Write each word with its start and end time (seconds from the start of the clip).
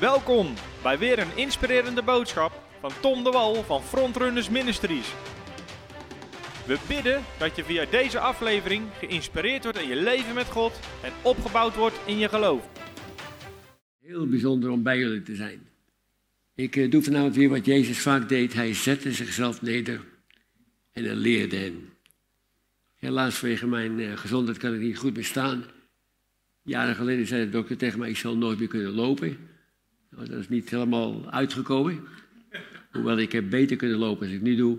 Welkom 0.00 0.54
bij 0.82 0.98
weer 0.98 1.18
een 1.18 1.36
inspirerende 1.36 2.02
boodschap 2.02 2.62
van 2.80 2.90
Tom 3.00 3.24
de 3.24 3.30
Wal 3.30 3.62
van 3.62 3.82
Frontrunners 3.82 4.48
Ministries. 4.48 5.12
We 6.66 6.78
bidden 6.88 7.22
dat 7.38 7.56
je 7.56 7.64
via 7.64 7.84
deze 7.90 8.18
aflevering 8.18 8.82
geïnspireerd 8.98 9.62
wordt 9.62 9.78
in 9.78 9.88
je 9.88 9.96
leven 9.96 10.34
met 10.34 10.46
God 10.46 10.80
en 11.02 11.12
opgebouwd 11.22 11.76
wordt 11.76 12.00
in 12.06 12.18
je 12.18 12.28
geloof. 12.28 12.68
Heel 14.00 14.26
bijzonder 14.26 14.70
om 14.70 14.82
bij 14.82 14.98
jullie 14.98 15.22
te 15.22 15.34
zijn. 15.34 15.68
Ik 16.54 16.76
eh, 16.76 16.90
doe 16.90 17.02
vanavond 17.02 17.36
weer 17.36 17.48
wat 17.48 17.66
Jezus 17.66 17.98
vaak 17.98 18.28
deed. 18.28 18.54
Hij 18.54 18.74
zette 18.74 19.12
zichzelf 19.12 19.62
neder 19.62 20.00
en 20.92 21.04
hij 21.04 21.14
leerde 21.14 21.56
hen. 21.56 21.88
Helaas 22.96 23.34
vanwege 23.34 23.66
mijn 23.66 24.00
eh, 24.00 24.16
gezondheid 24.16 24.58
kan 24.58 24.74
ik 24.74 24.80
niet 24.80 24.98
goed 24.98 25.14
meer 25.14 25.24
staan. 25.24 25.64
Jaren 26.62 26.94
geleden 26.94 27.26
zei 27.26 27.44
de 27.44 27.50
dokter 27.50 27.76
tegen 27.76 27.98
mij, 27.98 28.10
ik 28.10 28.16
zal 28.16 28.36
nooit 28.36 28.58
meer 28.58 28.68
kunnen 28.68 28.92
lopen. 28.92 29.54
Dat 30.10 30.28
is 30.28 30.48
niet 30.48 30.70
helemaal 30.70 31.30
uitgekomen. 31.30 32.04
Hoewel 32.92 33.18
ik 33.18 33.32
heb 33.32 33.50
beter 33.50 33.76
kunnen 33.76 33.98
lopen 33.98 34.26
als 34.26 34.36
ik 34.36 34.42
nu 34.42 34.56
doe. 34.56 34.78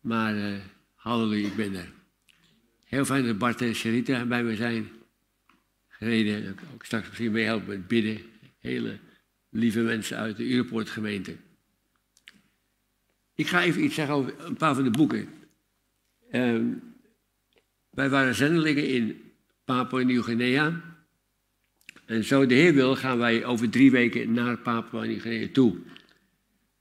Maar 0.00 0.36
uh, 0.36 0.58
halleluja, 0.94 1.46
ik 1.46 1.56
ben 1.56 1.74
er. 1.74 1.92
Heel 2.84 3.04
fijn 3.04 3.26
dat 3.26 3.38
Bart 3.38 3.60
en 3.60 3.74
Sharita 3.74 4.24
bij 4.24 4.44
me 4.44 4.56
zijn 4.56 4.88
gereden. 5.88 6.56
Ook 6.74 6.84
straks 6.84 7.08
misschien 7.08 7.32
meehelpen 7.32 7.68
met 7.68 7.86
bidden. 7.86 8.20
Hele 8.58 8.98
lieve 9.50 9.80
mensen 9.80 10.16
uit 10.16 10.36
de 10.36 10.50
Europort 10.50 10.90
gemeente. 10.90 11.36
Ik 13.34 13.46
ga 13.46 13.62
even 13.62 13.84
iets 13.84 13.94
zeggen 13.94 14.14
over 14.14 14.34
een 14.44 14.56
paar 14.56 14.74
van 14.74 14.84
de 14.84 14.90
boeken. 14.90 15.28
Uh, 16.32 16.60
wij 17.90 18.10
waren 18.10 18.34
zendelingen 18.34 18.88
in 18.88 19.32
Papua 19.64 20.02
Nieuw-Guinea. 20.02 20.95
En 22.06 22.24
zo 22.24 22.46
de 22.46 22.54
Heer 22.54 22.74
wil, 22.74 22.96
gaan 22.96 23.18
wij 23.18 23.44
over 23.44 23.70
drie 23.70 23.90
weken 23.90 24.32
naar 24.32 24.58
Papua 24.58 25.04
Nieuw-Guinea 25.04 25.48
toe. 25.52 25.76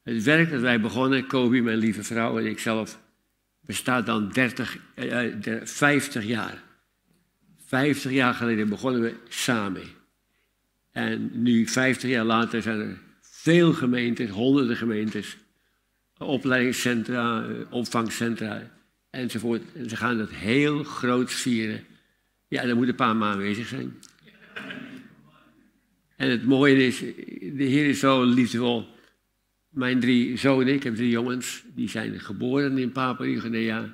Het 0.03 0.23
werk 0.23 0.51
dat 0.51 0.61
wij 0.61 0.81
begonnen, 0.81 1.27
Kobi, 1.27 1.61
mijn 1.61 1.77
lieve 1.77 2.03
vrouw 2.03 2.39
en 2.39 2.45
ikzelf, 2.45 2.99
bestaat 3.61 4.05
dan 4.05 4.29
30, 4.29 4.77
eh, 4.93 5.25
50 5.63 6.25
jaar. 6.25 6.63
50 7.65 8.11
jaar 8.11 8.33
geleden 8.33 8.69
begonnen 8.69 9.01
we 9.01 9.15
samen. 9.27 9.83
En 10.91 11.29
nu, 11.33 11.67
50 11.67 12.09
jaar 12.09 12.25
later, 12.25 12.61
zijn 12.61 12.79
er 12.79 12.97
veel 13.21 13.73
gemeentes, 13.73 14.29
honderden 14.29 14.77
gemeentes, 14.77 15.37
opleidingscentra, 16.17 17.45
opvangcentra 17.69 18.71
enzovoort. 19.09 19.61
En 19.73 19.89
ze 19.89 19.95
gaan 19.95 20.17
dat 20.17 20.29
heel 20.29 20.83
groot 20.83 21.31
vieren. 21.31 21.83
Ja, 22.47 22.65
daar 22.65 22.75
moet 22.75 22.87
een 22.87 22.95
paar 22.95 23.15
maanden 23.15 23.37
aanwezig 23.37 23.67
zijn. 23.67 23.95
En 26.15 26.29
het 26.29 26.45
mooie 26.45 26.85
is, 26.85 26.99
de 26.99 27.63
Heer 27.63 27.85
is 27.85 27.99
zo 27.99 28.23
liefdevol. 28.23 28.87
Mijn 29.69 29.99
drie 29.99 30.37
zonen, 30.37 30.73
ik 30.73 30.83
heb 30.83 30.95
drie 30.95 31.09
jongens, 31.09 31.63
die 31.73 31.89
zijn 31.89 32.19
geboren 32.19 32.77
in 32.77 32.91
Papua 32.91 33.25
Nieuw-Guinea. 33.25 33.93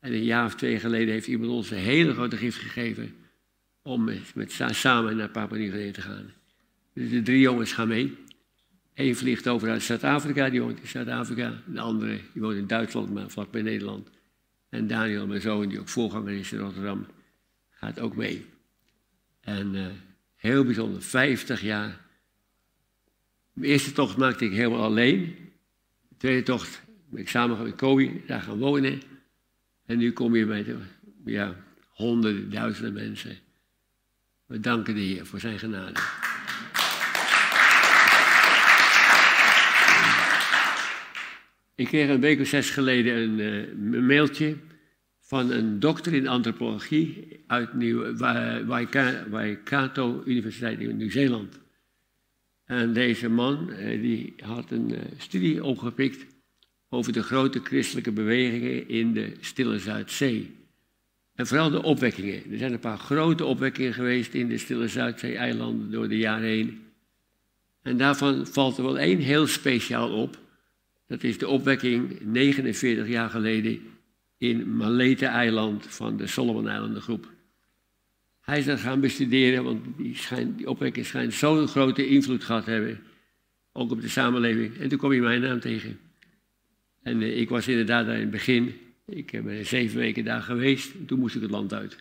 En 0.00 0.12
een 0.12 0.24
jaar 0.24 0.44
of 0.44 0.54
twee 0.54 0.78
geleden 0.78 1.12
heeft 1.12 1.26
iemand 1.26 1.50
ons 1.50 1.70
een 1.70 1.76
hele 1.76 2.12
grote 2.12 2.36
gift 2.36 2.58
gegeven 2.58 3.14
om 3.82 4.04
met, 4.34 4.60
samen 4.70 5.16
naar 5.16 5.28
Papua 5.28 5.58
Nieuw-Guinea 5.58 5.92
te 5.92 6.00
gaan. 6.00 6.32
Dus 6.94 7.10
de 7.10 7.22
drie 7.22 7.40
jongens 7.40 7.72
gaan 7.72 7.88
mee. 7.88 8.16
Eén 8.94 9.16
vliegt 9.16 9.48
over 9.48 9.70
uit 9.70 9.82
Zuid-Afrika, 9.82 10.50
die 10.50 10.62
woont 10.62 10.80
in 10.80 10.88
Zuid-Afrika. 10.88 11.62
De 11.66 11.80
andere, 11.80 12.18
die 12.32 12.42
woont 12.42 12.56
in 12.56 12.66
Duitsland, 12.66 13.14
maar 13.14 13.30
vlakbij 13.30 13.62
Nederland. 13.62 14.10
En 14.68 14.86
Daniel, 14.86 15.26
mijn 15.26 15.40
zoon, 15.40 15.68
die 15.68 15.80
ook 15.80 15.88
voorganger 15.88 16.32
is 16.32 16.52
in 16.52 16.58
Rotterdam, 16.58 17.06
gaat 17.70 18.00
ook 18.00 18.16
mee. 18.16 18.44
En 19.40 19.74
uh, 19.74 19.86
heel 20.42 20.64
bijzonder, 20.64 21.02
50 21.02 21.60
jaar. 21.60 22.00
De 23.52 23.66
eerste 23.66 23.92
tocht 23.92 24.16
maakte 24.16 24.44
ik 24.44 24.52
helemaal 24.52 24.82
alleen. 24.82 25.36
De 26.08 26.16
tweede 26.16 26.42
tocht 26.42 26.82
ben 27.10 27.20
ik 27.20 27.28
samen 27.28 27.62
met 27.62 27.74
Kobi 27.74 28.22
daar 28.26 28.40
gaan 28.40 28.58
wonen. 28.58 29.02
En 29.86 29.98
nu 29.98 30.12
kom 30.12 30.36
je 30.36 30.46
de, 30.46 30.76
ja, 31.24 31.56
honderden, 31.88 32.50
duizenden 32.50 32.92
mensen. 32.92 33.38
We 34.46 34.60
danken 34.60 34.94
de 34.94 35.00
Heer 35.00 35.26
voor 35.26 35.40
zijn 35.40 35.58
genade. 35.58 36.00
Ik 41.74 41.86
kreeg 41.86 42.08
een 42.08 42.20
week 42.20 42.40
of 42.40 42.46
zes 42.46 42.70
geleden 42.70 43.16
een, 43.16 43.38
een 43.94 44.06
mailtje 44.06 44.56
van 45.32 45.50
een 45.50 45.80
dokter 45.80 46.14
in 46.14 46.28
antropologie 46.28 47.40
uit 47.46 47.74
Nieuw, 47.74 48.16
Waikato 49.30 50.22
Universiteit 50.24 50.80
in 50.80 50.96
Nieuw-Zeeland. 50.96 51.60
En 52.64 52.92
deze 52.92 53.28
man 53.28 53.70
uh, 53.70 54.00
die 54.00 54.34
had 54.36 54.70
een 54.70 54.90
uh, 54.90 54.98
studie 55.18 55.64
opgepikt 55.64 56.26
over 56.88 57.12
de 57.12 57.22
grote 57.22 57.60
christelijke 57.60 58.12
bewegingen 58.12 58.88
in 58.88 59.12
de 59.12 59.32
Stille 59.40 59.78
Zuidzee. 59.78 60.50
En 61.34 61.46
vooral 61.46 61.70
de 61.70 61.82
opwekkingen. 61.82 62.50
Er 62.50 62.58
zijn 62.58 62.72
een 62.72 62.78
paar 62.78 62.98
grote 62.98 63.44
opwekkingen 63.44 63.92
geweest 63.92 64.34
in 64.34 64.48
de 64.48 64.58
Stille 64.58 64.88
Zuidzee-eilanden 64.88 65.90
door 65.90 66.08
de 66.08 66.18
jaren 66.18 66.48
heen. 66.48 66.80
En 67.82 67.96
daarvan 67.96 68.46
valt 68.46 68.76
er 68.76 68.84
wel 68.84 68.98
één 68.98 69.18
heel 69.18 69.46
speciaal 69.46 70.10
op. 70.10 70.38
Dat 71.06 71.22
is 71.22 71.38
de 71.38 71.48
opwekking 71.48 72.20
49 72.20 73.08
jaar 73.08 73.30
geleden 73.30 73.91
in 74.42 74.76
Malete-eiland 74.76 75.86
van 75.86 76.16
de 76.16 76.26
Solomon-eilandengroep. 76.26 77.30
Hij 78.40 78.58
is 78.58 78.80
gaan 78.80 79.00
bestuderen, 79.00 79.64
want 79.64 79.84
die, 79.96 80.16
schijnt, 80.16 80.58
die 80.58 80.68
opwekking 80.68 81.06
schijnt 81.06 81.34
zo'n 81.34 81.68
grote 81.68 82.06
invloed 82.06 82.44
gehad 82.44 82.64
te 82.64 82.70
hebben. 82.70 83.00
Ook 83.72 83.90
op 83.90 84.00
de 84.00 84.08
samenleving. 84.08 84.78
En 84.78 84.88
toen 84.88 84.98
kom 84.98 85.12
je 85.12 85.20
mijn 85.20 85.40
naam 85.40 85.60
tegen. 85.60 85.98
En 87.02 87.20
uh, 87.20 87.40
ik 87.40 87.48
was 87.48 87.68
inderdaad 87.68 88.06
daar 88.06 88.14
in 88.14 88.20
het 88.20 88.30
begin. 88.30 88.74
Ik 89.06 89.44
ben 89.44 89.66
zeven 89.66 89.98
weken 89.98 90.24
daar 90.24 90.42
geweest. 90.42 90.94
En 90.94 91.06
toen 91.06 91.18
moest 91.18 91.34
ik 91.34 91.42
het 91.42 91.50
land 91.50 91.74
uit. 91.74 91.96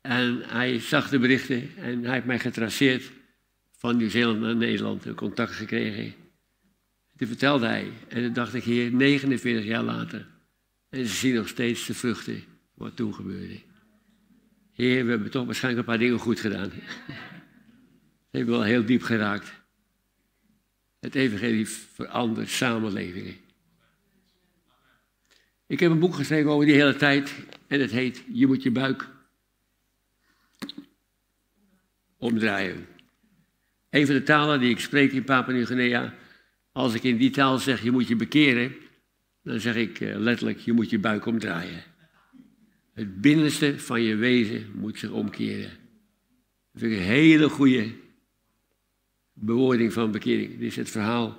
En 0.00 0.42
hij 0.46 0.78
zag 0.78 1.08
de 1.08 1.18
berichten 1.18 1.70
en 1.76 2.04
hij 2.04 2.12
heeft 2.12 2.26
mij 2.26 2.38
getraceerd 2.38 3.10
van 3.76 3.96
Nieuw-Zeeland 3.96 4.40
naar 4.40 4.56
Nederland. 4.56 5.14
Contact 5.14 5.52
gekregen. 5.52 6.14
Toen 7.16 7.28
vertelde 7.28 7.66
hij. 7.66 7.92
En 8.08 8.22
toen 8.22 8.32
dacht 8.32 8.54
ik, 8.54 8.64
heer, 8.64 8.92
49 8.92 9.64
jaar 9.64 9.82
later. 9.82 10.32
En 10.94 11.06
ze 11.06 11.14
zien 11.14 11.34
nog 11.34 11.48
steeds 11.48 11.86
de 11.86 11.94
vruchten 11.94 12.44
wat 12.74 12.96
toen 12.96 13.14
gebeurde. 13.14 13.60
Heer, 14.72 15.04
we 15.04 15.10
hebben 15.10 15.30
toch 15.30 15.46
waarschijnlijk 15.46 15.86
een 15.86 15.92
paar 15.92 16.04
dingen 16.04 16.18
goed 16.18 16.40
gedaan. 16.40 16.70
Ze 18.30 18.40
hebben 18.40 18.54
wel 18.54 18.62
heel 18.62 18.84
diep 18.84 19.02
geraakt. 19.02 19.52
Het 21.00 21.14
evangelie 21.14 21.68
verandert 21.68 22.48
samenlevingen. 22.48 23.36
Ik 25.66 25.80
heb 25.80 25.90
een 25.90 25.98
boek 25.98 26.14
geschreven 26.14 26.50
over 26.50 26.66
die 26.66 26.74
hele 26.74 26.96
tijd 26.96 27.34
en 27.66 27.80
het 27.80 27.90
heet 27.90 28.22
Je 28.32 28.46
moet 28.46 28.62
je 28.62 28.70
buik 28.70 29.08
omdraaien. 32.16 32.86
Een 33.90 34.06
van 34.06 34.14
de 34.14 34.22
talen 34.22 34.60
die 34.60 34.70
ik 34.70 34.80
spreek 34.80 35.12
in 35.12 35.24
Papua 35.24 35.54
Nieuw-Guinea, 35.54 36.14
als 36.72 36.94
ik 36.94 37.02
in 37.02 37.16
die 37.16 37.30
taal 37.30 37.58
zeg 37.58 37.82
je 37.82 37.90
moet 37.90 38.08
je 38.08 38.16
bekeren, 38.16 38.74
dan 39.44 39.60
zeg 39.60 39.76
ik 39.76 39.98
letterlijk 40.00 40.58
je 40.58 40.72
moet 40.72 40.90
je 40.90 40.98
buik 40.98 41.26
omdraaien. 41.26 41.82
Het 42.92 43.20
binnenste 43.20 43.78
van 43.78 44.02
je 44.02 44.14
wezen 44.14 44.66
moet 44.74 44.98
zich 44.98 45.10
omkeren. 45.10 45.70
Dat 46.72 46.82
ik 46.82 46.90
een 46.90 47.02
hele 47.02 47.48
goede 47.48 47.92
bewoording 49.32 49.92
van 49.92 50.10
bekering. 50.10 50.50
Dit 50.50 50.60
is 50.60 50.76
het 50.76 50.90
verhaal. 50.90 51.38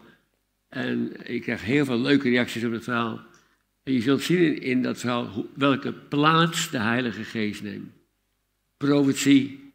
En 0.70 1.12
ik 1.24 1.42
krijg 1.42 1.62
heel 1.62 1.86
veel 1.86 2.00
leuke 2.00 2.30
reacties 2.30 2.64
op 2.64 2.72
het 2.72 2.84
verhaal. 2.84 3.22
En 3.84 3.94
je 3.94 4.02
zult 4.02 4.22
zien 4.22 4.62
in 4.62 4.82
dat 4.82 4.98
verhaal 4.98 5.46
welke 5.56 5.94
plaats 5.94 6.70
de 6.70 6.80
Heilige 6.80 7.24
Geest 7.24 7.64
neemt. 7.64 7.92
Profetie, 8.78 9.74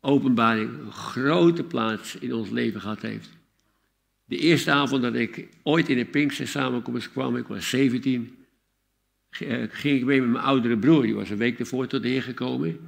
openbaring, 0.00 0.78
een 0.78 0.92
grote 0.92 1.64
plaats 1.64 2.16
in 2.16 2.34
ons 2.34 2.50
leven 2.50 2.80
gehad 2.80 3.02
heeft. 3.02 3.30
De 4.24 4.38
eerste 4.38 4.70
avond 4.70 5.02
dat 5.02 5.14
ik 5.14 5.48
ooit 5.62 5.88
in 5.88 5.96
de 5.96 6.04
Pinkster 6.04 6.48
samenkomst 6.48 7.10
kwam, 7.10 7.36
ik 7.36 7.46
was 7.46 7.68
17, 7.68 8.36
ging 9.30 9.98
ik 9.98 10.04
mee 10.04 10.20
met 10.20 10.30
mijn 10.30 10.44
oudere 10.44 10.78
broer. 10.78 11.02
Die 11.02 11.14
was 11.14 11.30
een 11.30 11.36
week 11.36 11.58
ervoor 11.58 11.86
tot 11.86 12.02
de 12.02 12.08
Heer 12.08 12.22
gekomen. 12.22 12.78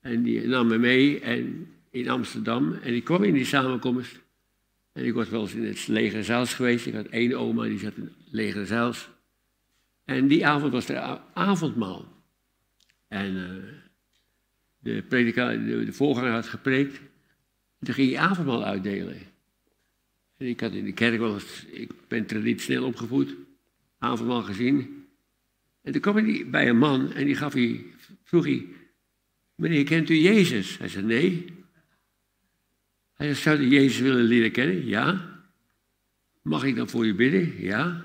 En 0.00 0.22
die 0.22 0.46
nam 0.46 0.66
me 0.66 0.78
mee 0.78 1.20
en, 1.20 1.68
in 1.90 2.08
Amsterdam. 2.08 2.72
En 2.72 2.94
ik 2.94 3.04
kwam 3.04 3.22
in 3.22 3.34
die 3.34 3.44
samenkomst. 3.44 4.20
En 4.92 5.04
ik 5.04 5.14
was 5.14 5.28
wel 5.28 5.40
eens 5.40 5.54
in 5.54 5.64
het 5.64 5.88
leger 5.88 6.24
zelfs 6.24 6.54
geweest. 6.54 6.86
Ik 6.86 6.94
had 6.94 7.06
één 7.06 7.38
oma, 7.38 7.64
die 7.64 7.78
zat 7.78 7.96
in 7.96 8.02
het 8.02 8.12
leger 8.30 8.66
zelfs. 8.66 9.10
En 10.04 10.28
die 10.28 10.46
avond 10.46 10.72
was 10.72 10.88
er 10.88 11.20
avondmaal. 11.34 12.24
En 13.08 13.34
uh, 13.34 13.46
de, 14.78 15.02
predikaar, 15.02 15.64
de, 15.64 15.84
de, 15.84 15.92
voorganger 15.92 16.30
had 16.30 16.46
gepreekt. 16.46 16.98
En 17.78 17.86
toen 17.86 17.94
ging 17.94 18.10
hij 18.12 18.18
avondmaal 18.18 18.64
uitdelen. 18.64 19.16
Ik 20.42 20.60
had 20.60 20.72
in 20.72 20.84
de 20.84 20.92
kerk 20.92 21.18
wel 21.18 21.38
ik 21.70 21.90
ben 22.08 22.26
traditioneel 22.26 22.84
opgevoed, 22.84 23.34
avondmaal 23.98 24.42
gezien. 24.42 25.06
En 25.82 25.92
toen 25.92 26.00
kwam 26.00 26.16
hij 26.16 26.46
bij 26.50 26.68
een 26.68 26.78
man 26.78 27.12
en 27.12 27.24
die 27.24 27.34
gaf 27.34 27.52
hij, 27.52 27.84
vroeg 28.24 28.44
hij, 28.44 28.66
meneer, 29.54 29.84
kent 29.84 30.10
u 30.10 30.14
Jezus? 30.14 30.78
Hij 30.78 30.88
zei, 30.88 31.06
nee. 31.06 31.44
Hij 33.14 33.26
zegt, 33.26 33.40
zou 33.40 33.60
je 33.60 33.68
Jezus 33.68 34.00
willen 34.00 34.24
leren 34.24 34.52
kennen? 34.52 34.86
Ja. 34.86 35.30
Mag 36.42 36.64
ik 36.64 36.76
dan 36.76 36.88
voor 36.88 37.06
je 37.06 37.14
bidden? 37.14 37.62
Ja. 37.62 38.04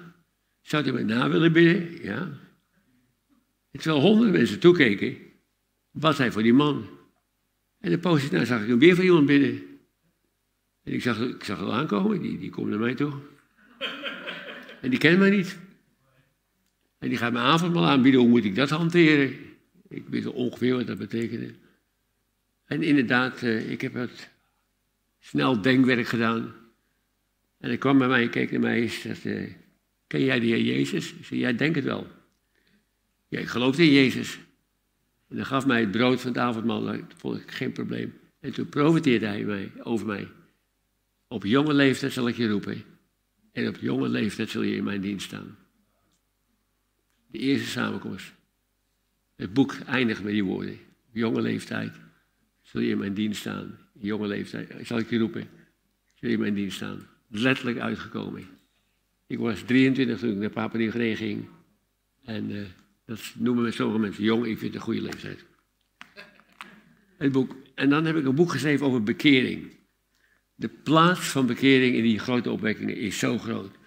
Zou 0.61 0.85
je 0.85 0.91
mij 0.91 1.03
na 1.03 1.29
willen 1.29 1.53
bidden? 1.53 2.03
Ja. 2.03 2.21
En 3.71 3.79
terwijl 3.79 4.01
honderden 4.01 4.33
mensen 4.33 4.59
toekeken, 4.59 5.17
was 5.91 6.17
hij 6.17 6.31
voor 6.31 6.43
die 6.43 6.53
man. 6.53 6.87
En 7.79 7.89
de 7.89 7.99
poos 7.99 8.29
daarna 8.29 8.45
zag 8.45 8.61
ik 8.61 8.67
hem 8.67 8.79
weer 8.79 8.95
voor 8.95 9.03
iemand 9.03 9.25
bidden. 9.25 9.76
En 10.87 10.93
ik 10.93 11.01
zag, 11.01 11.19
ik 11.19 11.43
zag 11.43 11.69
aankomen, 11.71 12.21
die, 12.21 12.37
die 12.37 12.49
komt 12.49 12.69
naar 12.69 12.79
mij 12.79 12.95
toe. 12.95 13.13
En 14.81 14.89
die 14.89 14.99
kent 14.99 15.19
mij 15.19 15.29
niet. 15.29 15.57
En 16.99 17.09
die 17.09 17.17
gaat 17.17 17.31
mijn 17.31 17.45
avondmaal 17.45 17.87
aanbieden, 17.87 18.19
hoe 18.21 18.29
moet 18.29 18.43
ik 18.43 18.55
dat 18.55 18.69
hanteren? 18.69 19.35
Ik 19.87 20.03
weet 20.07 20.25
ongeveer 20.25 20.75
wat 20.75 20.87
dat 20.87 20.97
betekende. 20.97 21.53
En 22.65 22.83
inderdaad, 22.83 23.43
eh, 23.43 23.71
ik 23.71 23.81
heb 23.81 23.93
het 23.93 24.29
snel 25.19 25.61
denkwerk 25.61 26.07
gedaan. 26.07 26.55
En 27.59 27.67
hij 27.67 27.77
kwam 27.77 27.97
bij 27.97 28.07
mij 28.07 28.21
en 28.21 28.29
keek 28.29 28.51
naar 28.51 28.59
mij 28.59 28.91
en 29.03 29.15
zei, 29.15 29.55
ken 30.07 30.23
jij 30.23 30.39
de 30.39 30.45
Heer 30.45 30.61
Jezus? 30.61 31.13
Ik 31.13 31.25
zei, 31.25 31.39
jij 31.39 31.55
denkt 31.55 31.75
het 31.75 31.85
wel. 31.85 32.07
Ja, 33.27 33.39
ik 33.39 33.47
geloofde 33.47 33.83
in 33.83 33.91
Jezus. 33.91 34.39
En 35.29 35.35
hij 35.35 35.45
gaf 35.45 35.65
mij 35.65 35.79
het 35.79 35.91
brood 35.91 36.21
van 36.21 36.31
het 36.31 36.39
avondmaal, 36.39 36.83
dat 36.83 37.01
vond 37.15 37.41
ik 37.41 37.51
geen 37.51 37.71
probleem. 37.71 38.13
En 38.39 38.53
toen 38.53 38.69
profiteerde 38.69 39.25
hij 39.25 39.43
mij, 39.43 39.71
over 39.83 40.05
mij. 40.05 40.27
Op 41.27 41.43
jonge 41.43 41.73
leeftijd 41.73 42.13
zal 42.13 42.27
ik 42.27 42.35
je 42.35 42.49
roepen. 42.49 42.83
En 43.51 43.67
op 43.67 43.77
jonge 43.77 44.09
leeftijd 44.09 44.49
zul 44.49 44.61
je 44.61 44.75
in 44.75 44.83
mijn 44.83 45.01
dienst 45.01 45.25
staan. 45.25 45.57
De 47.27 47.37
eerste 47.37 47.67
samenkomst. 47.67 48.33
Het 49.35 49.53
boek 49.53 49.73
eindigt 49.73 50.23
met 50.23 50.31
die 50.31 50.43
woorden. 50.43 50.79
Op 51.07 51.15
jonge 51.15 51.41
leeftijd 51.41 51.93
zul 52.61 52.81
je 52.81 52.89
in 52.89 52.97
mijn 52.97 53.13
dienst 53.13 53.39
staan. 53.39 53.77
jonge 53.93 54.27
leeftijd 54.27 54.87
zal 54.87 54.97
ik 54.97 55.09
je 55.09 55.17
roepen. 55.17 55.49
Zul 56.13 56.29
je 56.29 56.35
in 56.35 56.39
mijn 56.39 56.53
dienst 56.53 56.75
staan. 56.75 57.07
Letterlijk 57.27 57.79
uitgekomen. 57.79 58.47
Ik 59.27 59.37
was 59.37 59.61
23 59.61 60.19
toen 60.19 60.31
ik 60.31 60.37
naar 60.37 60.49
Papua 60.49 61.15
ging. 61.15 61.47
En 62.23 62.49
uh, 62.49 62.65
dat 63.05 63.33
noemen 63.35 63.63
we 63.63 63.71
sommige 63.71 63.99
mensen 63.99 64.23
jong. 64.23 64.45
Ik 64.45 64.57
vind 64.57 64.61
het 64.61 64.75
een 64.75 64.81
goede 64.81 65.01
leeftijd. 65.01 65.45
Het 67.17 67.31
boek. 67.31 67.55
En 67.75 67.89
dan 67.89 68.05
heb 68.05 68.15
ik 68.15 68.25
een 68.25 68.35
boek 68.35 68.51
geschreven 68.51 68.85
over 68.85 69.03
bekering. 69.03 69.76
De 70.59 70.67
plaats 70.67 71.27
van 71.27 71.45
bekering 71.45 71.95
in 71.95 72.03
die 72.03 72.19
grote 72.19 72.51
opwekkingen 72.51 72.97
is 72.97 73.19
zo 73.19 73.37
groot. 73.37 73.77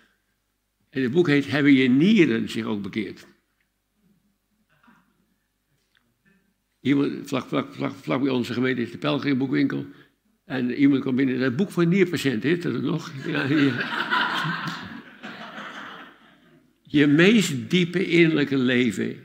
En 0.90 1.02
het 1.02 1.12
boek 1.12 1.26
heet 1.26 1.50
Hebben 1.50 1.72
je 1.72 1.88
nieren 1.88 2.48
zich 2.48 2.64
ook 2.64 2.82
bekeerd? 2.82 3.26
Iemand, 6.80 7.28
vlak, 7.28 7.48
vlak, 7.48 7.74
vlak, 7.74 7.92
vlak 7.92 8.22
bij 8.22 8.30
onze 8.30 8.52
gemeente 8.52 8.82
is 8.82 8.90
de 8.90 8.98
pelgrimboekwinkel. 8.98 9.86
En 10.44 10.70
iemand 10.74 11.00
kwam 11.00 11.16
binnen, 11.16 11.40
het 11.40 11.56
boek 11.56 11.70
voor 11.70 11.86
nierpatiënten, 11.86 12.48
heeft 12.48 12.62
dat 12.62 12.82
nog? 12.82 13.12
Je 16.82 17.06
meest 17.06 17.70
diepe 17.70 18.06
innerlijke 18.06 18.56
leven 18.56 19.16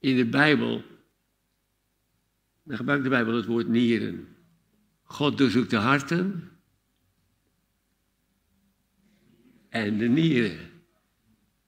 in 0.00 0.16
de 0.16 0.26
Bijbel, 0.26 0.84
dan 2.64 2.76
gebruikt 2.76 3.04
de 3.04 3.08
Bijbel 3.08 3.34
het 3.34 3.46
woord 3.46 3.68
nieren. 3.68 4.28
God 5.02 5.38
doorzoekt 5.38 5.70
de 5.70 5.76
harten 5.76 6.51
en 9.72 9.98
de 9.98 10.08
nieren. 10.08 10.58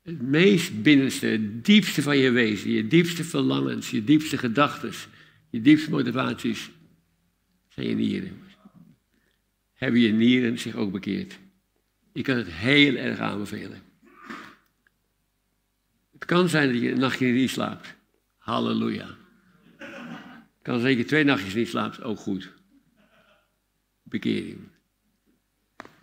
Het 0.03 0.23
meest 0.23 0.83
binnenste, 0.83 1.27
het 1.27 1.65
diepste 1.65 2.03
van 2.03 2.19
je 2.19 2.31
wezen, 2.31 2.71
je 2.71 2.87
diepste 2.87 3.25
verlangens, 3.25 3.91
je 3.91 4.05
diepste 4.05 4.39
gedachten, 4.39 4.93
je 5.51 5.61
diepste 5.61 5.91
motivaties 5.91 6.71
zijn 7.69 7.89
je 7.89 7.95
nieren. 7.95 8.43
Hebben 9.73 10.01
je 10.01 10.13
nieren 10.13 10.59
zich 10.59 10.75
ook 10.75 10.93
bekeerd? 10.93 11.39
Ik 12.13 12.25
kan 12.25 12.37
het 12.37 12.51
heel 12.51 12.95
erg 12.95 13.19
aanbevelen. 13.19 13.83
Het 16.13 16.25
kan 16.25 16.49
zijn 16.49 16.73
dat 16.73 16.83
je 16.83 16.91
een 16.91 16.99
nachtje 16.99 17.27
niet 17.27 17.51
slaapt. 17.51 17.95
Halleluja. 18.37 19.17
Het 19.77 20.63
kan 20.63 20.81
zeker 20.81 21.07
twee 21.07 21.25
nachtjes 21.25 21.55
niet 21.55 21.69
slaapt, 21.69 22.03
ook 22.03 22.19
goed. 22.19 22.53
Bekering. 24.03 24.74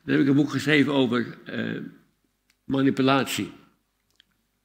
Dan 0.03 0.13
heb 0.13 0.19
ik 0.19 0.27
een 0.27 0.35
boek 0.35 0.49
geschreven 0.49 0.93
over 0.93 1.37
uh, 1.49 1.81
manipulatie. 2.63 3.51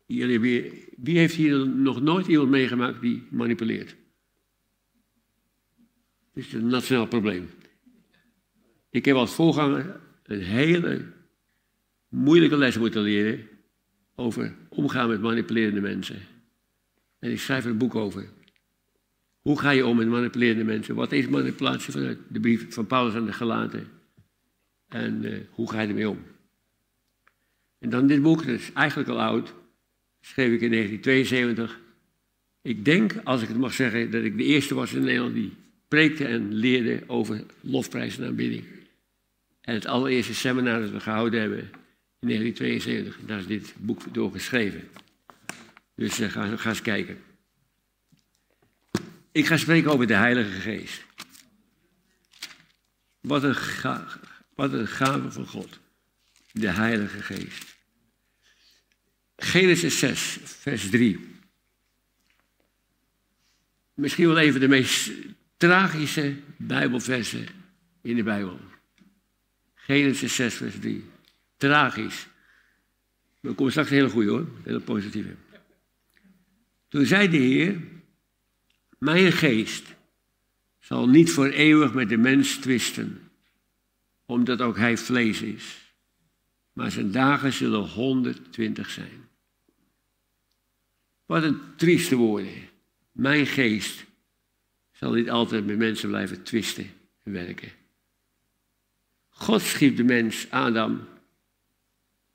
Jullie, 0.06 0.40
wie, 0.40 0.84
wie 0.96 1.18
heeft 1.18 1.34
hier 1.34 1.68
nog 1.68 2.00
nooit 2.00 2.26
iemand 2.26 2.50
meegemaakt 2.50 3.00
die 3.00 3.26
manipuleert? 3.30 3.96
Het 6.32 6.44
is 6.44 6.52
een 6.52 6.66
nationaal 6.66 7.06
probleem. 7.06 7.48
Ik 8.90 9.04
heb 9.04 9.16
als 9.16 9.34
voorganger 9.34 10.00
een 10.22 10.42
hele 10.42 11.12
moeilijke 12.08 12.56
les 12.56 12.78
moeten 12.78 13.02
leren 13.02 13.48
over 14.14 14.54
omgaan 14.68 15.08
met 15.08 15.20
manipulerende 15.20 15.80
mensen. 15.80 16.16
En 17.18 17.30
ik 17.30 17.40
schrijf 17.40 17.64
er 17.64 17.70
een 17.70 17.78
boek 17.78 17.94
over. 17.94 18.28
Hoe 19.40 19.58
ga 19.60 19.70
je 19.70 19.86
om 19.86 19.96
met 19.96 20.08
manipulerende 20.08 20.64
mensen? 20.64 20.94
Wat 20.94 21.12
is 21.12 21.28
manipulatie 21.28 21.92
vanuit 21.92 22.18
de 22.28 22.40
brief 22.40 22.74
van 22.74 22.86
Paulus 22.86 23.14
aan 23.14 23.26
de 23.26 23.32
Galaten? 23.32 23.95
En 24.96 25.24
uh, 25.24 25.38
hoe 25.50 25.70
ga 25.70 25.80
je 25.80 25.88
ermee 25.88 26.08
om? 26.08 26.24
En 27.78 27.90
dan 27.90 28.06
dit 28.06 28.22
boek, 28.22 28.46
dat 28.46 28.60
is 28.60 28.72
eigenlijk 28.72 29.08
al 29.08 29.20
oud, 29.20 29.54
schreef 30.20 30.52
ik 30.52 30.60
in 30.60 30.70
1972. 30.70 31.80
Ik 32.62 32.84
denk, 32.84 33.14
als 33.24 33.42
ik 33.42 33.48
het 33.48 33.56
mag 33.56 33.72
zeggen, 33.72 34.10
dat 34.10 34.24
ik 34.24 34.36
de 34.36 34.44
eerste 34.44 34.74
was 34.74 34.92
in 34.92 35.04
Nederland 35.04 35.34
die 35.34 35.52
preekte 35.88 36.26
en 36.26 36.54
leerde 36.54 37.02
over 37.06 37.44
lofprijs 37.60 38.18
en 38.18 38.26
aanbidding. 38.26 38.64
En 39.60 39.74
het 39.74 39.86
allereerste 39.86 40.34
seminar 40.34 40.80
dat 40.80 40.90
we 40.90 41.00
gehouden 41.00 41.40
hebben 41.40 41.70
in 42.18 42.28
1972, 42.28 43.18
daar 43.26 43.38
is 43.38 43.46
dit 43.46 43.74
boek 43.76 44.14
door 44.14 44.32
geschreven. 44.32 44.88
Dus 45.94 46.20
uh, 46.20 46.28
ga, 46.28 46.56
ga 46.56 46.68
eens 46.68 46.82
kijken. 46.82 47.18
Ik 49.32 49.46
ga 49.46 49.56
spreken 49.56 49.90
over 49.90 50.06
de 50.06 50.14
Heilige 50.14 50.60
Geest. 50.60 51.04
Wat 53.20 53.42
een, 53.42 53.54
wat 54.56 54.72
een 54.72 54.88
gave 54.88 55.30
van 55.30 55.46
God. 55.46 55.78
De 56.52 56.68
Heilige 56.68 57.22
Geest. 57.22 57.76
Genesis 59.36 59.98
6, 59.98 60.38
vers 60.42 60.90
3. 60.90 61.34
Misschien 63.94 64.26
wel 64.26 64.38
even 64.38 64.60
de 64.60 64.68
meest 64.68 65.10
tragische 65.56 66.36
Bijbelversen 66.56 67.46
in 68.00 68.16
de 68.16 68.22
Bijbel. 68.22 68.60
Genesis 69.74 70.34
6, 70.34 70.54
vers 70.54 70.74
3. 70.80 71.04
Tragisch. 71.56 72.26
Er 73.40 73.54
komt 73.54 73.70
straks 73.70 73.90
een 73.90 73.96
hele 73.96 74.08
goede 74.08 74.30
hoor, 74.30 74.38
een 74.38 74.62
hele 74.64 74.80
positieve. 74.80 75.34
Toen 76.88 77.06
zei 77.06 77.28
de 77.28 77.36
Heer, 77.36 77.80
mijn 78.98 79.32
geest 79.32 79.94
zal 80.78 81.08
niet 81.08 81.30
voor 81.30 81.46
eeuwig 81.46 81.94
met 81.94 82.08
de 82.08 82.16
mens 82.16 82.56
twisten, 82.56 83.25
omdat 84.26 84.60
ook 84.60 84.76
hij 84.76 84.96
vlees 84.96 85.42
is. 85.42 85.94
Maar 86.72 86.90
zijn 86.90 87.10
dagen 87.10 87.52
zullen 87.52 87.88
120 87.88 88.90
zijn. 88.90 89.28
Wat 91.26 91.42
een 91.42 91.60
trieste 91.76 92.16
woorden. 92.16 92.68
Mijn 93.12 93.46
geest 93.46 94.04
zal 94.92 95.12
niet 95.12 95.30
altijd 95.30 95.66
met 95.66 95.78
mensen 95.78 96.08
blijven 96.08 96.42
twisten 96.42 96.90
en 97.22 97.32
werken. 97.32 97.70
God 99.28 99.62
schiep 99.62 99.96
de 99.96 100.04
mens, 100.04 100.50
Adam. 100.50 101.08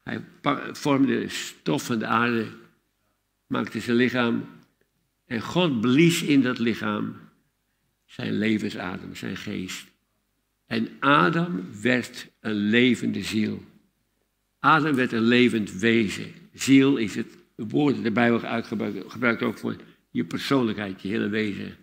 Hij 0.03 0.25
vormde 0.71 1.29
stof 1.29 1.85
van 1.85 1.99
de 1.99 2.05
aarde, 2.05 2.47
maakte 3.47 3.79
zijn 3.79 3.97
lichaam. 3.97 4.45
En 5.25 5.41
God 5.41 5.81
blies 5.81 6.21
in 6.21 6.41
dat 6.41 6.59
lichaam 6.59 7.15
zijn 8.05 8.37
levensadem, 8.37 9.15
zijn 9.15 9.37
geest. 9.37 9.90
En 10.71 10.89
Adam 10.99 11.63
werd 11.81 12.27
een 12.39 12.53
levende 12.53 13.23
ziel. 13.23 13.63
Adam 14.59 14.95
werd 14.95 15.11
een 15.11 15.27
levend 15.27 15.71
wezen. 15.71 16.31
Ziel 16.53 16.97
is 16.97 17.15
het 17.15 17.37
woord 17.55 17.95
dat 17.95 18.03
de 18.03 18.11
Bijbel 18.11 18.39
gebruikt 19.07 19.41
ook 19.41 19.57
voor 19.57 19.75
je 20.09 20.23
persoonlijkheid, 20.23 21.01
je 21.01 21.07
hele 21.07 21.29
wezen. 21.29 21.75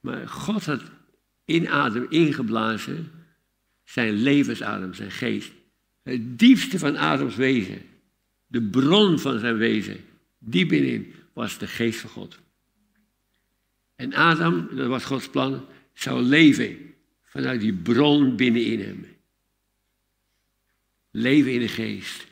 Maar 0.00 0.28
God 0.28 0.64
had 0.64 0.82
in 1.44 1.68
Adam 1.68 2.06
ingeblazen 2.08 3.10
zijn 3.84 4.12
levensadem, 4.12 4.94
zijn 4.94 5.10
geest. 5.10 5.52
Het 6.02 6.38
diepste 6.38 6.78
van 6.78 6.96
Adams 6.96 7.36
wezen, 7.36 7.82
de 8.46 8.62
bron 8.62 9.18
van 9.18 9.38
zijn 9.38 9.56
wezen, 9.56 9.96
diep 10.38 10.68
binnenin, 10.68 11.14
was 11.32 11.58
de 11.58 11.66
geest 11.66 12.00
van 12.00 12.10
God. 12.10 12.38
En 13.96 14.14
Adam, 14.14 14.68
dat 14.76 14.86
was 14.86 15.04
Gods 15.04 15.28
plan, 15.28 15.64
zou 15.92 16.22
leven 16.22 16.87
vanuit 17.28 17.60
die 17.60 17.74
bron 17.74 18.36
binnenin 18.36 18.80
hem. 18.80 19.06
Leven 21.10 21.52
in 21.52 21.60
de 21.60 21.68
geest. 21.68 22.26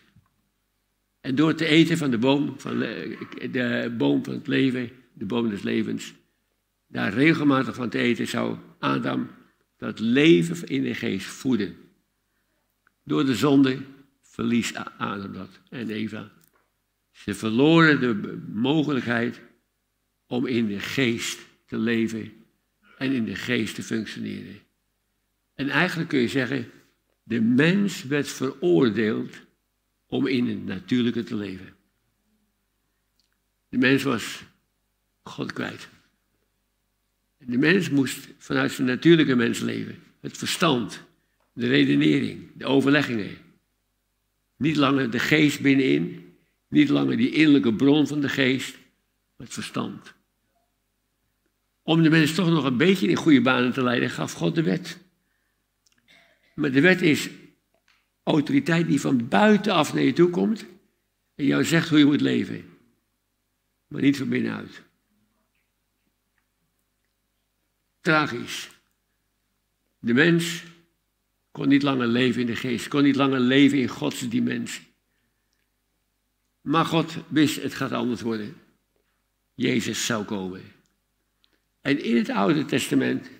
En 1.21 1.35
door 1.35 1.55
te 1.55 1.67
eten 1.67 1.99
van 1.99 2.11
de 2.11 2.19
boom 2.19 2.61
van, 2.61 2.79
de 2.79 3.95
boom 3.99 4.25
van 4.25 4.35
het 4.35 4.47
leven, 4.47 4.91
de 5.13 5.25
boom 5.25 5.49
des 5.49 5.63
levens, 5.63 6.15
daar 6.87 7.13
regelmatig 7.13 7.75
van 7.75 7.89
te 7.89 7.99
eten, 7.99 8.29
zou 8.29 8.59
Adam 8.79 9.29
dat 9.77 9.99
leven 9.99 10.69
in 10.69 10.83
de 10.83 10.95
geest 10.95 11.27
voeden. 11.27 11.77
Door 13.05 13.25
de 13.27 13.35
zonde 13.35 13.83
verlies 14.23 14.75
Adam 14.99 15.33
dat 15.33 15.61
en 15.71 15.91
Eva. 15.91 16.33
Ze 17.13 17.35
verloren 17.35 18.01
de 18.01 18.43
mogelijkheid 18.53 19.41
om 20.27 20.47
in 20.47 20.67
de 20.67 20.81
geest 20.81 21.39
te 21.67 21.79
leven 21.79 22.33
en 22.99 23.13
in 23.13 23.25
de 23.25 23.35
geest 23.35 23.75
te 23.75 23.83
functioneren. 23.83 24.66
En 25.57 25.69
eigenlijk 25.69 26.09
kun 26.09 26.21
je 26.21 26.29
zeggen, 26.29 26.71
de 27.23 27.41
mens 27.41 28.03
werd 28.03 28.29
veroordeeld 28.29 29.35
om 30.07 30.27
in 30.27 30.49
het 30.49 30.65
natuurlijke 30.65 31.23
te 31.23 31.35
leven. 31.35 31.75
De 33.69 33.79
mens 33.79 34.03
was 34.03 34.45
God 35.23 35.53
kwijt. 35.53 35.89
De 37.39 37.59
mens 37.59 37.91
moest 37.91 38.29
vanuit 38.39 38.73
zijn 38.73 38.87
natuurlijke 38.87 39.35
mens 39.35 39.61
leven. 39.61 40.03
Het 40.21 40.39
verstand, 40.39 41.05
de 41.53 41.67
redenering, 41.67 42.51
de 42.55 42.65
overleggingen. 42.65 43.37
Niet 44.57 44.77
langer 44.77 45.11
de 45.11 45.19
geest 45.19 45.61
binnenin, 45.61 46.35
niet 46.69 46.89
langer 46.89 47.17
die 47.17 47.31
innerlijke 47.31 47.75
bron 47.75 48.07
van 48.07 48.21
de 48.21 48.29
geest, 48.29 48.79
maar 49.37 49.47
het 49.47 49.55
verstand. 49.55 50.15
Om 51.83 52.03
de 52.03 52.11
mens 52.11 52.35
toch 52.35 52.49
nog 52.49 52.65
een 52.65 52.77
beetje 52.77 53.09
in 53.09 53.17
goede 53.17 53.41
banen 53.41 53.73
te 53.73 53.83
leiden, 53.83 54.11
gaf 54.11 54.33
God 54.33 54.55
de 54.55 54.63
wet. 54.63 55.06
Maar 56.57 56.73
de 56.73 56.81
wet 56.81 57.03
is 57.03 57.31
autoriteit 58.23 58.87
die 58.87 59.01
van 59.01 59.29
buitenaf 59.29 59.95
naar 59.95 60.03
je 60.03 60.13
toe 60.13 60.31
komt 60.31 60.67
en 61.35 61.45
jou 61.45 61.65
zegt 61.65 61.89
hoe 61.89 61.99
je 61.99 62.05
moet 62.05 62.21
leven. 62.21 62.65
Maar 63.87 64.03
niet 64.03 64.17
van 64.17 64.29
binnenuit. 64.29 64.83
Tragisch. 68.01 68.71
De 69.99 70.15
mens 70.15 70.65
kon 71.51 71.69
niet 71.69 71.83
langer 71.83 72.07
leven 72.07 72.41
in 72.41 72.47
de 72.47 72.57
geest, 72.57 72.89
kon 72.89 73.03
niet 73.03 73.17
langer 73.17 73.41
leven 73.41 73.79
in 73.79 73.89
Gods 73.89 74.29
dimensie. 74.29 74.87
Maar 76.61 76.85
God 76.85 77.17
wist, 77.29 77.63
het 77.63 77.75
gaat 77.75 77.93
anders 77.93 78.21
worden. 78.21 78.57
Jezus 79.55 80.07
zou 80.07 80.25
komen. 80.25 80.63
En 81.81 82.03
in 82.05 82.17
het 82.17 82.29
Oude 82.29 82.65
Testament 82.65 83.31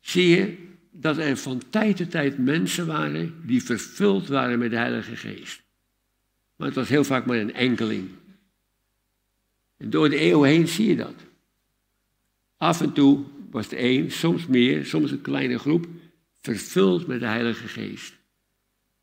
zie 0.00 0.28
je 0.28 0.70
dat 0.92 1.18
er 1.18 1.36
van 1.36 1.62
tijd 1.70 1.96
tot 1.96 2.10
tijd 2.10 2.38
mensen 2.38 2.86
waren 2.86 3.34
die 3.46 3.62
vervuld 3.62 4.28
waren 4.28 4.58
met 4.58 4.70
de 4.70 4.76
Heilige 4.76 5.16
Geest. 5.16 5.62
Maar 6.56 6.66
het 6.66 6.76
was 6.76 6.88
heel 6.88 7.04
vaak 7.04 7.26
maar 7.26 7.36
een 7.36 7.54
enkeling. 7.54 8.08
En 9.76 9.90
door 9.90 10.08
de 10.08 10.20
eeuw 10.20 10.42
heen 10.42 10.68
zie 10.68 10.88
je 10.88 10.96
dat. 10.96 11.14
Af 12.56 12.80
en 12.80 12.92
toe 12.92 13.24
was 13.50 13.70
er 13.70 13.78
één, 13.78 14.10
soms 14.10 14.46
meer, 14.46 14.86
soms 14.86 15.10
een 15.10 15.20
kleine 15.20 15.58
groep, 15.58 15.86
vervuld 16.40 17.06
met 17.06 17.20
de 17.20 17.26
Heilige 17.26 17.68
Geest. 17.68 18.14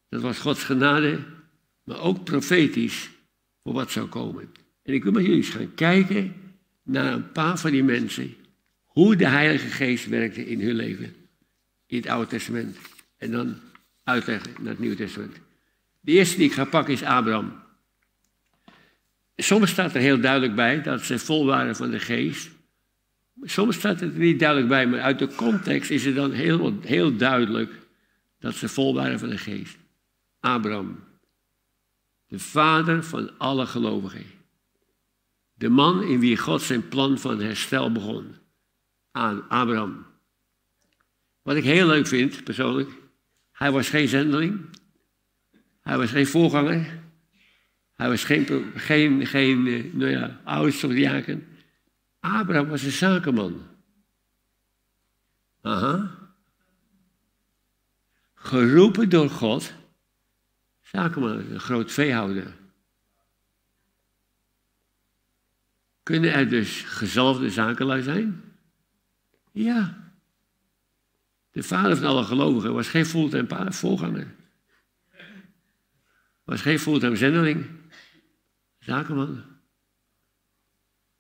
Dat 0.10 0.22
was 0.22 0.40
Gods 0.40 0.64
genade, 0.64 1.20
maar 1.84 2.00
ook 2.00 2.24
profetisch 2.24 3.10
voor 3.64 3.74
wat 3.74 3.92
zou 3.92 4.08
komen. 4.08 4.52
En 4.84 4.94
ik 4.94 5.04
wil 5.04 5.12
met 5.12 5.22
jullie 5.22 5.38
eens 5.38 5.50
gaan 5.50 5.74
kijken 5.74 6.34
naar 6.84 7.14
een 7.14 7.32
paar 7.32 7.58
van 7.58 7.72
die 7.72 7.84
mensen, 7.84 8.36
hoe 8.84 9.16
de 9.16 9.28
Heilige 9.28 9.68
Geest 9.68 10.08
werkte 10.08 10.46
in 10.46 10.62
hun 10.62 10.76
leven. 10.76 11.19
In 11.90 11.98
het 11.98 12.08
Oude 12.08 12.30
Testament. 12.30 12.78
En 13.18 13.32
dan 13.32 13.60
uitleggen 14.04 14.52
naar 14.60 14.72
het 14.72 14.80
Nieuwe 14.80 14.96
Testament. 14.96 15.36
De 16.00 16.12
eerste 16.12 16.38
die 16.38 16.46
ik 16.46 16.54
ga 16.54 16.66
pakken 16.66 16.94
is 16.94 17.04
Abraham. 17.04 17.54
Soms 19.36 19.70
staat 19.70 19.96
er 19.96 20.02
heel 20.02 20.20
duidelijk 20.20 20.56
bij 20.56 20.82
dat 20.82 21.02
ze 21.02 21.20
vol 21.20 21.46
waren 21.46 21.76
van 21.76 21.92
de 21.92 22.00
geest. 22.00 22.50
Soms 23.42 23.76
staat 23.76 24.00
het 24.00 24.14
er 24.14 24.20
niet 24.20 24.40
duidelijk 24.40 24.68
bij, 24.68 24.88
maar 24.88 25.02
uit 25.02 25.20
de 25.20 25.36
context 25.36 25.90
is 25.90 26.06
het 26.06 26.16
dan 26.16 26.32
heel, 26.32 26.80
heel 26.82 27.16
duidelijk 27.16 27.72
dat 28.40 28.56
ze 28.56 28.68
vol 28.68 28.94
waren 28.94 29.20
van 29.20 29.30
de 29.30 29.38
geest. 29.38 29.78
Abraham, 30.40 31.00
de 32.28 32.40
vader 32.40 33.04
van 33.04 33.38
alle 33.38 33.66
gelovigen. 33.66 34.26
De 35.54 35.70
man 35.70 36.04
in 36.04 36.20
wie 36.20 36.38
God 36.38 36.62
zijn 36.62 36.88
plan 36.88 37.18
van 37.18 37.42
herstel 37.42 37.92
begon. 37.92 38.36
Aan 39.12 39.50
Abraham. 39.50 40.06
Wat 41.50 41.58
ik 41.58 41.64
heel 41.64 41.88
leuk 41.88 42.08
vind, 42.08 42.44
persoonlijk. 42.44 42.90
Hij 43.52 43.72
was 43.72 43.90
geen 43.90 44.08
zendeling. 44.08 44.66
Hij 45.82 45.98
was 45.98 46.12
geen 46.12 46.28
voorganger. 46.28 47.02
Hij 47.96 48.10
was 48.10 48.24
geen, 48.24 48.72
geen, 48.76 49.28
geen 49.28 49.68
eh, 49.68 49.94
nou 49.94 50.12
ja, 50.12 50.42
oudste 50.44 50.88
of 50.88 50.94
diaken. 50.94 51.48
Abraham 52.20 52.68
was 52.68 52.84
een 52.84 52.92
zakenman. 52.92 53.62
Aha. 55.62 56.16
Geroepen 58.34 59.10
door 59.10 59.30
God. 59.30 59.74
Zakenman, 60.82 61.38
een 61.38 61.60
groot 61.60 61.92
veehouder. 61.92 62.56
Kunnen 66.04 66.34
er 66.34 66.50
dus 66.50 66.82
gezalfde 66.82 67.50
zakenlui 67.50 68.02
zijn? 68.02 68.44
Ja. 69.52 70.09
De 71.52 71.64
vader 71.64 71.98
van 71.98 72.06
alle 72.06 72.24
gelovigen 72.24 72.74
was 72.74 72.88
geen 72.88 73.06
fulltime 73.06 73.72
voorganger. 73.74 74.36
Was 76.44 76.62
geen 76.62 76.80
fulltime 76.80 77.16
zendeling. 77.16 77.66
Zakenman. 78.80 79.44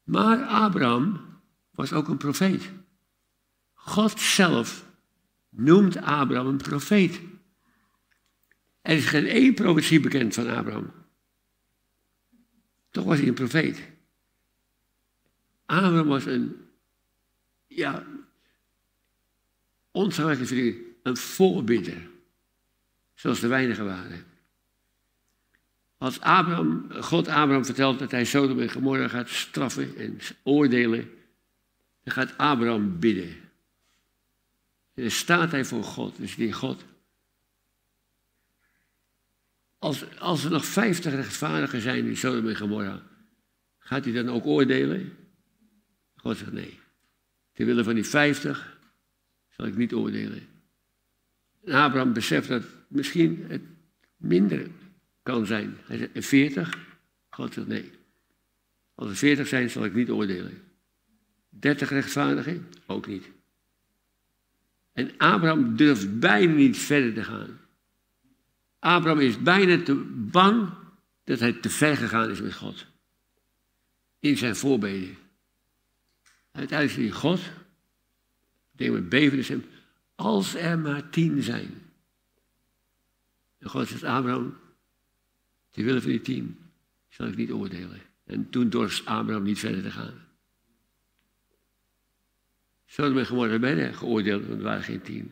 Maar 0.03 0.45
Abraham 0.45 1.19
was 1.71 1.93
ook 1.93 2.07
een 2.07 2.17
profeet. 2.17 2.71
God 3.73 4.19
zelf 4.19 4.85
noemt 5.49 5.97
Abraham 5.97 6.47
een 6.47 6.57
profeet. 6.57 7.21
Er 8.81 8.95
is 8.95 9.05
geen 9.05 9.25
één 9.25 9.53
profetie 9.53 9.99
bekend 9.99 10.33
van 10.33 10.47
Abraham. 10.47 10.91
Toch 12.89 13.03
was 13.05 13.17
hij 13.17 13.27
een 13.27 13.33
profeet. 13.33 13.89
Abraham 15.65 16.07
was 16.07 16.25
een, 16.25 16.55
ja, 17.67 18.05
ontzagwekkend 19.91 20.75
een 21.03 21.17
voorbidder. 21.17 22.09
Zoals 23.13 23.39
de 23.39 23.47
weinigen 23.47 23.85
waren. 23.85 24.25
Als 25.97 26.19
Abraham, 26.19 26.91
God 26.91 27.27
Abraham 27.27 27.65
vertelt 27.65 27.99
dat 27.99 28.11
hij 28.11 28.25
Sodom 28.25 28.59
en 28.59 28.71
Gomorra 28.71 29.07
gaat 29.07 29.29
straffen 29.29 29.97
en 29.97 30.19
oordelen, 30.43 31.09
dan 32.03 32.13
gaat 32.13 32.37
Abraham 32.37 32.99
bidden. 32.99 33.29
En 34.93 35.01
dan 35.01 35.11
staat 35.11 35.51
hij 35.51 35.65
voor 35.65 35.83
God, 35.83 36.17
dus 36.17 36.35
die 36.35 36.53
God. 36.53 36.83
Als, 39.77 40.17
als 40.19 40.43
er 40.43 40.51
nog 40.51 40.65
vijftig 40.65 41.13
rechtvaardigen 41.13 41.81
zijn 41.81 42.05
in 42.05 42.17
Sodom 42.17 42.47
en 42.47 42.57
Gomorra, 42.57 43.01
gaat 43.79 44.03
hij 44.03 44.13
dan 44.13 44.29
ook 44.29 44.45
oordelen? 44.45 45.17
God 46.15 46.37
zegt 46.37 46.51
nee. 46.51 46.79
Ter 47.53 47.65
willen 47.65 47.83
van 47.83 47.95
die 47.95 48.05
vijftig 48.05 48.78
zal 49.59 49.67
ik 49.67 49.77
niet 49.77 49.93
oordelen. 49.93 50.47
En 51.65 51.73
Abraham 51.73 52.13
beseft 52.13 52.47
dat 52.47 52.63
misschien 52.87 53.45
het 53.47 53.61
minder 54.17 54.67
kan 55.23 55.45
zijn. 55.45 55.77
Hij 55.83 55.97
zegt, 55.97 56.25
40? 56.27 56.77
God 57.29 57.53
zegt 57.53 57.67
nee. 57.67 57.91
Als 58.95 59.09
er 59.09 59.15
40 59.15 59.47
zijn, 59.47 59.69
zal 59.69 59.85
ik 59.85 59.93
niet 59.93 60.09
oordelen. 60.09 60.61
30 61.49 61.89
rechtvaardigen? 61.89 62.67
Ook 62.85 63.07
niet. 63.07 63.29
En 64.93 65.17
Abraham 65.17 65.75
durft 65.75 66.19
bijna 66.19 66.53
niet 66.53 66.77
verder 66.77 67.13
te 67.13 67.23
gaan. 67.23 67.59
Abraham 68.79 69.19
is 69.19 69.41
bijna 69.41 69.83
te 69.83 69.95
bang 70.31 70.69
dat 71.23 71.39
hij 71.39 71.53
te 71.53 71.69
ver 71.69 71.97
gegaan 71.97 72.29
is 72.29 72.41
met 72.41 72.53
God. 72.53 72.85
In 74.19 74.37
zijn 74.37 74.55
voorbeden. 74.55 75.17
Uiteindelijk 76.51 76.99
zegt 76.99 77.15
God, 77.21 77.39
denk 78.79 78.93
met 78.93 79.09
beven 79.09 79.45
hem, 79.45 79.63
als 80.15 80.55
er 80.55 80.79
maar 80.79 81.09
tien 81.09 81.43
zijn. 81.43 81.71
En 83.57 83.69
God 83.69 83.87
zegt, 83.87 84.03
Abraham, 84.03 84.57
die 85.71 85.85
willen 85.85 86.01
van 86.01 86.11
die 86.11 86.21
tien 86.21 86.57
zal 87.09 87.27
ik 87.27 87.35
niet 87.35 87.51
oordelen. 87.51 88.01
En 88.25 88.49
toen 88.49 88.69
dorst 88.69 89.05
Abraham 89.05 89.43
niet 89.43 89.59
verder 89.59 89.81
te 89.81 89.91
gaan. 89.91 90.27
Zo 92.85 93.13
ben 93.13 93.25
geworden 93.25 93.61
bijna 93.61 93.91
geoordeeld, 93.91 94.45
want 94.45 94.57
er 94.57 94.63
waren 94.63 94.83
geen 94.83 95.01
tien. 95.01 95.31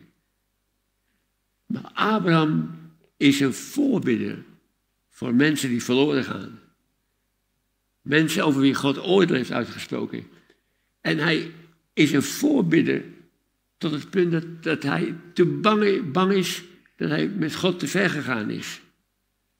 Maar 1.66 1.90
Abraham 1.92 2.70
is 3.16 3.40
een 3.40 3.54
voorbidder 3.54 4.44
voor 5.08 5.34
mensen 5.34 5.68
die 5.68 5.82
verloren 5.82 6.24
gaan. 6.24 6.60
Mensen 8.00 8.44
over 8.44 8.60
wie 8.60 8.74
God 8.74 8.98
oordeel 8.98 9.36
heeft 9.36 9.50
uitgesproken. 9.50 10.26
En 11.00 11.18
hij 11.18 11.52
is 11.92 12.12
een 12.12 12.22
voorbidder 12.22 13.04
tot 13.78 13.92
het 13.92 14.10
punt 14.10 14.32
dat, 14.32 14.62
dat 14.62 14.82
hij 14.82 15.16
te 15.32 15.44
bang, 16.12 16.32
is 16.32 16.64
dat 16.96 17.08
hij 17.08 17.28
met 17.28 17.54
God 17.54 17.78
te 17.78 17.86
ver 17.86 18.10
gegaan 18.10 18.50
is. 18.50 18.80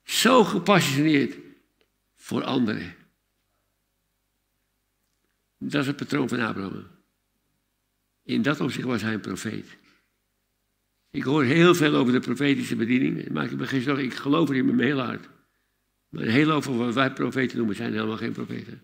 Zo 0.03 0.45
gepassioneerd 0.45 1.37
voor 2.17 2.45
anderen. 2.45 2.95
Dat 5.59 5.81
is 5.81 5.87
het 5.87 5.97
patroon 5.97 6.29
van 6.29 6.41
Abraham. 6.41 6.87
In 8.23 8.43
dat 8.43 8.61
opzicht 8.61 8.87
was 8.87 9.03
hij 9.03 9.13
een 9.13 9.21
profeet. 9.21 9.77
Ik 11.11 11.23
hoor 11.23 11.45
heel 11.45 11.75
veel 11.75 11.95
over 11.95 12.13
de 12.13 12.21
profetische 12.21 12.77
bediening. 12.77 13.29
Maak 13.29 13.51
ik 13.51 13.59
me 13.59 13.67
geen 13.67 13.83
zorgen, 13.83 14.05
ik 14.05 14.15
geloof 14.15 14.49
erin 14.49 14.67
met 14.67 14.75
mijn 14.75 14.89
hele 14.89 15.03
hart. 15.03 15.29
Maar 16.09 16.25
heel 16.25 16.51
over 16.51 16.77
wat 16.77 16.95
wij 16.95 17.13
profeten 17.13 17.57
noemen 17.57 17.77
zijn 17.77 17.93
helemaal 17.93 18.17
geen 18.17 18.33
profeten. 18.33 18.83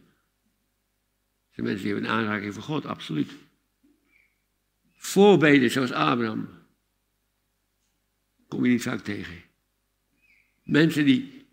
Zijn 1.51 1.67
mensen 1.67 1.85
die 1.85 1.93
hebben 1.93 2.11
een 2.11 2.17
aanraking 2.17 2.55
van 2.55 2.63
God, 2.63 2.87
absoluut. 2.87 3.31
Voorbeden 5.05 5.71
zoals 5.71 5.93
Abraham. 5.93 6.49
Kom 8.49 8.65
je 8.65 8.71
niet 8.71 8.83
vaak 8.83 9.01
tegen. 9.01 9.43
Mensen 10.63 11.05
die 11.05 11.47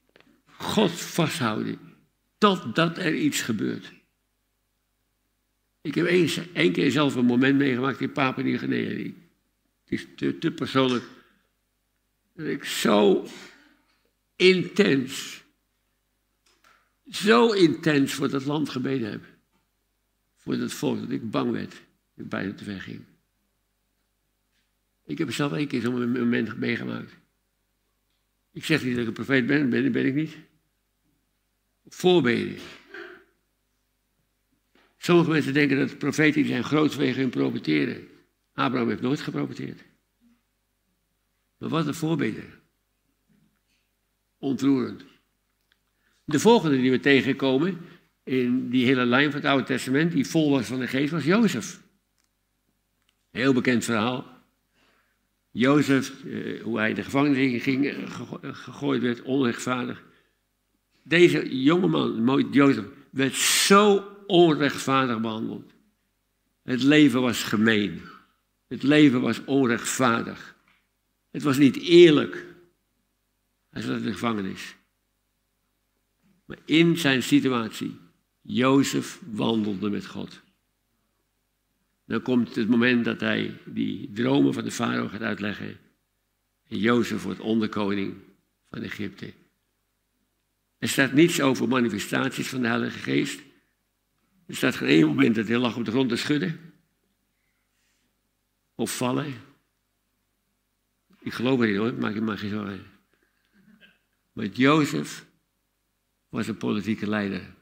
God 0.45 0.91
vasthouden 0.91 1.79
totdat 2.37 2.97
er 2.97 3.15
iets 3.15 3.41
gebeurt. 3.41 3.91
Ik 5.81 5.95
heb 5.95 6.05
eens, 6.05 6.51
één 6.53 6.71
keer 6.71 6.91
zelf 6.91 7.15
een 7.15 7.25
moment 7.25 7.57
meegemaakt 7.57 8.01
in 8.01 8.11
Papua 8.11 8.43
Nieuw-Guinea. 8.43 9.11
Het 9.83 9.91
is 9.99 10.07
te, 10.15 10.37
te 10.37 10.51
persoonlijk. 10.51 11.05
Dat 12.35 12.47
ik 12.47 12.63
zo 12.63 13.27
intens, 14.35 15.43
zo 17.09 17.51
intens 17.51 18.13
voor 18.13 18.29
dat 18.29 18.45
land 18.45 18.69
gebeden 18.69 19.11
heb. 19.11 19.23
Voor 20.35 20.57
dat 20.57 20.71
volk, 20.71 20.99
dat 20.99 21.09
ik 21.09 21.31
bang 21.31 21.51
werd. 21.51 21.71
Dat 21.71 22.25
ik 22.25 22.29
bijna 22.29 22.53
te 22.53 22.63
ver 22.63 22.81
ging. 22.81 23.09
Ik 25.11 25.17
heb 25.17 25.31
zelf 25.31 25.53
één 25.53 25.67
keer 25.67 25.81
zo'n 25.81 26.11
moment 26.11 26.57
meegemaakt. 26.57 27.17
Ik 28.51 28.65
zeg 28.65 28.83
niet 28.83 28.91
dat 28.91 29.01
ik 29.01 29.07
een 29.07 29.13
profeet 29.13 29.45
ben, 29.45 29.69
ben, 29.69 29.91
ben 29.91 30.05
ik 30.05 30.13
niet. 30.13 30.37
Voorbeden. 31.87 32.57
Sommige 34.97 35.29
mensen 35.29 35.53
denken 35.53 35.77
dat 35.77 35.97
profeten 35.97 36.45
zijn 36.45 36.63
groot 36.63 36.93
vanwege 36.93 37.19
hun. 37.19 38.07
Abraham 38.53 38.89
heeft 38.89 39.01
nooit 39.01 39.21
geprofeteerd. 39.21 39.83
Maar 41.57 41.69
wat 41.69 41.87
een 41.87 41.93
voorbeden. 41.93 42.45
Ontroerend. 44.37 45.05
De 46.23 46.39
volgende 46.39 46.77
die 46.77 46.91
we 46.91 46.99
tegenkomen 46.99 47.77
in 48.23 48.69
die 48.69 48.85
hele 48.85 49.05
lijn 49.05 49.31
van 49.31 49.39
het 49.39 49.49
Oude 49.49 49.65
Testament, 49.65 50.11
die 50.11 50.27
vol 50.27 50.51
was 50.51 50.65
van 50.65 50.79
de 50.79 50.87
geest, 50.87 51.11
was 51.11 51.23
Jozef. 51.23 51.81
Heel 53.31 53.53
bekend 53.53 53.83
verhaal. 53.83 54.30
Jozef, 55.51 56.25
eh, 56.25 56.61
hoe 56.63 56.77
hij 56.77 56.93
de 56.93 57.03
gevangenis 57.03 57.63
ging, 57.63 57.87
eh, 57.87 58.09
gegooid 58.41 59.01
werd, 59.01 59.21
onrechtvaardig. 59.21 60.03
Deze 61.03 61.61
jongeman, 61.61 62.47
Jozef, 62.51 62.85
werd 63.09 63.35
zo 63.35 64.05
onrechtvaardig 64.27 65.21
behandeld. 65.21 65.71
Het 66.63 66.83
leven 66.83 67.21
was 67.21 67.43
gemeen. 67.43 68.01
Het 68.67 68.83
leven 68.83 69.21
was 69.21 69.43
onrechtvaardig. 69.45 70.55
Het 71.31 71.43
was 71.43 71.57
niet 71.57 71.77
eerlijk. 71.77 72.45
Hij 73.69 73.81
zat 73.81 73.97
in 73.97 74.03
de 74.03 74.11
gevangenis. 74.11 74.75
Maar 76.45 76.57
in 76.65 76.97
zijn 76.97 77.23
situatie, 77.23 77.97
Jozef 78.41 79.19
wandelde 79.25 79.89
met 79.89 80.05
God. 80.05 80.41
Dan 82.11 82.21
komt 82.21 82.55
het 82.55 82.67
moment 82.67 83.05
dat 83.05 83.19
hij 83.19 83.57
die 83.65 84.11
dromen 84.11 84.53
van 84.53 84.63
de 84.63 84.71
farao 84.71 85.07
gaat 85.07 85.21
uitleggen. 85.21 85.79
En 86.67 86.77
Jozef 86.77 87.23
wordt 87.23 87.39
onderkoning 87.39 88.15
van 88.69 88.81
Egypte. 88.81 89.33
Er 90.77 90.87
staat 90.87 91.13
niets 91.13 91.41
over 91.41 91.67
manifestaties 91.67 92.47
van 92.47 92.61
de 92.61 92.67
Heilige 92.67 92.99
Geest. 92.99 93.41
Er 94.45 94.55
staat 94.55 94.75
geen 94.75 94.87
één 94.87 95.07
moment 95.07 95.35
dat 95.35 95.47
hij 95.47 95.57
lag 95.57 95.77
op 95.77 95.85
de 95.85 95.91
grond 95.91 96.09
te 96.09 96.15
schudden. 96.15 96.59
Of 98.75 98.97
vallen. 98.97 99.33
Ik 101.19 101.33
geloof 101.33 101.61
erin 101.61 101.75
hoor, 101.75 101.93
maak 101.93 102.13
je 102.13 102.21
maar 102.21 102.37
geen 102.37 102.49
zorgen. 102.49 102.85
Maar 104.31 104.45
Jozef 104.45 105.25
was 106.29 106.47
een 106.47 106.57
politieke 106.57 107.07
leider. 107.07 107.55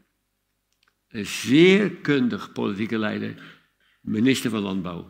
Een 1.07 1.25
zeer 1.25 1.91
kundig 1.91 2.51
politieke 2.51 2.97
leider 2.97 3.57
minister 3.99 4.49
van 4.49 4.61
Landbouw. 4.61 5.09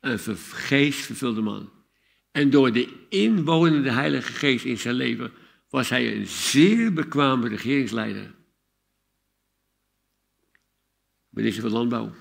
Een 0.00 0.18
geestvervulde 0.38 1.40
man. 1.40 1.72
En 2.30 2.50
door 2.50 2.72
de 2.72 3.06
inwonende 3.08 3.90
Heilige 3.90 4.32
Geest 4.32 4.64
in 4.64 4.78
zijn 4.78 4.94
leven 4.94 5.32
was 5.68 5.88
hij 5.88 6.16
een 6.16 6.26
zeer 6.26 6.92
bekwame 6.92 7.48
regeringsleider. 7.48 8.34
Minister 11.28 11.62
van 11.62 11.72
Landbouw. 11.72 12.14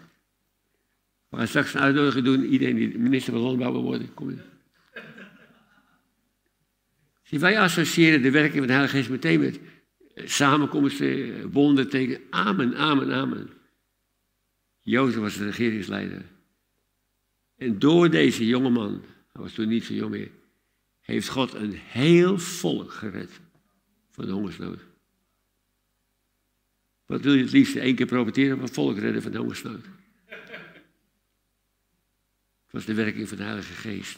We 1.30 1.38
gaan 1.38 1.47
straks 1.47 1.73
een 1.73 1.80
uitnodiging 1.80 2.26
doen, 2.26 2.45
iedereen 2.45 2.76
die 2.76 2.97
minister 2.97 3.34
van 3.34 3.41
Landbouw 3.41 3.71
wil 3.71 3.84
worden. 3.84 4.13
Kom 4.13 4.30
in. 4.30 4.41
Zie, 7.23 7.39
wij 7.39 7.60
associëren 7.60 8.21
de 8.21 8.32
werking 8.32 8.58
van 8.58 8.67
de 8.67 8.73
Heilige 8.73 8.97
Geest 8.97 9.10
meteen 9.10 9.39
met 9.39 9.60
samenkomsten, 10.15 11.52
wonden 11.52 11.89
tegen. 11.89 12.21
Amen, 12.30 12.76
amen, 12.76 13.13
amen. 13.13 13.57
Jozef 14.88 15.19
was 15.19 15.38
de 15.38 15.45
regeringsleider. 15.45 16.26
En 17.58 17.80
door 17.80 18.10
deze 18.10 18.45
jonge 18.45 18.69
man, 18.69 19.04
hij 19.32 19.41
was 19.41 19.54
toen 19.54 19.67
niet 19.67 19.84
zo 19.84 19.93
jong 19.93 20.12
meer, 20.12 20.32
heeft 21.02 21.30
God 21.30 21.54
een 21.54 21.73
heel 21.73 22.39
volk 22.39 22.91
gered 22.91 23.39
van 24.12 24.26
de 24.26 24.32
hongersnood. 24.32 24.80
Wat 27.06 27.21
wil 27.21 27.34
je 27.34 27.41
het 27.41 27.52
liefst? 27.52 27.76
Eén 27.76 27.95
keer 27.95 28.06
profiteren 28.06 28.56
of 28.56 28.62
een 28.62 28.73
volk 28.73 28.97
redden 28.97 29.21
van 29.21 29.32
de 29.32 29.38
hongersnood? 29.38 29.86
Het 32.65 32.71
was 32.71 32.86
de 32.86 32.93
werking 32.93 33.28
van 33.28 33.38
de 33.38 33.43
Heilige 33.43 33.73
Geest. 33.73 34.17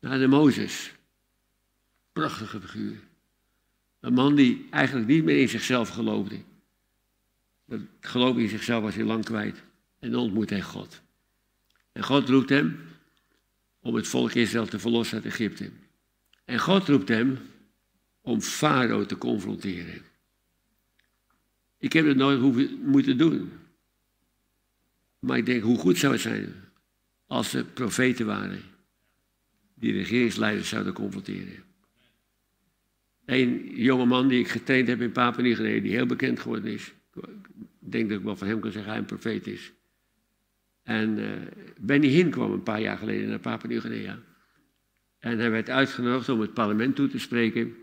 Na 0.00 0.18
de 0.18 0.26
Mozes. 0.26 0.92
Prachtige 2.12 2.60
figuur. 2.60 3.00
Een 4.00 4.14
man 4.14 4.34
die 4.34 4.66
eigenlijk 4.70 5.08
niet 5.08 5.24
meer 5.24 5.40
in 5.40 5.48
zichzelf 5.48 5.88
geloofde. 5.88 6.42
Dat 7.66 7.80
geloof 8.00 8.36
in 8.36 8.48
zichzelf 8.48 8.82
was 8.82 8.94
hij 8.94 9.04
lang 9.04 9.24
kwijt. 9.24 9.62
En 9.98 10.10
dan 10.10 10.20
ontmoet 10.20 10.50
hij 10.50 10.62
God. 10.62 11.02
En 11.92 12.02
God 12.02 12.28
roept 12.28 12.48
hem 12.48 12.78
om 13.80 13.94
het 13.94 14.08
volk 14.08 14.32
Israël 14.32 14.66
te 14.66 14.78
verlossen 14.78 15.16
uit 15.16 15.26
Egypte. 15.26 15.70
En 16.44 16.58
God 16.58 16.88
roept 16.88 17.08
hem 17.08 17.38
om 18.20 18.40
Farao 18.40 19.06
te 19.06 19.18
confronteren. 19.18 20.02
Ik 21.78 21.92
heb 21.92 22.06
het 22.06 22.16
nooit 22.16 22.40
hoeven, 22.40 22.80
moeten 22.84 23.18
doen. 23.18 23.52
Maar 25.18 25.38
ik 25.38 25.46
denk, 25.46 25.62
hoe 25.62 25.78
goed 25.78 25.98
zou 25.98 26.12
het 26.12 26.22
zijn 26.22 26.54
als 27.26 27.50
ze 27.50 27.64
profeten 27.64 28.26
waren 28.26 28.62
die 29.74 29.92
regeringsleiders 29.92 30.68
zouden 30.68 30.92
confronteren. 30.92 31.64
Een 33.24 33.70
jonge 33.74 34.04
man 34.04 34.28
die 34.28 34.40
ik 34.40 34.48
getraind 34.48 34.88
heb 34.88 35.00
in 35.00 35.12
Papua 35.12 35.42
Nieuw-Guinea, 35.42 35.80
die 35.80 35.92
heel 35.92 36.06
bekend 36.06 36.40
geworden 36.40 36.72
is. 36.72 36.92
Ik 37.14 37.24
denk 37.78 38.08
dat 38.08 38.18
ik 38.18 38.24
wel 38.24 38.36
van 38.36 38.46
hem 38.46 38.60
kan 38.60 38.72
zeggen 38.72 38.90
hij 38.90 39.00
een 39.00 39.06
profeet 39.06 39.46
is. 39.46 39.72
En 40.82 41.18
uh, 41.18 41.30
Benny 41.80 42.06
Hinn 42.06 42.30
kwam 42.30 42.52
een 42.52 42.62
paar 42.62 42.80
jaar 42.80 42.98
geleden 42.98 43.28
naar 43.28 43.38
Papua 43.38 43.68
Nieuw-Guinea. 43.68 44.18
En 45.18 45.38
hij 45.38 45.50
werd 45.50 45.70
uitgenodigd 45.70 46.28
om 46.28 46.40
het 46.40 46.54
parlement 46.54 46.96
toe 46.96 47.08
te 47.08 47.18
spreken. 47.18 47.76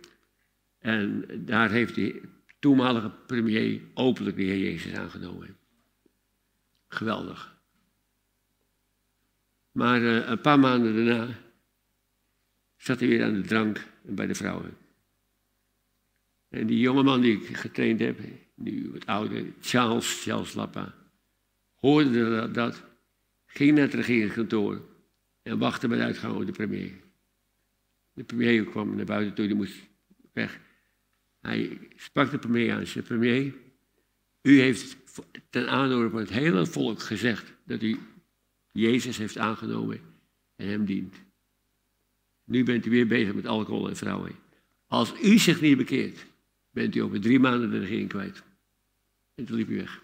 En 0.79 1.25
daar 1.45 1.71
heeft 1.71 1.95
de 1.95 2.21
toenmalige 2.59 3.11
premier 3.25 3.81
openlijk 3.93 4.35
de 4.35 4.43
Heer 4.43 4.57
Jezus 4.57 4.93
aangenomen. 4.93 5.57
Geweldig. 6.87 7.57
Maar 9.71 10.01
uh, 10.01 10.27
een 10.27 10.41
paar 10.41 10.59
maanden 10.59 10.95
daarna 10.95 11.27
zat 12.77 12.99
hij 12.99 13.09
weer 13.09 13.23
aan 13.23 13.33
de 13.33 13.41
drank 13.41 13.85
bij 14.01 14.27
de 14.27 14.35
vrouwen. 14.35 14.77
En 16.49 16.67
die 16.67 16.79
jonge 16.79 17.03
man 17.03 17.21
die 17.21 17.41
ik 17.41 17.57
getraind 17.57 17.99
heb, 17.99 18.19
nu 18.59 18.93
het 18.93 19.05
oude 19.05 19.45
Charles, 19.61 20.23
Charles 20.23 20.53
Lappa, 20.53 20.95
hoorde 21.75 22.29
dat, 22.29 22.53
dat, 22.53 22.83
ging 23.45 23.71
naar 23.73 23.85
het 23.85 23.93
regeringskantoor 23.93 24.81
en 25.41 25.57
wachtte 25.57 25.87
de 25.87 25.95
uitgang 25.95 26.35
op 26.35 26.45
de 26.45 26.51
premier. 26.51 26.91
De 28.13 28.23
premier 28.23 28.65
kwam 28.65 28.95
naar 28.95 29.05
buiten 29.05 29.33
toe, 29.33 29.47
die 29.47 29.55
moest 29.55 29.75
weg. 30.33 30.59
Hij 31.41 31.79
sprak 31.95 32.31
de 32.31 32.39
premier 32.39 32.73
aan 32.73 32.79
en 32.79 32.87
zei, 32.87 33.05
premier, 33.05 33.53
u 34.41 34.59
heeft 34.59 34.97
ten 35.49 35.69
aanhoren 35.69 36.11
van 36.11 36.19
het 36.19 36.29
hele 36.29 36.65
volk 36.65 36.99
gezegd 36.99 37.53
dat 37.65 37.81
u 37.81 37.97
Jezus 38.71 39.17
heeft 39.17 39.37
aangenomen 39.37 40.01
en 40.55 40.67
hem 40.67 40.85
dient. 40.85 41.15
Nu 42.43 42.63
bent 42.63 42.85
u 42.85 42.89
weer 42.89 43.07
bezig 43.07 43.33
met 43.33 43.45
alcohol 43.45 43.89
en 43.89 43.97
vrouwen. 43.97 44.35
Als 44.87 45.13
u 45.23 45.37
zich 45.37 45.61
niet 45.61 45.77
bekeert, 45.77 46.25
bent 46.71 46.95
u 46.95 46.99
over 46.99 47.21
drie 47.21 47.39
maanden 47.39 47.71
de 47.71 47.79
regering 47.79 48.09
kwijt. 48.09 48.43
En 49.39 49.45
toen 49.45 49.57
liep 49.57 49.67
hij 49.67 49.77
weg. 49.77 50.01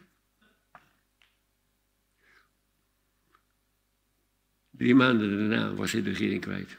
Drie 4.69 4.95
maanden 4.95 5.37
daarna 5.37 5.73
was 5.73 5.91
hij 5.91 6.03
de 6.03 6.09
regering 6.09 6.41
kwijt. 6.41 6.77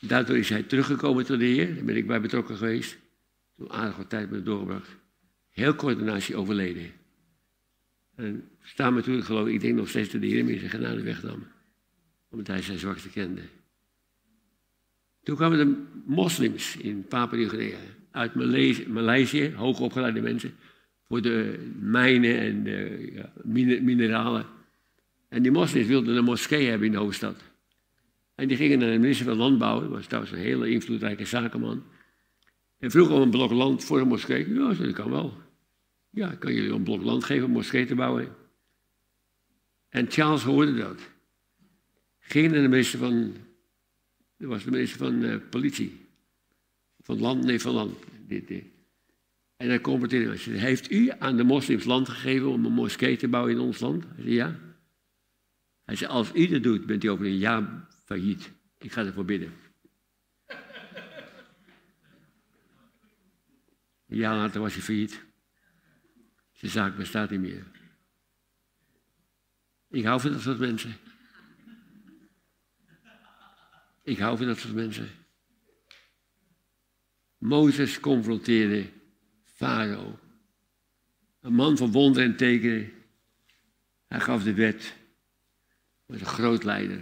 Daardoor 0.00 0.36
is 0.36 0.48
hij 0.48 0.62
teruggekomen 0.62 1.24
tot 1.24 1.38
de 1.38 1.44
Heer. 1.44 1.74
Daar 1.74 1.84
ben 1.84 1.96
ik 1.96 2.06
bij 2.06 2.20
betrokken 2.20 2.56
geweest. 2.56 2.98
Toen 3.56 3.70
aardig 3.70 3.96
wat 3.96 4.10
tijd 4.10 4.30
met 4.30 4.44
doorgebracht. 4.44 4.96
Heel 5.50 5.74
kort 5.74 5.96
daarna 5.96 6.16
is 6.16 6.26
hij 6.26 6.36
overleden. 6.36 6.92
En 8.14 8.48
staan 8.62 8.94
me 8.94 9.02
toen, 9.02 9.22
geloof 9.22 9.46
ik, 9.46 9.54
ik 9.54 9.60
denk 9.60 9.76
nog 9.76 9.88
steeds 9.88 10.10
dat 10.10 10.20
de 10.20 10.26
Heer 10.26 10.44
me 10.44 10.58
zijn 10.58 10.70
genade 10.70 11.02
wegnam. 11.02 11.46
Omdat 12.28 12.46
hij 12.46 12.62
zijn 12.62 12.78
zwakte 12.78 13.08
kende. 13.08 13.42
Toen 15.22 15.36
kwamen 15.36 15.58
de 15.58 15.84
moslims 16.04 16.76
in 16.76 17.04
Papua-Nieuw-Guinea 17.04 17.78
uit 18.16 18.34
Maleisië, 18.88 19.52
hoogopgeleide 19.54 20.20
mensen, 20.20 20.54
voor 21.08 21.22
de 21.22 21.68
mijnen 21.80 22.38
en 22.38 22.62
de 22.62 23.80
mineralen. 23.82 24.46
En 25.28 25.42
die 25.42 25.52
moslims 25.52 25.86
wilden 25.86 26.16
een 26.16 26.24
moskee 26.24 26.68
hebben 26.68 26.86
in 26.86 26.92
de 26.92 26.98
hoofdstad. 26.98 27.42
En 28.34 28.48
die 28.48 28.56
gingen 28.56 28.78
naar 28.78 28.90
de 28.90 28.98
minister 28.98 29.26
van 29.26 29.36
Landbouw, 29.36 29.80
dat 29.80 29.90
was 29.90 30.06
trouwens 30.06 30.32
een 30.32 30.38
hele 30.38 30.70
invloedrijke 30.70 31.24
zakenman. 31.24 31.82
En 32.78 32.90
vroeg 32.90 33.10
om 33.10 33.20
een 33.20 33.30
blok 33.30 33.50
land 33.50 33.84
voor 33.84 34.00
een 34.00 34.08
moskee. 34.08 34.54
Ja, 34.54 34.72
dat 34.72 34.92
kan 34.92 35.10
wel. 35.10 35.32
Ja, 36.10 36.34
kan 36.34 36.54
jullie 36.54 36.72
een 36.72 36.82
blok 36.82 37.02
land 37.02 37.24
geven 37.24 37.44
om 37.44 37.50
een 37.50 37.56
moskee 37.56 37.86
te 37.86 37.94
bouwen. 37.94 38.34
En 39.88 40.10
Charles 40.10 40.42
hoorde 40.42 40.74
dat. 40.74 41.00
Ging 42.18 42.52
naar 42.52 42.62
de 42.62 42.68
minister 42.68 42.98
van, 42.98 43.36
dat 44.38 44.48
was 44.48 44.64
de 44.64 44.70
minister 44.70 44.98
van 44.98 45.22
uh, 45.22 45.36
politie. 45.50 46.05
Van 47.06 47.18
land, 47.18 47.44
nee, 47.44 47.60
van 47.60 47.72
land. 47.72 47.98
Dit, 48.26 48.48
dit. 48.48 48.64
En 49.56 49.68
hij 49.68 49.80
confronteerde 49.80 50.28
hij 50.28 50.36
zei, 50.36 50.56
heeft 50.56 50.90
u 50.90 51.12
aan 51.18 51.36
de 51.36 51.44
moslims 51.44 51.84
land 51.84 52.08
gegeven 52.08 52.48
om 52.48 52.64
een 52.64 52.72
moskee 52.72 53.16
te 53.16 53.28
bouwen 53.28 53.52
in 53.52 53.60
ons 53.60 53.80
land? 53.80 54.04
Hij 54.04 54.22
zei, 54.22 54.34
ja. 54.34 54.58
Hij 55.84 55.96
zei, 55.96 56.10
als 56.10 56.30
u 56.34 56.46
dat 56.46 56.62
doet, 56.62 56.86
bent 56.86 57.04
u 57.04 57.08
over 57.08 57.26
een 57.26 57.38
jaar 57.38 57.86
failliet. 58.04 58.52
Ik 58.78 58.92
ga 58.92 59.04
ervoor 59.04 59.24
bidden. 59.24 59.52
Een 64.08 64.16
jaar 64.16 64.36
later 64.36 64.60
was 64.60 64.74
hij 64.74 64.82
failliet. 64.82 65.24
Zijn 66.52 66.70
zaak 66.70 66.96
bestaat 66.96 67.30
niet 67.30 67.40
meer. 67.40 67.66
Ik 69.90 70.04
hou 70.04 70.20
van 70.20 70.32
dat 70.32 70.40
soort 70.40 70.58
mensen. 70.58 70.96
Ik 74.02 74.18
hou 74.18 74.36
van 74.36 74.46
dat 74.46 74.58
soort 74.58 74.74
mensen. 74.74 75.08
Mozes 77.46 78.00
confronteerde 78.00 78.84
Farao. 79.44 80.18
Een 81.40 81.54
man 81.54 81.76
van 81.76 81.92
wonder 81.92 82.22
en 82.22 82.36
tekenen. 82.36 82.92
Hij 84.06 84.20
gaf 84.20 84.42
de 84.42 84.54
wet. 84.54 84.94
Was 86.06 86.20
een 86.20 86.26
groot 86.26 86.64
leider. 86.64 87.00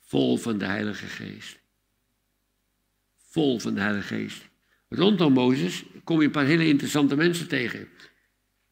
Vol 0.00 0.36
van 0.36 0.58
de 0.58 0.64
Heilige 0.64 1.06
Geest. 1.06 1.58
Vol 3.16 3.58
van 3.58 3.74
de 3.74 3.80
Heilige 3.80 4.14
Geest. 4.14 4.48
Rondom 4.88 5.32
Mozes 5.32 5.84
kom 6.04 6.18
je 6.18 6.24
een 6.24 6.30
paar 6.30 6.46
hele 6.46 6.66
interessante 6.66 7.16
mensen 7.16 7.48
tegen. 7.48 7.88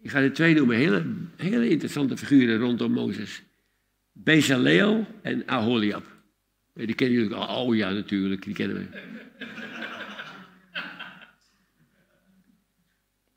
Ik 0.01 0.11
ga 0.11 0.21
er 0.21 0.33
twee 0.33 0.55
noemen, 0.55 0.77
hele, 0.77 1.05
hele 1.37 1.69
interessante 1.69 2.17
figuren 2.17 2.59
rondom 2.59 2.93
Mozes. 2.93 3.43
Bezaleel 4.13 5.07
en 5.23 5.47
Aholiab. 5.47 6.05
Die 6.75 6.95
kennen 6.95 7.19
jullie 7.19 7.35
al. 7.35 7.65
Oh 7.65 7.77
ja, 7.77 7.91
natuurlijk, 7.91 8.43
die 8.43 8.55
kennen 8.55 8.77
we. 8.77 9.13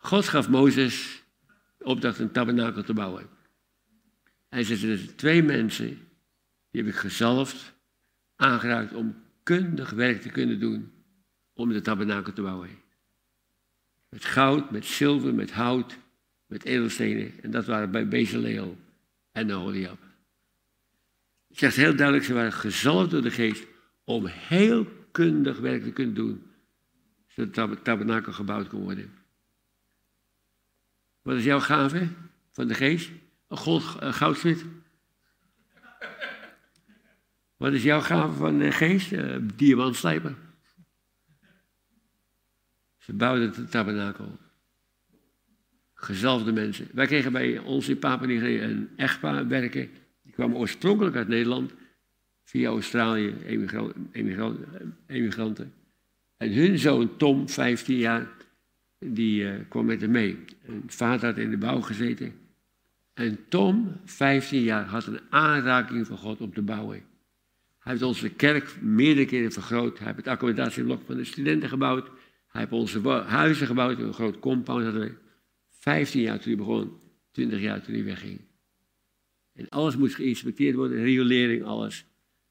God 0.08 0.28
gaf 0.28 0.50
Mozes 0.50 1.24
opdracht 1.80 2.20
een 2.20 2.32
tabernakel 2.32 2.84
te 2.84 2.94
bouwen. 2.94 3.30
Hij 4.50 4.64
zette 4.64 4.92
er 4.92 5.16
twee 5.16 5.44
mensen, 5.44 5.88
die 6.72 6.82
heb 6.84 6.94
ik 6.94 6.96
gezalfd, 6.96 7.74
aangeraakt 8.36 8.94
om 8.94 9.16
kundig 9.44 9.90
werk 9.90 10.22
te 10.22 10.30
kunnen 10.30 10.60
doen 10.60 10.92
om 11.54 11.70
de 11.70 11.82
tabernakel 11.82 12.34
te 12.34 12.42
bouwen. 12.42 12.70
Met 14.10 14.26
goud, 14.26 14.72
met 14.72 14.86
zilver, 14.86 15.34
met 15.34 15.52
hout, 15.52 15.98
met 16.46 16.64
edelstenen. 16.64 17.44
En 17.44 17.52
dat 17.52 17.66
waren 17.66 17.92
bij 17.92 18.08
Bezaleel 18.08 18.78
en 19.32 19.52
Aholiab. 19.52 20.00
Het 21.48 21.58
zegt 21.58 21.76
heel 21.76 21.96
duidelijk, 21.96 22.26
ze 22.26 22.34
waren 22.34 22.54
gezalfd 22.54 23.12
door 23.12 23.22
de 23.22 23.32
geest 23.32 23.68
om 24.04 24.26
heel 24.26 24.88
kundig 25.12 25.60
werk 25.60 25.84
te 25.84 25.92
kunnen 25.92 26.16
doen. 26.16 26.44
Zodat 27.28 27.70
de 27.70 27.82
tabernakel 27.82 28.34
gebouwd 28.34 28.68
kon 28.68 28.82
worden. 28.82 29.26
Wat 31.28 31.36
is 31.36 31.44
jouw 31.44 31.60
gave 31.60 32.08
van 32.52 32.68
de 32.68 32.74
geest? 32.74 33.12
Een, 33.48 33.82
een 34.00 34.14
goudsmid? 34.14 34.66
Wat 37.58 37.74
is 37.74 37.84
jouw 37.84 38.02
gave 38.02 38.34
van 38.34 38.60
de 38.60 38.72
geest? 38.72 39.12
Uh, 39.12 39.36
diamantslijper. 39.56 40.36
Ze 42.98 43.14
bouwden 43.14 43.54
het 43.56 43.72
tabernakel. 43.72 44.38
Gezalfde 45.94 46.52
mensen. 46.52 46.88
Wij 46.94 47.06
kregen 47.06 47.32
bij 47.32 47.58
ons 47.60 47.90
in 47.90 48.00
Papua 48.00 48.28
een 48.30 48.90
echtpaar 48.96 49.48
werken. 49.48 49.90
Die 50.24 50.34
kwamen 50.34 50.58
oorspronkelijk 50.58 51.16
uit 51.16 51.28
Nederland. 51.28 51.74
Via 52.44 52.70
Australië, 52.70 53.36
emigranten. 55.08 55.74
En 56.38 56.54
hun 56.54 56.80
zoon 56.80 57.18
Tom, 57.18 57.50
15 57.50 57.98
jaar, 57.98 58.37
die 59.00 59.44
uh, 59.44 59.54
kwam 59.70 59.86
met 59.86 60.02
hem 60.02 60.12
mee. 60.12 60.38
En 60.66 60.84
vader 60.88 61.26
had 61.26 61.38
in 61.38 61.50
de 61.50 61.58
bouw 61.58 61.82
gezeten. 61.82 62.34
En 63.14 63.40
Tom, 63.50 63.96
15 64.06 64.62
jaar, 64.62 64.86
had 64.86 65.06
een 65.06 65.20
aanraking 65.30 66.08
van 66.08 66.18
God 66.18 66.42
om 66.42 66.54
te 66.54 66.62
bouwen. 66.62 67.04
Hij 67.80 67.92
heeft 67.92 68.02
onze 68.02 68.30
kerk 68.30 68.82
meerdere 68.82 69.26
keren 69.26 69.52
vergroot. 69.52 69.98
Hij 69.98 70.06
heeft 70.06 70.18
het 70.18 70.28
accommodatieblok 70.28 71.02
van 71.06 71.18
de 71.18 71.24
studenten 71.24 71.70
gebouwd. 71.70 72.08
Hij 72.48 72.62
heeft 72.62 72.72
onze 72.72 73.10
huizen 73.10 73.68
gebouwd, 73.68 74.00
een 74.00 74.14
groot 74.14 74.40
compound 74.40 74.84
hadden 74.84 75.02
we. 75.02 75.16
15 75.70 76.22
jaar 76.22 76.40
toen 76.40 76.48
hij 76.48 76.58
begon, 76.58 76.92
20 77.32 77.60
jaar 77.60 77.82
toen 77.82 77.94
hij 77.94 78.04
wegging. 78.04 78.42
En 79.54 79.70
alles 79.70 79.98
moest 79.98 80.16
geïnspecteerd 80.16 80.76
worden, 80.76 81.04
riolering, 81.04 81.64
alles. 81.64 82.06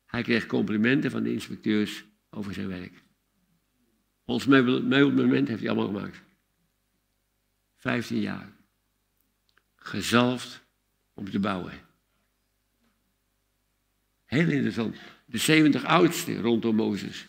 Hij 0.06 0.22
kreeg 0.22 0.46
complimenten 0.46 1.10
van 1.10 1.22
de 1.22 1.32
inspecteurs 1.32 2.04
over 2.30 2.54
zijn 2.54 2.68
werk. 2.68 3.02
Ons 4.24 4.46
meubelmoment 4.46 5.48
heeft 5.48 5.60
hij 5.60 5.70
allemaal 5.70 5.94
gemaakt. 5.94 6.25
15 7.86 8.20
jaar. 8.20 8.52
Gezalfd 9.76 10.62
om 11.14 11.30
te 11.30 11.38
bouwen. 11.38 11.72
Heel 14.24 14.48
interessant. 14.48 14.96
De 15.26 15.38
70 15.38 15.84
oudsten 15.84 16.40
rondom 16.40 16.76
Mozes. 16.76 17.26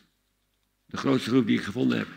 De 0.86 0.98
grootste 0.98 1.30
groep 1.30 1.48
die 1.48 1.58
ik 1.58 1.64
gevonden 1.64 1.98
heb 1.98 2.08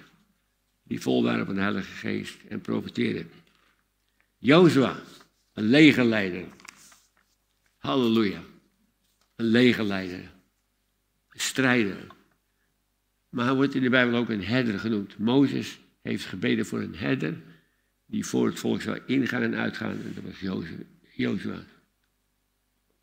die 0.83 1.01
vol 1.01 1.23
waren 1.23 1.47
van 1.47 1.55
de 1.55 1.61
Heilige 1.61 1.93
Geest 1.93 2.37
en 2.49 2.61
profiteerden. 2.61 3.31
Jozua, 4.39 5.01
een 5.53 5.65
legerleider. 5.65 6.45
Halleluja. 7.77 8.43
Een 9.37 9.45
legerleider. 9.45 10.33
Een 11.29 11.41
strijder. 11.41 12.07
Maar 13.29 13.45
hij 13.45 13.55
wordt 13.55 13.75
in 13.75 13.83
de 13.83 13.91
Bijbel 13.91 14.19
ook 14.19 14.29
een 14.29 14.45
herder 14.45 14.79
genoemd. 14.79 15.19
Mozes 15.19 15.79
heeft 16.03 16.25
gebeden 16.25 16.67
voor 16.67 16.81
een 16.81 16.97
herder 16.97 17.50
die 18.11 18.27
voor 18.27 18.47
het 18.47 18.59
volk 18.59 18.81
zou 18.81 19.01
ingaan 19.07 19.43
en 19.43 19.55
uitgaan. 19.55 19.91
En 19.91 20.13
dat 20.15 20.25
was 20.25 20.41
Jozua. 21.15 21.65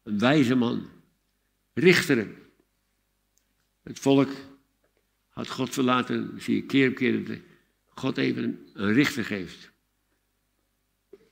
Een 0.04 0.20
wijze 0.20 0.56
man. 0.56 0.88
Richteren. 1.74 2.36
Het 3.84 4.00
volk 4.00 4.30
had 5.28 5.50
God 5.50 5.74
verlaten, 5.74 6.42
zie 6.42 6.56
je 6.56 6.66
keer 6.66 6.90
op 6.90 6.96
keer 6.96 7.26
dat 7.26 7.38
God 7.88 8.18
even 8.18 8.68
een 8.74 8.94
richter 8.94 9.26
geeft. 9.26 9.72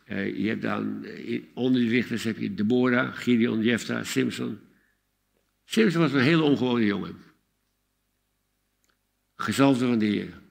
Uh, 0.08 0.38
je 0.38 0.48
hebt 0.48 0.62
dan, 0.62 1.04
eh, 1.04 1.44
onder 1.54 1.82
die 1.82 1.90
richters 1.90 2.24
heb 2.24 2.38
je 2.38 2.54
Deborah, 2.54 3.16
Gideon, 3.16 3.62
Jephthah, 3.62 4.04
Simpson. 4.04 4.60
Simpson 5.64 6.02
was 6.02 6.14
een 6.14 6.20
hele 6.20 6.42
ongewone 6.42 6.86
jongen. 6.86 7.16
Gezalfde 9.36 9.86
van 9.88 10.00
de 10.00 10.06
Heer. 10.06 10.42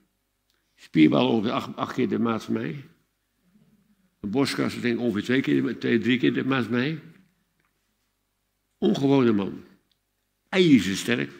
Spierbal 0.75 1.29
ongeveer 1.29 1.51
acht, 1.51 1.75
acht, 1.75 1.93
keer 1.93 2.09
de 2.09 2.19
maat 2.19 2.43
van 2.43 2.53
mij. 2.53 2.83
Borstkas 4.25 4.81
denk 4.81 4.95
ik 4.95 4.99
ongeveer 4.99 5.23
twee 5.23 5.41
keer, 5.41 5.77
twee, 5.77 5.99
drie 5.99 6.17
keer 6.17 6.33
de 6.33 6.45
maat 6.45 6.69
mij. 6.69 6.99
Ongewone 8.77 9.31
man. 9.31 9.63
sterk. 10.79 11.31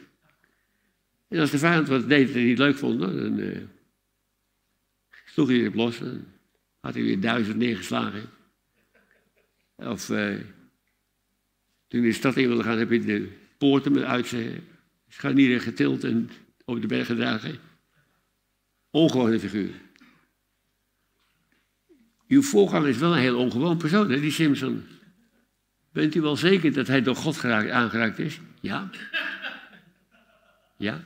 En 1.27 1.39
als 1.39 1.51
de 1.51 1.57
vijand 1.57 1.87
wat 1.87 2.09
deed 2.09 2.25
dat 2.25 2.35
hij 2.35 2.43
niet 2.43 2.57
leuk 2.57 2.77
vond, 2.77 2.99
dan... 2.99 3.39
Uh, 3.39 3.57
sloeg 5.25 5.47
hij 5.47 5.57
weer 5.57 5.71
los. 5.73 5.99
Had 6.79 6.93
hij 6.93 7.03
weer 7.03 7.19
duizend 7.19 7.57
neergeslagen. 7.57 8.29
Of 9.75 10.09
uh, 10.09 10.35
toen 11.87 11.99
in 11.99 12.01
de 12.01 12.11
stad 12.11 12.37
in 12.37 12.47
wilde 12.47 12.63
gaan, 12.63 12.77
heb 12.77 12.91
je 12.91 12.99
de 12.99 13.31
poorten 13.57 13.91
met 13.91 14.03
uit 14.03 14.27
zijn 14.27 14.63
scharnieren 15.07 15.59
getild 15.59 16.03
en 16.03 16.29
op 16.65 16.81
de 16.81 16.87
berg 16.87 17.05
gedragen. 17.05 17.59
Ongewone 18.89 19.39
figuur. 19.39 19.84
Uw 22.35 22.41
voorganger 22.41 22.89
is 22.89 22.97
wel 22.97 23.11
een 23.11 23.19
heel 23.19 23.37
ongewoon 23.37 23.77
persoon, 23.77 24.09
hè, 24.09 24.19
die 24.19 24.31
Simpson. 24.31 24.85
Bent 25.91 26.15
u 26.15 26.21
wel 26.21 26.35
zeker 26.35 26.73
dat 26.73 26.87
hij 26.87 27.01
door 27.01 27.15
God 27.15 27.37
geraakt, 27.37 27.69
aangeraakt 27.69 28.19
is? 28.19 28.39
Ja. 28.61 28.89
Ja. 30.77 31.03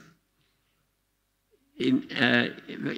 In, 1.76 2.10
uh, 2.12 2.44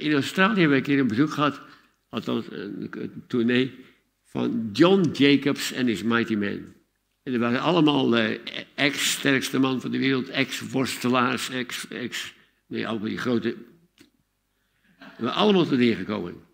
in 0.02 0.13
Australië 0.13 0.62
heb 0.62 0.70
ik 0.70 0.76
een 0.76 0.84
keer 0.84 1.00
een 1.00 1.08
bezoek 1.08 1.32
gehad, 1.32 1.62
althans 2.10 2.46
een, 2.50 2.88
een 2.91 3.24
tournee. 3.28 3.86
van 4.24 4.70
John 4.74 5.10
Jacobs 5.13 5.72
en 5.72 5.88
his 5.88 6.04
Mighty 6.04 6.36
Men. 6.36 6.76
En 7.24 7.32
dat 7.32 7.41
waren 7.41 7.62
allemaal 7.62 8.17
uh, 8.17 8.38
ex-sterkste 8.76 9.60
man 9.60 9.82
van 9.82 9.91
de 9.91 9.98
wereld, 9.98 10.30
ex-worstelaars, 10.30 11.50
ex, 11.50 11.88
ex, 11.88 12.34
nee, 12.67 12.88
al 12.88 13.00
die 13.00 13.17
grote. 13.17 13.56
We 14.98 15.24
waren 15.24 15.34
allemaal 15.34 15.65
te 15.65 15.76
neergekomen. 15.76 16.50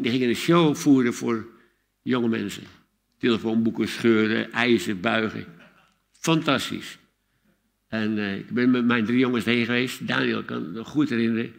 En 0.00 0.06
die 0.06 0.14
gingen 0.14 0.28
een 0.28 0.36
show 0.36 0.76
voeren 0.76 1.14
voor 1.14 1.46
jonge 2.02 2.28
mensen. 2.28 2.62
Telefoonboeken 3.18 3.88
scheuren, 3.88 4.52
ijzer 4.52 5.00
buigen. 5.00 5.44
Fantastisch. 6.10 6.98
En 7.88 8.16
uh, 8.16 8.36
ik 8.36 8.50
ben 8.50 8.70
met 8.70 8.84
mijn 8.84 9.04
drie 9.04 9.18
jongens 9.18 9.44
heen 9.44 9.64
geweest. 9.64 10.06
Daniel 10.06 10.42
kan 10.42 10.74
het 10.74 10.86
goed 10.86 11.08
herinneren. 11.08 11.52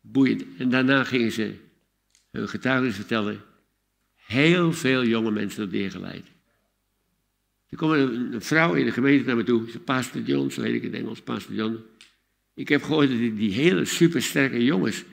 Boeiend. 0.00 0.44
En 0.58 0.70
daarna 0.70 1.04
gingen 1.04 1.32
ze 1.32 1.54
hun 2.30 2.48
getuigenis 2.48 2.94
vertellen. 2.94 3.40
Heel 4.14 4.72
veel 4.72 5.04
jonge 5.04 5.30
mensen 5.30 5.64
op 5.64 5.72
neergeleid. 5.72 6.26
Er 7.68 7.76
kwam 7.76 7.90
een, 7.90 8.42
vrouw 8.42 8.74
in 8.74 8.84
de 8.84 8.92
gemeente 8.92 9.26
naar 9.26 9.36
me 9.36 9.44
toe. 9.44 9.70
Ze 9.70 9.78
Pastor 9.78 10.22
John, 10.22 10.50
zo 10.50 10.62
heet 10.62 10.74
ik 10.74 10.82
in 10.82 10.92
het 10.92 11.00
Engels, 11.00 11.20
Pastor 11.20 11.54
John. 11.54 11.78
Ik 12.54 12.68
heb 12.68 12.82
gehoord 12.82 13.08
dat 13.08 13.18
die, 13.18 13.34
die 13.34 13.52
hele 13.52 13.84
supersterke 13.84 14.64
jongens 14.64 15.04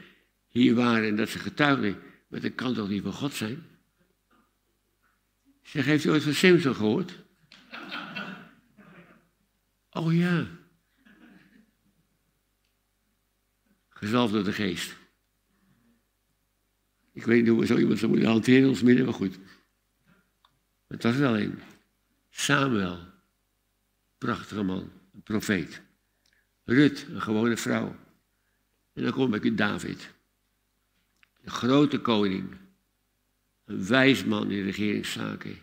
hier 0.47 0.75
waren 0.75 1.07
en 1.07 1.15
dat 1.15 1.29
ze 1.29 1.39
getuigden. 1.39 2.11
Maar 2.33 2.41
dat 2.41 2.55
kan 2.55 2.73
toch 2.73 2.89
niet 2.89 3.03
van 3.03 3.13
God 3.13 3.33
zijn? 3.33 3.63
Zeg, 5.61 5.85
heeft 5.85 6.03
u 6.03 6.09
ooit 6.09 6.23
van 6.23 6.33
Simpson 6.33 6.75
gehoord? 6.75 7.23
Oh 9.89 10.13
ja. 10.13 10.47
Gezalfd 13.89 14.33
door 14.33 14.43
de 14.43 14.53
geest. 14.53 14.95
Ik 17.11 17.25
weet 17.25 17.41
niet 17.41 17.49
hoe 17.49 17.59
we 17.59 17.65
zo 17.65 17.77
iemand 17.77 17.99
zou 17.99 18.11
moeten 18.11 18.29
hanteren 18.29 18.61
in 18.61 18.67
ons 18.67 18.81
midden, 18.81 19.05
maar 19.05 19.13
goed. 19.13 19.39
Het 20.87 21.03
was 21.03 21.15
wel 21.15 21.37
een. 21.37 21.59
Samuel, 22.29 22.99
prachtige 24.17 24.63
man, 24.63 24.91
een 25.13 25.23
profeet. 25.23 25.81
Rut, 26.63 27.07
een 27.09 27.21
gewone 27.21 27.57
vrouw. 27.57 27.95
En 28.93 29.03
dan 29.03 29.11
kom 29.11 29.33
ik 29.33 29.43
u 29.43 29.55
David. 29.55 30.12
Een 31.43 31.51
grote 31.51 31.99
koning. 31.99 32.55
Een 33.65 33.85
wijs 33.85 34.25
man 34.25 34.51
in 34.51 34.63
regeringszaken. 34.63 35.57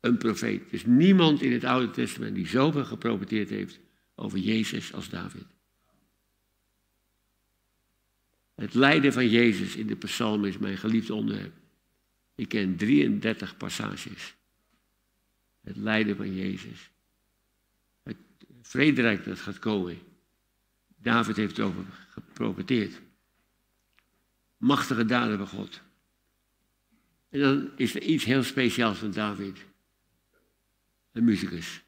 Een 0.00 0.18
profeet. 0.18 0.60
Er 0.60 0.74
is 0.74 0.86
niemand 0.86 1.42
in 1.42 1.52
het 1.52 1.64
Oude 1.64 1.90
Testament 1.90 2.34
die 2.34 2.46
zoveel 2.46 2.84
geprofiteerd 2.84 3.48
heeft 3.48 3.80
over 4.14 4.38
Jezus 4.38 4.92
als 4.92 5.08
David. 5.08 5.46
Het 8.54 8.74
lijden 8.74 9.12
van 9.12 9.28
Jezus 9.28 9.76
in 9.76 9.86
de 9.86 9.96
psalm 9.96 10.44
is 10.44 10.58
mijn 10.58 10.76
geliefde 10.76 11.14
onderwerp. 11.14 11.54
Ik 12.34 12.48
ken 12.48 12.76
33 12.76 13.56
passages. 13.56 14.34
Het 15.60 15.76
lijden 15.76 16.16
van 16.16 16.34
Jezus. 16.34 16.90
Het 18.02 18.16
vrederijk 18.62 19.24
dat 19.24 19.38
gaat 19.38 19.58
komen. 19.58 19.98
David 21.02 21.36
heeft 21.36 21.60
over 21.60 21.84
geprofiteerd. 22.08 23.00
Machtige 24.56 25.04
daden 25.04 25.38
van 25.38 25.46
God. 25.46 25.80
En 27.28 27.40
dan 27.40 27.70
is 27.76 27.94
er 27.94 28.02
iets 28.02 28.24
heel 28.24 28.42
speciaals 28.42 28.98
van 28.98 29.10
David. 29.10 29.58
Een 31.12 31.24
muzikus. 31.24 31.84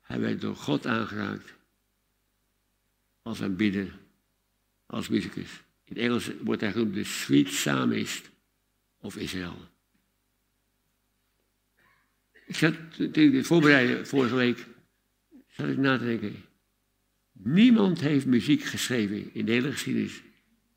Hij 0.00 0.20
werd 0.20 0.40
door 0.40 0.56
God 0.56 0.86
aangeraakt 0.86 1.54
als 3.22 3.42
aanbidder 3.42 3.98
als 4.86 5.08
muzikus. 5.08 5.50
In 5.84 5.96
het 5.96 6.04
Engels 6.04 6.30
wordt 6.40 6.60
hij 6.60 6.72
genoemd 6.72 6.94
de 6.94 7.04
Sweet 7.04 7.46
Psalmist 7.46 8.30
of 8.98 9.16
Israël. 9.16 9.68
Ik 12.46 12.56
zat, 12.56 12.74
ik 12.98 13.14
dit 13.14 13.46
voorbereidde 13.46 14.06
vorige 14.06 14.34
week, 14.34 14.66
zat 15.48 15.68
ik 15.68 15.76
na 15.76 15.98
te 15.98 16.04
denken. 16.04 16.44
Niemand 17.32 18.00
heeft 18.00 18.26
muziek 18.26 18.62
geschreven 18.62 19.34
in 19.34 19.44
de 19.44 19.52
hele 19.52 19.72
geschiedenis 19.72 20.22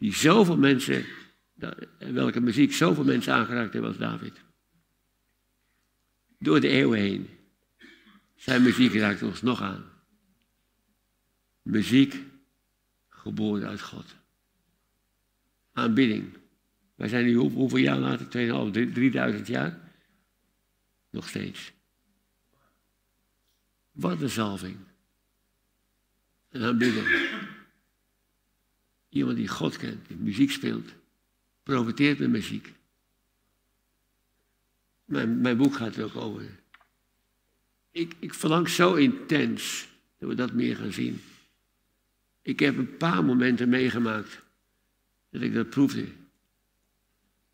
die 0.03 0.13
zoveel 0.13 0.57
mensen, 0.57 1.05
welke 1.97 2.39
muziek 2.39 2.73
zoveel 2.73 3.03
mensen 3.03 3.33
aangeraakt 3.33 3.73
hebben 3.73 3.91
als 3.91 3.99
David. 3.99 4.41
Door 6.39 6.59
de 6.59 6.67
eeuwen 6.67 6.99
heen. 6.99 7.29
Zijn 8.35 8.63
muziek 8.63 8.93
raakt 8.93 9.21
ons 9.21 9.41
nog 9.41 9.61
aan. 9.61 9.83
Muziek 11.61 12.15
geboren 13.09 13.67
uit 13.67 13.81
God. 13.81 14.15
Aanbidding. 15.73 16.37
Wij 16.95 17.07
zijn 17.07 17.25
nu 17.25 17.33
hoeveel 17.33 17.77
jaar 17.77 17.99
later? 17.99 18.25
2.500, 18.25 18.93
3000 18.93 19.47
jaar? 19.47 19.79
Nog 21.09 21.29
steeds. 21.29 21.71
Wat 23.91 24.21
een 24.21 24.29
zalving. 24.29 24.77
Een 26.49 26.63
aanbidding. 26.63 27.07
Iemand 29.13 29.37
die 29.37 29.47
God 29.47 29.77
kent, 29.77 30.07
die 30.07 30.17
muziek 30.17 30.51
speelt, 30.51 30.93
profiteert 31.63 32.19
met 32.19 32.29
muziek. 32.29 32.73
Mijn, 35.05 35.41
mijn 35.41 35.57
boek 35.57 35.75
gaat 35.75 35.95
er 35.95 36.03
ook 36.03 36.15
over. 36.15 36.43
Ik, 37.91 38.13
ik 38.19 38.33
verlang 38.33 38.69
zo 38.69 38.93
intens 38.93 39.87
dat 40.17 40.29
we 40.29 40.35
dat 40.35 40.53
meer 40.53 40.75
gaan 40.75 40.91
zien. 40.91 41.21
Ik 42.41 42.59
heb 42.59 42.77
een 42.77 42.97
paar 42.97 43.25
momenten 43.25 43.69
meegemaakt 43.69 44.41
dat 45.29 45.41
ik 45.41 45.53
dat 45.53 45.69
proefde. 45.69 46.05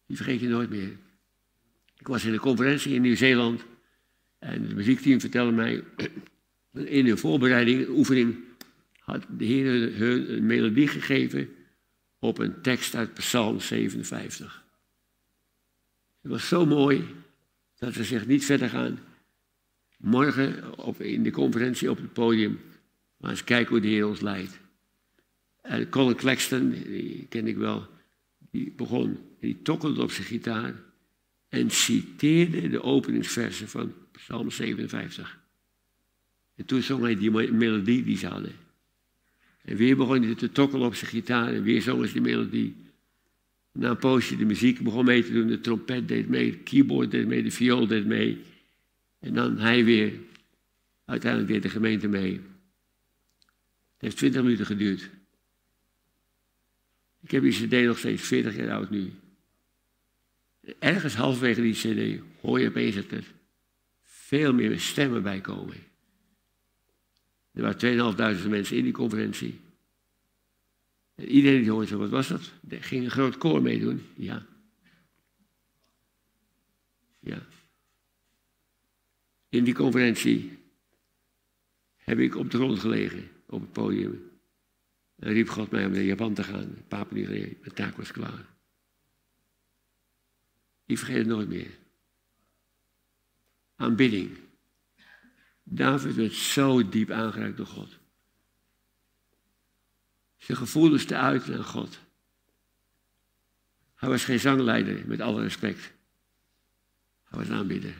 Die 0.05 0.15
vergeet 0.15 0.39
je 0.39 0.47
nooit 0.47 0.69
meer. 0.69 0.97
Ik 1.97 2.07
was 2.07 2.25
in 2.25 2.33
een 2.33 2.39
conferentie 2.39 2.93
in 2.93 3.01
Nieuw-Zeeland 3.01 3.65
en 4.39 4.61
het 4.61 4.75
muziekteam 4.75 5.19
vertelde 5.19 5.51
mij 5.51 5.83
in 6.97 7.07
een 7.07 7.17
voorbereiding, 7.17 7.87
een 7.87 7.93
oefening, 7.93 8.48
had 9.09 9.25
de 9.37 9.45
Heer 9.45 9.97
hun 9.97 10.33
een 10.33 10.45
melodie 10.45 10.87
gegeven 10.87 11.49
op 12.19 12.37
een 12.37 12.61
tekst 12.61 12.95
uit 12.95 13.13
Psalm 13.13 13.59
57. 13.59 14.63
Het 16.21 16.31
was 16.31 16.47
zo 16.47 16.65
mooi 16.65 17.05
dat 17.77 17.93
ze 17.93 18.03
zich 18.03 18.27
niet 18.27 18.45
verder 18.45 18.69
gaan. 18.69 18.99
Morgen 19.97 20.77
op, 20.77 21.01
in 21.01 21.23
de 21.23 21.31
conferentie 21.31 21.89
op 21.89 21.97
het 21.97 22.13
podium, 22.13 22.59
maar 23.17 23.31
eens 23.31 23.43
kijken 23.43 23.69
hoe 23.69 23.81
de 23.81 23.87
Heer 23.87 24.07
ons 24.07 24.21
leidt. 24.21 24.59
En 25.61 25.89
Colin 25.89 26.15
Claxton, 26.15 26.69
die 26.71 27.25
ken 27.29 27.47
ik 27.47 27.57
wel, 27.57 27.87
die 28.51 28.71
begon, 28.71 29.17
die 29.39 29.61
tokkelde 29.61 30.01
op 30.01 30.11
zijn 30.11 30.27
gitaar 30.27 30.73
en 31.49 31.69
citeerde 31.69 32.69
de 32.69 32.83
openingsversen 32.83 33.69
van 33.69 33.93
Psalm 34.11 34.51
57. 34.51 35.39
En 36.55 36.65
toen 36.65 36.81
zong 36.81 37.01
hij 37.01 37.15
die 37.15 37.31
melodie 37.51 38.03
die 38.03 38.17
ze 38.17 38.27
hadden. 38.27 38.68
En 39.61 39.75
weer 39.75 39.95
begon 39.95 40.23
hij 40.23 40.35
te 40.35 40.51
tokkelen 40.51 40.85
op 40.85 40.95
zijn 40.95 41.09
gitaar 41.09 41.53
en 41.53 41.63
weer 41.63 41.81
zong 41.81 42.01
hij 42.03 42.11
die 42.11 42.21
melodie. 42.21 42.75
Na 43.71 43.89
een 43.89 43.97
poosje 43.97 44.37
de 44.37 44.45
muziek 44.45 44.79
begon 44.79 45.05
mee 45.05 45.23
te 45.23 45.31
doen, 45.31 45.47
de 45.47 45.59
trompet 45.59 46.07
deed 46.07 46.27
mee, 46.27 46.51
de 46.51 46.57
keyboard 46.57 47.11
deed 47.11 47.27
mee, 47.27 47.43
de 47.43 47.51
viool 47.51 47.87
deed 47.87 48.05
mee. 48.05 48.41
En 49.19 49.33
dan 49.33 49.57
hij 49.57 49.83
weer, 49.83 50.13
uiteindelijk 51.05 51.51
deed 51.51 51.61
de 51.61 51.69
gemeente 51.69 52.07
mee. 52.07 52.31
Het 53.93 54.07
heeft 54.07 54.17
twintig 54.17 54.41
minuten 54.41 54.65
geduurd. 54.65 55.09
Ik 57.21 57.31
heb 57.31 57.43
die 57.43 57.67
cd 57.67 57.85
nog 57.85 57.97
steeds 57.97 58.23
40 58.23 58.55
jaar 58.55 58.71
oud 58.71 58.89
nu. 58.89 59.11
Ergens 60.79 61.15
halverwege 61.15 61.61
die 61.61 61.73
cd 61.73 62.21
hoor 62.41 62.59
je 62.59 62.67
opeens 62.67 62.95
dat 62.95 63.11
er 63.11 63.23
veel 64.03 64.53
meer 64.53 64.79
stemmen 64.79 65.23
bij 65.23 65.41
komen. 65.41 65.75
Er 67.51 67.61
waren 67.61 68.37
2.500 68.41 68.49
mensen 68.49 68.77
in 68.77 68.83
die 68.83 68.93
conferentie. 68.93 69.59
En 71.15 71.27
iedereen 71.27 71.61
die 71.61 71.71
hoorde, 71.71 71.97
wat 71.97 72.09
was 72.09 72.27
dat? 72.27 72.51
Ging 72.69 73.03
een 73.03 73.11
groot 73.11 73.37
koor 73.37 73.61
meedoen. 73.61 74.05
Ja. 74.15 74.45
Ja. 77.19 77.45
In 79.49 79.63
die 79.63 79.73
conferentie 79.73 80.57
heb 81.95 82.19
ik 82.19 82.35
op 82.35 82.51
de 82.51 82.57
grond 82.57 82.79
gelegen, 82.79 83.29
op 83.45 83.61
het 83.61 83.71
podium. 83.71 84.31
En 85.15 85.33
riep 85.33 85.49
God 85.49 85.71
mij 85.71 85.85
om 85.85 85.91
naar 85.91 86.01
Japan 86.01 86.33
te 86.33 86.43
gaan. 86.43 86.77
Papa 86.87 87.13
niet 87.13 87.29
Mijn 87.29 87.73
taak 87.73 87.97
was 87.97 88.11
klaar. 88.11 88.45
Ik 90.85 90.97
vergeet 90.97 91.17
het 91.17 91.27
nooit 91.27 91.49
meer. 91.49 91.77
Aanbidding. 93.75 94.37
David 95.71 96.15
werd 96.15 96.33
zo 96.33 96.89
diep 96.89 97.11
aangeraakt 97.11 97.57
door 97.57 97.65
God. 97.65 97.97
Zijn 100.37 100.57
gevoelens 100.57 101.05
te 101.05 101.15
uiten 101.15 101.57
aan 101.57 101.63
God. 101.63 101.99
Hij 103.95 104.09
was 104.09 104.23
geen 104.23 104.39
zangleider, 104.39 105.07
met 105.07 105.21
alle 105.21 105.41
respect. 105.41 105.91
Hij 107.23 107.39
was 107.39 107.47
een 107.47 107.55
aanbidder. 107.55 107.93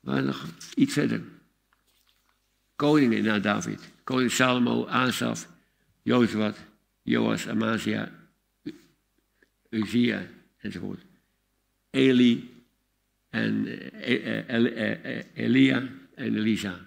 Maar 0.00 0.22
nog 0.22 0.46
iets 0.74 0.92
verder. 0.92 1.22
Koningen 2.76 3.24
na 3.24 3.38
David 3.38 3.94
koning 4.06 4.30
Salomo, 4.30 4.86
Asaf, 4.86 5.48
Jozef, 6.02 6.56
Joas, 7.02 7.48
Amazia, 7.48 8.12
Uzia 9.70 10.26
enzovoort. 10.56 11.00
Eli 11.90 12.55
en 13.36 13.66
eh, 13.92 15.18
eh, 15.18 15.24
Elia 15.34 15.88
en 16.14 16.36
Elisa. 16.36 16.86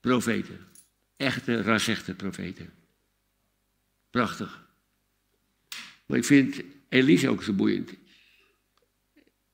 Profeten. 0.00 0.58
Echte, 1.16 1.62
rasechte 1.62 2.14
profeten. 2.14 2.72
Prachtig. 4.10 4.68
Maar 6.06 6.18
ik 6.18 6.24
vind 6.24 6.62
Elisa 6.88 7.28
ook 7.28 7.42
zo 7.42 7.52
boeiend. 7.52 7.92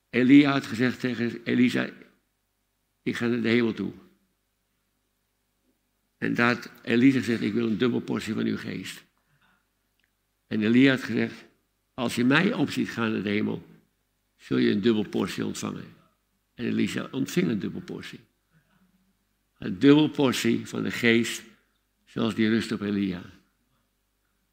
Elia 0.09 0.51
had 0.51 0.65
gezegd 0.65 0.99
tegen 0.99 1.43
Elisa, 1.43 1.89
ik 3.03 3.15
ga 3.15 3.27
naar 3.27 3.41
de 3.41 3.49
hemel 3.49 3.73
toe. 3.73 3.93
En 6.17 6.33
daar 6.33 6.71
Elisa 6.83 7.19
gezegd, 7.19 7.41
ik 7.41 7.53
wil 7.53 7.67
een 7.67 7.77
dubbel 7.77 7.99
portie 7.99 8.33
van 8.33 8.45
uw 8.45 8.57
geest. 8.57 9.03
En 10.47 10.63
Elia 10.63 10.91
had 10.91 11.03
gezegd, 11.03 11.45
als 11.93 12.15
je 12.15 12.25
mij 12.25 12.53
opziet 12.53 12.89
gaan 12.89 13.11
naar 13.11 13.23
de 13.23 13.29
hemel, 13.29 13.65
zul 14.37 14.57
je 14.57 14.71
een 14.71 14.81
dubbel 14.81 15.09
portie 15.09 15.45
ontvangen. 15.45 15.96
En 16.57 16.65
Elisa 16.65 17.07
ontving 17.11 17.49
een 17.49 17.59
dubbel 17.59 17.81
portie. 17.81 18.19
Een 19.57 19.79
dubbel 19.79 20.09
portie 20.09 20.67
van 20.67 20.83
de 20.83 20.91
geest, 20.91 21.43
zoals 22.05 22.35
die 22.35 22.49
rust 22.49 22.71
op 22.71 22.81
Elia. 22.81 23.21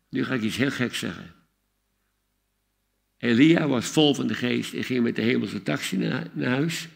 Nu 0.08 0.24
ga 0.24 0.34
ik 0.34 0.42
iets 0.42 0.56
heel 0.56 0.70
geks 0.70 0.98
zeggen. 0.98 1.34
Elia 3.18 3.68
was 3.68 3.86
vol 3.86 4.14
van 4.14 4.26
de 4.26 4.34
geest 4.34 4.74
en 4.74 4.84
ging 4.84 5.02
met 5.02 5.16
de 5.16 5.22
hemelse 5.22 5.62
taxi 5.62 5.96
naar, 5.96 6.30
huis. 6.36 6.88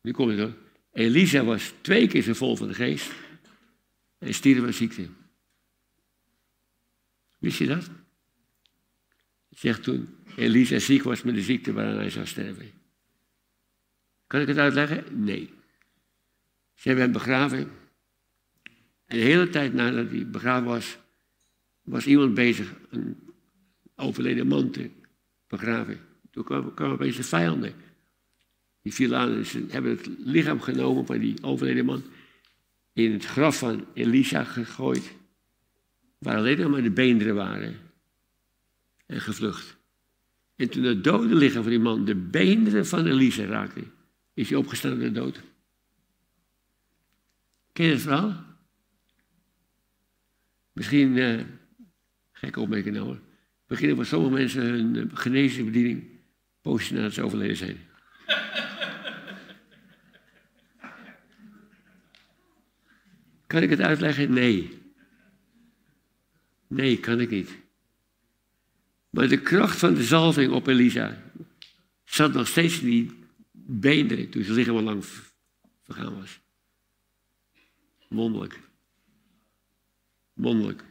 Nu 0.00 0.12
komt 0.12 0.30
het 0.30 0.40
hoor. 0.40 0.56
Elisa 0.92 1.44
was 1.44 1.72
twee 1.80 2.06
keer 2.06 2.22
zo 2.22 2.32
vol 2.32 2.56
van 2.56 2.68
de 2.68 2.74
geest 2.74 3.10
en 4.18 4.34
stierf 4.34 4.60
van 4.62 4.72
ziekte. 4.72 5.08
Wist 7.38 7.58
je 7.58 7.66
dat? 7.66 7.90
Zegt 9.54 9.82
toen 9.82 10.08
Elisa 10.36 10.78
ziek 10.78 11.02
was 11.02 11.22
met 11.22 11.34
de 11.34 11.42
ziekte 11.42 11.72
waaraan 11.72 11.96
hij 11.96 12.10
zou 12.10 12.26
sterven. 12.26 12.70
Kan 14.26 14.40
ik 14.40 14.48
het 14.48 14.58
uitleggen? 14.58 15.24
Nee. 15.24 15.50
Ze 16.74 16.88
hebben 16.88 17.12
begraven. 17.12 17.58
En 19.06 19.18
de 19.18 19.24
hele 19.24 19.48
tijd 19.48 19.72
nadat 19.72 20.10
hij 20.10 20.28
begraven 20.28 20.66
was, 20.66 20.98
was 21.82 22.06
iemand 22.06 22.34
bezig 22.34 22.74
een 22.90 23.16
overleden 23.96 24.46
man 24.46 24.70
te 24.70 24.90
begraven. 25.48 25.98
Toen 26.30 26.44
kwamen, 26.44 26.74
kwamen 26.74 26.94
opeens 26.94 27.16
de 27.16 27.22
vijanden. 27.22 27.74
Die 28.82 28.94
vielen 28.94 29.18
aan 29.18 29.34
en 29.34 29.46
ze 29.46 29.66
hebben 29.68 29.90
het 29.90 30.08
lichaam 30.18 30.60
genomen 30.60 31.06
van 31.06 31.18
die 31.18 31.42
overleden 31.42 31.84
man. 31.84 32.02
In 32.92 33.12
het 33.12 33.24
graf 33.24 33.58
van 33.58 33.86
Elisa 33.94 34.44
gegooid. 34.44 35.14
Waar 36.18 36.36
alleen 36.36 36.58
nog 36.58 36.70
maar 36.70 36.82
de 36.82 36.90
beenderen 36.90 37.34
waren. 37.34 37.83
En 39.06 39.20
gevlucht. 39.20 39.76
En 40.56 40.70
toen 40.70 40.82
het 40.82 41.04
dode 41.04 41.34
lichaam 41.34 41.62
van 41.62 41.70
die 41.70 41.80
man 41.80 42.04
de 42.04 42.14
beenderen 42.14 42.86
van 42.86 43.06
Elisa 43.06 43.44
raakte, 43.44 43.84
is 44.34 44.48
hij 44.48 44.58
opgestaan 44.58 44.98
de 44.98 45.12
dood. 45.12 45.40
Ken 47.72 47.86
je 47.86 47.92
het 47.92 48.00
verhaal? 48.00 48.44
Misschien, 50.72 51.16
uh, 51.16 51.40
gek 52.32 52.56
opmerking 52.56 52.94
nou 52.94 53.06
hoor. 53.06 53.20
Beginnen 53.66 53.96
voor 53.96 54.06
sommige 54.06 54.34
mensen 54.34 54.62
hun 54.62 54.94
uh, 54.94 55.04
genezingsbediening 55.12 56.04
poosje 56.60 56.94
nadat 56.94 57.12
ze 57.12 57.22
overleden 57.22 57.56
zijn. 57.56 57.76
kan 63.46 63.62
ik 63.62 63.70
het 63.70 63.80
uitleggen? 63.80 64.32
Nee. 64.32 64.82
Nee, 66.66 67.00
kan 67.00 67.20
ik 67.20 67.30
niet. 67.30 67.62
Maar 69.14 69.28
de 69.28 69.40
kracht 69.40 69.78
van 69.78 69.94
de 69.94 70.02
zalving 70.02 70.52
op 70.52 70.66
Elisa 70.66 71.22
zat 72.04 72.32
nog 72.32 72.48
steeds 72.48 72.80
in 72.80 72.86
die 72.86 73.10
beenderen 73.52 74.30
toen 74.30 74.44
ze 74.44 74.52
lichaam 74.52 74.76
al 74.76 74.82
lang 74.82 75.04
vergaan 75.82 76.18
was. 76.18 76.40
Wonderlijk. 78.08 78.60
Wonderlijk. 80.32 80.84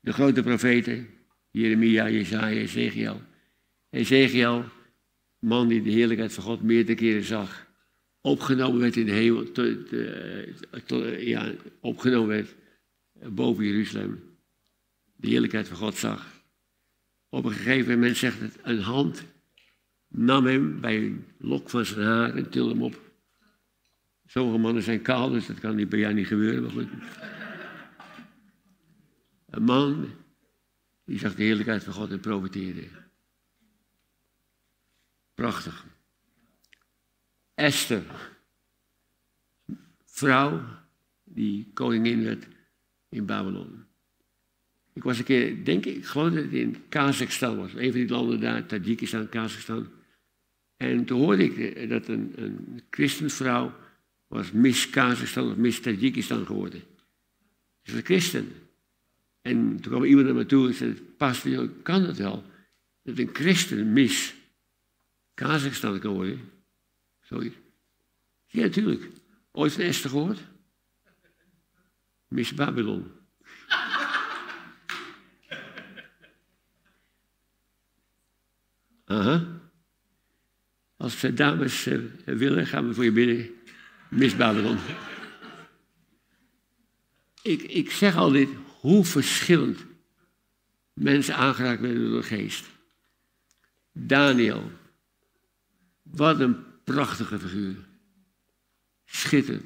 De 0.00 0.12
grote 0.12 0.42
profeten, 0.42 1.08
Jeremia, 1.50 2.10
Jezaja, 2.10 2.60
Ezekiel. 2.60 3.22
Ezekiel, 3.90 4.64
man 5.38 5.68
die 5.68 5.82
de 5.82 5.90
heerlijkheid 5.90 6.32
van 6.32 6.44
God 6.44 6.62
meerdere 6.62 6.98
keren 6.98 7.24
zag. 7.24 7.66
Opgenomen 8.20 8.80
werd 8.80 8.96
in 8.96 9.06
de 9.06 9.12
hemel, 9.12 9.46
ja, 11.18 11.52
opgenomen 11.80 12.28
werd 12.28 12.54
boven 13.34 13.64
Jeruzalem. 13.64 14.22
De 15.16 15.28
heerlijkheid 15.28 15.68
van 15.68 15.76
God 15.76 15.96
zag. 15.96 16.33
Op 17.34 17.44
een 17.44 17.52
gegeven 17.52 17.92
moment 17.92 18.16
zegt 18.16 18.40
het, 18.40 18.58
een 18.62 18.80
hand 18.80 19.24
nam 20.08 20.46
hem 20.46 20.80
bij 20.80 20.96
een 20.96 21.26
lok 21.38 21.70
van 21.70 21.84
zijn 21.84 22.06
haar 22.06 22.34
en 22.34 22.50
tilde 22.50 22.72
hem 22.72 22.82
op. 22.82 23.12
Sommige 24.26 24.58
mannen 24.58 24.82
zijn 24.82 25.02
kaal, 25.02 25.30
dus 25.30 25.46
dat 25.46 25.60
kan 25.60 25.76
niet 25.76 25.88
bij 25.88 25.98
jou 25.98 26.14
niet 26.14 26.26
gebeuren, 26.26 26.62
maar 26.62 26.70
goed. 26.70 26.88
Een 29.50 29.62
man 29.62 30.10
die 31.04 31.18
zag 31.18 31.34
de 31.34 31.42
heerlijkheid 31.42 31.84
van 31.84 31.92
God 31.92 32.10
en 32.10 32.20
profiteerde. 32.20 32.88
Prachtig. 35.34 35.86
Esther, 37.54 38.04
vrouw 40.04 40.62
die 41.24 41.70
koningin 41.72 42.24
werd 42.24 42.48
in 43.08 43.26
Babylon. 43.26 43.83
Ik 44.94 45.02
was 45.02 45.18
een 45.18 45.24
keer, 45.24 45.64
denk 45.64 45.84
ik, 45.84 45.96
ik 45.96 46.04
geloof 46.04 46.32
dat 46.32 46.44
het 46.44 46.52
in 46.52 46.88
Kazachstan 46.88 47.56
was. 47.56 47.72
Een 47.72 47.90
van 47.90 48.00
die 48.00 48.08
landen 48.08 48.40
daar, 48.40 48.66
Tajikistan, 48.66 49.28
Kazachstan. 49.28 49.88
En 50.76 51.04
toen 51.04 51.20
hoorde 51.20 51.44
ik 51.44 51.88
dat 51.88 52.08
een, 52.08 52.32
een 52.36 52.82
christenvrouw 52.90 53.74
was 54.26 54.52
Miss 54.52 54.90
Kazachstan 54.90 55.50
of 55.50 55.56
Miss 55.56 55.80
Tajikistan 55.80 56.46
geworden. 56.46 56.80
Ze 57.82 57.90
was 57.90 57.94
een 57.94 58.04
christen. 58.04 58.52
En 59.42 59.80
toen 59.80 59.92
kwam 59.92 60.04
iemand 60.04 60.26
naar 60.26 60.34
me 60.34 60.46
toe 60.46 60.68
en 60.68 60.74
zei, 60.74 60.92
pastor, 61.16 61.68
kan 61.68 62.02
dat 62.02 62.16
wel? 62.16 62.44
Dat 63.02 63.18
een 63.18 63.30
christen 63.32 63.92
Miss 63.92 64.34
Kazachstan 65.34 65.98
kan 65.98 66.12
worden? 66.12 66.40
Zoiets. 67.20 67.56
Ja, 68.46 68.62
natuurlijk. 68.62 69.10
Ooit 69.52 69.72
van 69.72 69.82
Esther 69.82 70.10
gehoord? 70.10 70.40
Miss 72.28 72.54
Babylon. 72.54 73.22
Aha. 79.04 79.62
Als 80.96 81.20
de 81.20 81.34
dames 81.34 81.86
uh, 81.86 82.00
willen, 82.24 82.66
gaan 82.66 82.88
we 82.88 82.94
voor 82.94 83.04
je 83.04 83.12
bidden. 83.12 83.50
Miss 84.10 84.36
Babylon. 84.36 84.78
ik, 87.42 87.62
ik 87.62 87.90
zeg 87.90 88.16
al 88.16 88.30
dit, 88.30 88.48
hoe 88.80 89.04
verschillend 89.04 89.84
mensen 90.92 91.34
aangeraakt 91.34 91.80
werden 91.80 92.10
door 92.10 92.20
de 92.20 92.26
geest. 92.26 92.66
Daniel. 93.92 94.70
Wat 96.02 96.40
een 96.40 96.56
prachtige 96.84 97.38
figuur. 97.38 97.76
Schitterend. 99.04 99.64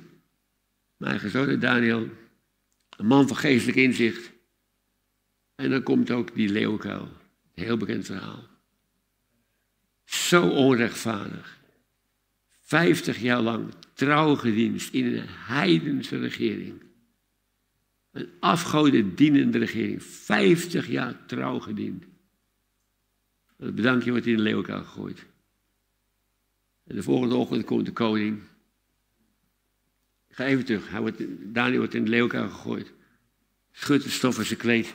Mijn 0.96 1.10
eigen 1.10 1.30
zoon 1.30 1.58
Daniel. 1.58 2.08
Een 2.96 3.06
man 3.06 3.28
van 3.28 3.36
geestelijk 3.36 3.78
inzicht. 3.78 4.32
En 5.54 5.70
dan 5.70 5.82
komt 5.82 6.10
ook 6.10 6.34
die 6.34 6.48
leeuwkuil. 6.48 7.12
Heel 7.54 7.76
bekend 7.76 8.06
verhaal. 8.06 8.57
Zo 10.08 10.48
onrechtvaardig. 10.48 11.58
Vijftig 12.60 13.18
jaar 13.18 13.40
lang 13.40 13.72
trouw 13.94 14.34
gedienst 14.34 14.92
in 14.92 15.06
een 15.06 15.26
heidense 15.28 16.18
regering. 16.18 16.82
Een 18.12 18.28
afgoden 18.40 19.14
dienende 19.14 19.58
regering. 19.58 20.02
Vijftig 20.02 20.88
jaar 20.88 21.26
trouw 21.26 21.58
gediend. 21.58 22.04
Dat 23.56 23.74
bedankje 23.74 24.10
wordt 24.10 24.26
in 24.26 24.36
de 24.36 24.42
leeuwkuil 24.42 24.84
gegooid. 24.84 25.26
En 26.86 26.94
de 26.94 27.02
volgende 27.02 27.34
ochtend 27.34 27.64
komt 27.64 27.86
de 27.86 27.92
koning. 27.92 28.40
Ik 30.28 30.34
ga 30.34 30.44
even 30.44 30.64
terug. 30.64 30.90
Daniel 31.42 31.78
wordt 31.78 31.94
in 31.94 32.04
de 32.04 32.10
leeuwkuil 32.10 32.48
gegooid. 32.48 32.92
Schudt 33.72 34.04
de 34.04 34.10
stof 34.10 34.34
zijn 34.34 34.58
kleed. 34.58 34.94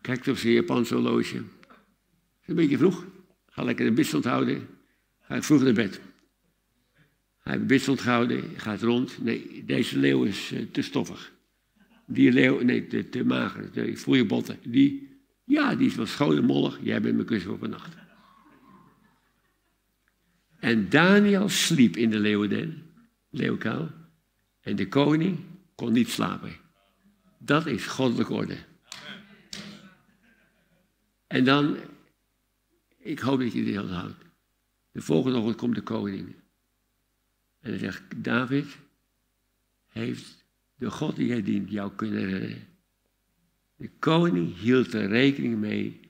Kijkt 0.00 0.28
op 0.28 0.36
zijn 0.36 0.52
Japanse 0.52 0.94
horloge. 0.94 1.36
is 1.36 2.46
een 2.46 2.54
beetje 2.54 2.78
vroeg. 2.78 3.04
Ga 3.56 3.62
lekker 3.62 3.84
de 3.84 3.92
bidstond 3.92 4.24
houden. 4.24 4.68
Ga 5.20 5.34
ik 5.34 5.42
vroeg 5.42 5.62
naar 5.62 5.72
bed. 5.72 6.00
Hij 7.38 7.52
heeft 7.52 7.66
bidstond 7.66 8.00
gehouden, 8.00 8.42
gaat 8.56 8.82
rond. 8.82 9.22
Nee, 9.22 9.64
deze 9.64 9.98
leeuw 9.98 10.24
is 10.24 10.52
uh, 10.52 10.66
te 10.72 10.82
stoffig. 10.82 11.32
Die 12.06 12.32
leeuw, 12.32 12.62
nee, 12.62 12.86
te, 12.86 13.08
te 13.08 13.24
mager. 13.24 13.76
Ik 13.76 13.98
voel 13.98 14.14
je 14.14 14.24
botten. 14.24 14.58
Die, 14.64 15.20
ja, 15.44 15.74
die 15.74 15.86
is 15.86 15.94
wel 15.94 16.06
schoon 16.06 16.36
en 16.36 16.44
mollig. 16.44 16.78
Jij 16.82 17.00
bent 17.00 17.14
mijn 17.14 17.26
kussen 17.26 17.52
op 17.52 17.62
een 17.62 17.70
nacht. 17.70 17.94
En 20.58 20.88
Daniel 20.88 21.48
sliep 21.48 21.96
in 21.96 22.10
de 22.10 22.18
leeuwen, 22.18 22.82
leeuwkuil. 23.30 23.90
En 24.60 24.76
de 24.76 24.88
koning 24.88 25.38
kon 25.74 25.92
niet 25.92 26.08
slapen. 26.08 26.56
Dat 27.38 27.66
is 27.66 27.86
goddelijke 27.86 28.32
orde. 28.32 28.56
En 31.26 31.44
dan 31.44 31.76
ik 33.06 33.18
hoop 33.18 33.40
dat 33.40 33.52
je 33.52 33.64
dit 33.64 33.78
onthoudt. 33.78 34.24
De 34.92 35.00
volgende 35.00 35.38
ochtend 35.38 35.56
komt 35.56 35.74
de 35.74 35.82
koning. 35.82 36.34
En 37.60 37.70
hij 37.70 37.78
zegt, 37.78 38.02
David 38.16 38.76
heeft 39.86 40.44
de 40.74 40.90
God 40.90 41.16
die 41.16 41.26
jij 41.26 41.42
dient 41.42 41.70
jou 41.70 41.92
kunnen 41.94 42.24
redden. 42.24 42.66
De 43.76 43.90
koning 43.98 44.58
hield 44.58 44.94
er 44.94 45.08
rekening 45.08 45.58
mee 45.58 46.00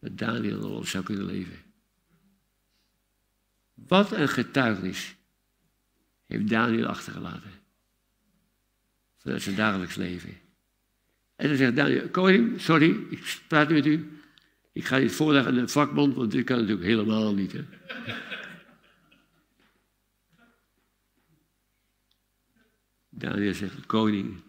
dat 0.00 0.18
Daniel 0.18 0.58
nog 0.58 0.88
zou 0.88 1.04
kunnen 1.04 1.24
leven. 1.24 1.58
Wat 3.74 4.12
een 4.12 4.28
getuigenis 4.28 5.16
heeft 6.24 6.48
Daniel 6.48 6.86
achtergelaten. 6.86 7.50
Vanuit 9.16 9.42
zijn 9.42 9.56
dagelijks 9.56 9.94
leven. 9.94 10.34
En 11.36 11.48
dan 11.48 11.56
zegt 11.56 11.76
Daniel, 11.76 12.08
koning, 12.08 12.60
sorry, 12.60 12.96
ik 13.10 13.40
praat 13.48 13.68
met 13.68 13.86
u. 13.86 14.10
Ik 14.76 14.84
ga 14.84 14.98
dit 14.98 15.12
voorleggen 15.12 15.52
aan 15.52 15.58
een 15.58 15.68
vakbond, 15.68 16.14
want 16.14 16.30
dit 16.30 16.44
kan 16.44 16.58
natuurlijk 16.58 16.86
helemaal 16.86 17.34
niet. 17.34 17.52
Hè? 17.52 17.64
Daniel 23.08 23.54
zegt, 23.54 23.86
koning, 23.86 24.42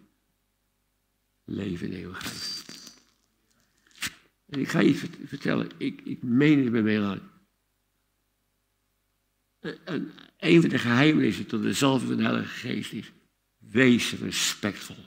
leven 1.44 1.86
in 1.86 1.92
eeuwigheid. 1.92 2.64
En 4.46 4.60
ik 4.60 4.68
ga 4.68 4.80
je 4.80 4.94
vertellen, 5.24 5.70
ik, 5.76 6.00
ik 6.04 6.22
meen 6.22 6.62
het 6.62 6.72
bij 6.72 6.82
mij 6.82 7.20
Een, 9.60 10.12
een 10.38 10.60
van 10.60 10.70
de 10.70 10.78
geheimenissen 10.78 11.46
tot 11.46 11.62
de 11.62 11.72
zalving 11.72 12.08
van 12.08 12.18
de 12.18 12.24
Heilige 12.24 12.68
Geest 12.68 12.92
is, 12.92 13.12
wees 13.58 14.12
respectvol. 14.12 15.04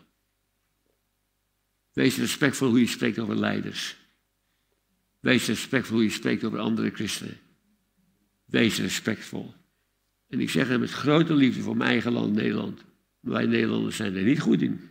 Wees 1.94 2.18
respectvol 2.18 2.70
hoe 2.70 2.80
je 2.80 2.88
spreekt 2.88 3.20
over 3.20 3.36
leiders. 3.36 4.00
Wees 5.22 5.48
respectvol 5.48 5.96
hoe 5.96 6.06
je 6.06 6.12
spreekt 6.12 6.44
over 6.44 6.60
andere 6.60 6.90
christenen. 6.90 7.38
Wees 8.46 8.80
respectvol. 8.80 9.54
En 10.28 10.40
ik 10.40 10.50
zeg 10.50 10.68
het 10.68 10.80
met 10.80 10.92
grote 10.92 11.34
liefde 11.34 11.62
voor 11.62 11.78
mijn 11.78 11.90
eigen 11.90 12.12
land, 12.12 12.34
Nederland. 12.34 12.84
Wij 13.20 13.46
Nederlanders 13.46 13.96
zijn 13.96 14.16
er 14.16 14.24
niet 14.24 14.40
goed 14.40 14.62
in. 14.62 14.90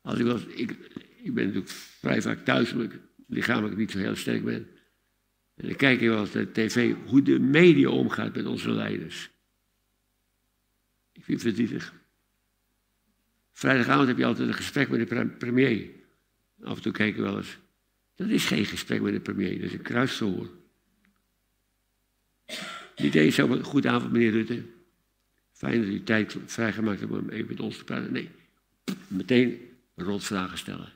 Als 0.00 0.18
ik, 0.18 0.26
was, 0.26 0.44
ik, 0.44 0.70
ik 1.22 1.34
ben 1.34 1.44
natuurlijk 1.44 1.72
vrij 1.72 2.22
vaak 2.22 2.44
thuis, 2.44 2.72
ik 2.72 2.98
lichamelijk 3.26 3.76
niet 3.76 3.90
zo 3.90 3.98
heel 3.98 4.16
sterk 4.16 4.44
ben. 4.44 4.68
En 5.54 5.66
dan 5.66 5.76
kijk 5.76 6.00
ik 6.00 6.08
wel 6.08 6.20
eens 6.20 6.32
naar 6.32 6.52
tv 6.52 6.94
hoe 7.06 7.22
de 7.22 7.38
media 7.38 7.88
omgaat 7.88 8.34
met 8.34 8.46
onze 8.46 8.70
leiders. 8.70 9.30
Ik 11.12 11.24
vind 11.24 11.42
het 11.42 11.54
verdrietig. 11.54 11.94
Vrijdagavond 13.52 14.08
heb 14.08 14.18
je 14.18 14.24
altijd 14.24 14.48
een 14.48 14.54
gesprek 14.54 14.88
met 14.88 15.08
de 15.08 15.26
premier. 15.26 15.90
Af 16.62 16.76
en 16.76 16.82
toe 16.82 16.92
kijken 16.92 17.22
we 17.22 17.28
wel 17.28 17.36
eens. 17.36 17.58
Dat 18.20 18.28
is 18.28 18.44
geen 18.44 18.64
gesprek 18.64 19.00
met 19.00 19.12
de 19.12 19.20
premier, 19.20 19.54
dat 19.54 19.62
is 19.62 19.72
een 19.72 19.82
kruisverhoor. 19.82 20.50
Niet 22.96 23.14
eens 23.14 23.34
zo, 23.34 23.62
goed 23.62 23.86
avond 23.86 24.12
meneer 24.12 24.30
Rutte. 24.30 24.62
Fijn 25.52 25.80
dat 25.80 25.90
u 25.90 26.02
tijd 26.02 26.36
vrijgemaakt 26.46 27.00
hebt 27.00 27.12
om 27.12 27.28
even 27.28 27.46
met 27.48 27.60
ons 27.60 27.76
te 27.76 27.84
praten. 27.84 28.12
Nee, 28.12 28.28
meteen 29.08 29.60
rotvragen 29.94 30.58
stellen. 30.58 30.92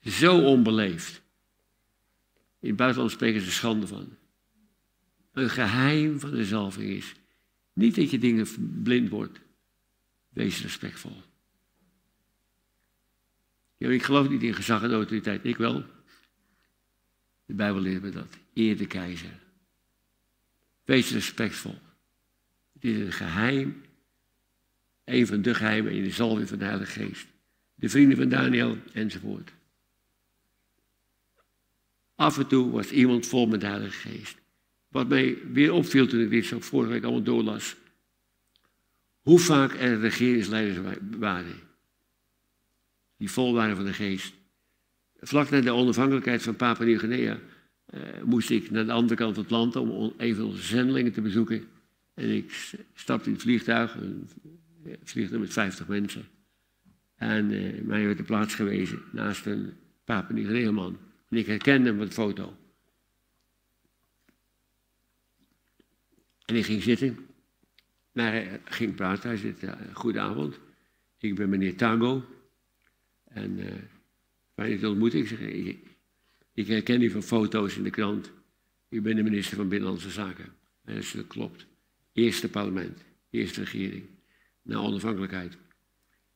Zo 0.00 0.40
onbeleefd. 0.44 1.22
In 2.60 2.68
het 2.68 2.76
buitenland 2.76 3.12
spreken 3.12 3.40
ze 3.40 3.50
schande 3.50 3.86
van. 3.86 4.16
Een 5.32 5.50
geheim 5.50 6.20
van 6.20 6.30
de 6.30 6.44
zalving 6.44 6.90
is. 6.90 7.14
Niet 7.72 7.94
dat 7.94 8.10
je 8.10 8.18
dingen 8.18 8.46
blind 8.82 9.08
wordt. 9.08 9.40
Wees 10.28 10.62
respectvol. 10.62 11.22
Ik 13.90 14.02
geloof 14.02 14.28
niet 14.28 14.42
in 14.42 14.54
gezag 14.54 14.82
en 14.82 14.92
autoriteit. 14.92 15.44
Ik 15.44 15.56
wel. 15.56 15.84
De 17.46 17.54
Bijbel 17.54 17.80
leert 17.80 18.02
me 18.02 18.10
dat. 18.10 18.38
Eer 18.54 18.76
de 18.76 18.86
keizer. 18.86 19.38
Wees 20.84 21.12
respectvol. 21.12 21.78
Het 22.72 22.84
is 22.84 22.98
een 22.98 23.12
geheim. 23.12 23.82
Een 25.04 25.26
van 25.26 25.42
de 25.42 25.54
geheimen 25.54 25.92
in 25.92 26.02
de 26.02 26.10
zalving 26.10 26.48
van 26.48 26.58
de 26.58 26.64
Heilige 26.64 27.00
Geest. 27.00 27.26
De 27.74 27.88
vrienden 27.88 28.16
van 28.16 28.28
Daniel 28.28 28.78
enzovoort. 28.92 29.52
Af 32.14 32.38
en 32.38 32.46
toe 32.46 32.70
was 32.70 32.90
iemand 32.90 33.26
vol 33.26 33.46
met 33.46 33.60
de 33.60 33.66
Heilige 33.66 34.08
Geest. 34.08 34.36
Wat 34.88 35.08
mij 35.08 35.38
weer 35.52 35.72
opviel 35.72 36.06
toen 36.06 36.20
ik 36.20 36.30
dit 36.30 36.44
zo 36.44 36.60
vorige 36.60 36.92
week 36.92 37.02
allemaal 37.02 37.22
doorlas. 37.22 37.76
Hoe 39.20 39.38
vaak 39.38 39.72
er 39.72 40.00
regeringsleiders 40.00 40.96
waren. 41.18 41.60
Die 43.22 43.30
vol 43.30 43.54
waren 43.54 43.76
van 43.76 43.84
de 43.84 43.92
geest. 43.92 44.34
Vlak 45.20 45.50
na 45.50 45.60
de 45.60 45.72
onafhankelijkheid 45.72 46.42
van 46.42 46.56
Papua 46.56 46.84
Nieuw-Guinea 46.84 47.38
uh, 47.94 48.00
moest 48.24 48.50
ik 48.50 48.70
naar 48.70 48.86
de 48.86 48.92
andere 48.92 49.14
kant 49.14 49.34
van 49.34 49.42
het 49.42 49.52
land 49.52 49.76
om 49.76 50.14
even 50.16 50.44
onze 50.44 50.62
zendelingen 50.62 51.12
te 51.12 51.20
bezoeken. 51.20 51.64
En 52.14 52.36
ik 52.36 52.74
stapte 52.94 53.26
in 53.26 53.32
het 53.32 53.42
vliegtuig, 53.42 53.94
een 53.94 54.28
vliegtuig 55.04 55.40
met 55.40 55.52
50 55.52 55.88
mensen. 55.88 56.24
En 57.14 57.50
uh, 57.50 57.80
mij 57.82 58.04
werd 58.04 58.16
de 58.16 58.24
plaats 58.24 58.54
gewezen 58.54 59.02
naast 59.12 59.46
een 59.46 59.72
Papua 60.04 60.34
Nieuw-Guinea 60.34 60.70
man. 60.70 60.98
En 61.28 61.36
ik 61.36 61.46
herkende 61.46 61.88
hem 61.88 62.00
op 62.00 62.06
de 62.06 62.12
foto. 62.12 62.56
En 66.44 66.56
ik 66.56 66.64
ging 66.64 66.82
zitten. 66.82 67.18
Maar 68.12 68.32
hij 68.32 68.60
ging 68.64 68.94
praten. 68.94 69.28
Hij 69.28 69.38
zei, 69.38 69.54
goedenavond. 69.92 70.58
Ik 71.18 71.34
ben 71.34 71.48
meneer 71.48 71.76
Tago. 71.76 72.24
En 73.34 73.58
uh, 73.58 73.66
fijn 74.54 74.78
te 74.78 74.88
ontmoeten. 74.88 75.18
Ik 75.18 75.28
zeg, 75.28 75.40
ik, 75.40 75.78
ik 76.54 76.66
herken 76.66 77.02
u 77.02 77.10
van 77.10 77.22
foto's 77.22 77.76
in 77.76 77.82
de 77.82 77.90
krant. 77.90 78.30
U 78.88 79.00
bent 79.00 79.16
de 79.16 79.22
minister 79.22 79.56
van 79.56 79.68
Binnenlandse 79.68 80.10
Zaken. 80.10 80.52
En 80.84 80.94
dat 80.94 81.26
klopt. 81.26 81.66
Eerste 82.12 82.48
parlement. 82.48 83.04
Eerste 83.30 83.60
regering. 83.60 84.04
Na 84.62 84.76
onafhankelijkheid. 84.76 85.56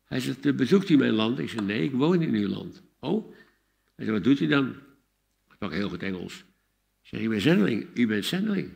Hij 0.05 0.20
zegt, 0.20 0.57
bezoekt 0.57 0.88
u 0.88 0.97
mijn 0.97 1.12
land? 1.12 1.38
Ik 1.38 1.49
zeg, 1.49 1.62
nee, 1.62 1.82
ik 1.82 1.92
woon 1.92 2.22
in 2.22 2.34
uw 2.34 2.49
land. 2.49 2.82
Oh? 3.01 3.34
Hij 3.94 4.05
zegt, 4.05 4.11
wat 4.11 4.24
doet 4.24 4.40
u 4.40 4.47
dan? 4.47 4.68
Ik 5.47 5.53
sprak 5.53 5.72
heel 5.72 5.88
goed 5.88 6.03
Engels. 6.03 6.44
Ik 7.03 7.09
zeg, 7.09 7.20
ik 7.20 7.28
ben 7.28 7.40
zendeling. 7.40 7.86
U 7.94 8.07
bent 8.07 8.24
zendeling. 8.24 8.70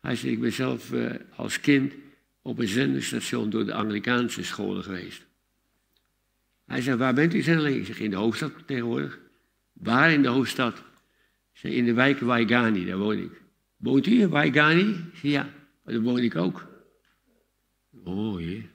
Hij 0.00 0.16
zegt, 0.16 0.32
ik 0.32 0.40
ben 0.40 0.52
zelf 0.52 0.92
uh, 0.92 1.14
als 1.36 1.60
kind 1.60 1.92
op 2.42 2.58
een 2.58 2.68
zenderstation 2.68 3.50
door 3.50 3.64
de 3.64 3.74
Anglikaanse 3.74 4.44
scholen 4.44 4.82
geweest. 4.82 5.26
Hij 6.70 6.80
zei, 6.80 6.96
waar 6.96 7.14
bent 7.14 7.34
u 7.34 7.42
zendeling? 7.42 7.76
Ik 7.76 7.86
zeg, 7.86 8.00
in 8.00 8.10
de 8.10 8.16
hoofdstad 8.16 8.52
tegenwoordig. 8.66 9.20
Waar 9.72 10.12
in 10.12 10.22
de 10.22 10.28
hoofdstad? 10.28 10.82
Zeg, 11.52 11.72
in 11.72 11.84
de 11.84 11.92
wijk 11.92 12.18
Waigani, 12.20 12.84
daar 12.84 12.96
woon 12.96 13.18
ik. 13.18 13.42
Woont 13.76 14.06
u 14.06 14.20
in 14.20 14.28
Waigani? 14.28 14.82
Ik 14.82 15.18
zeg, 15.18 15.30
ja, 15.30 15.50
maar 15.84 15.94
daar 15.94 16.02
woon 16.02 16.18
ik 16.18 16.36
ook. 16.36 16.68
Oh 18.04 18.40
jee. 18.40 18.68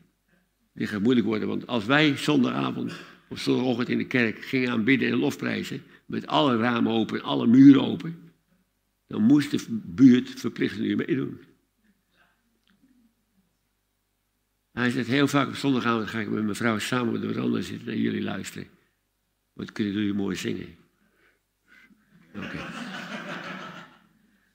Dit 0.74 0.90
gaat 0.90 1.02
moeilijk 1.02 1.26
worden, 1.28 1.48
want 1.48 1.68
als 1.68 1.86
wij 1.86 2.18
zondagavond 2.18 2.94
of 3.30 3.40
zondagochtend 3.40 3.90
in 3.90 3.98
de 3.98 4.08
kerk 4.08 4.46
gingen 4.46 4.72
aanbidden 4.72 5.10
en 5.10 5.18
lofprijzen, 5.18 5.84
met 6.06 6.28
alle 6.28 6.58
ramen 6.58 6.92
open, 6.92 7.22
alle 7.22 7.48
muren 7.48 7.86
open, 7.86 8.32
dan 9.08 9.22
moest 9.22 9.52
de 9.52 9.82
buurt 9.86 10.30
verplicht 10.30 10.80
nu 10.80 10.96
meedoen. 10.96 11.40
Hij 14.76 14.90
zegt 14.90 15.08
heel 15.08 15.28
vaak 15.28 15.48
op 15.48 15.56
zondagavond 15.56 16.10
ga 16.10 16.20
ik 16.20 16.30
met 16.30 16.44
mijn 16.44 16.56
vrouw 16.56 16.80
samen 16.80 17.16
op 17.16 17.22
de 17.22 17.62
zitten 17.62 17.88
en 17.88 18.02
jullie 18.02 18.22
luisteren. 18.22 18.68
Wat 19.54 19.72
kunnen 19.72 19.94
jullie 19.94 20.14
mooi 20.14 20.36
zingen? 20.36 20.76
Oké. 22.36 22.58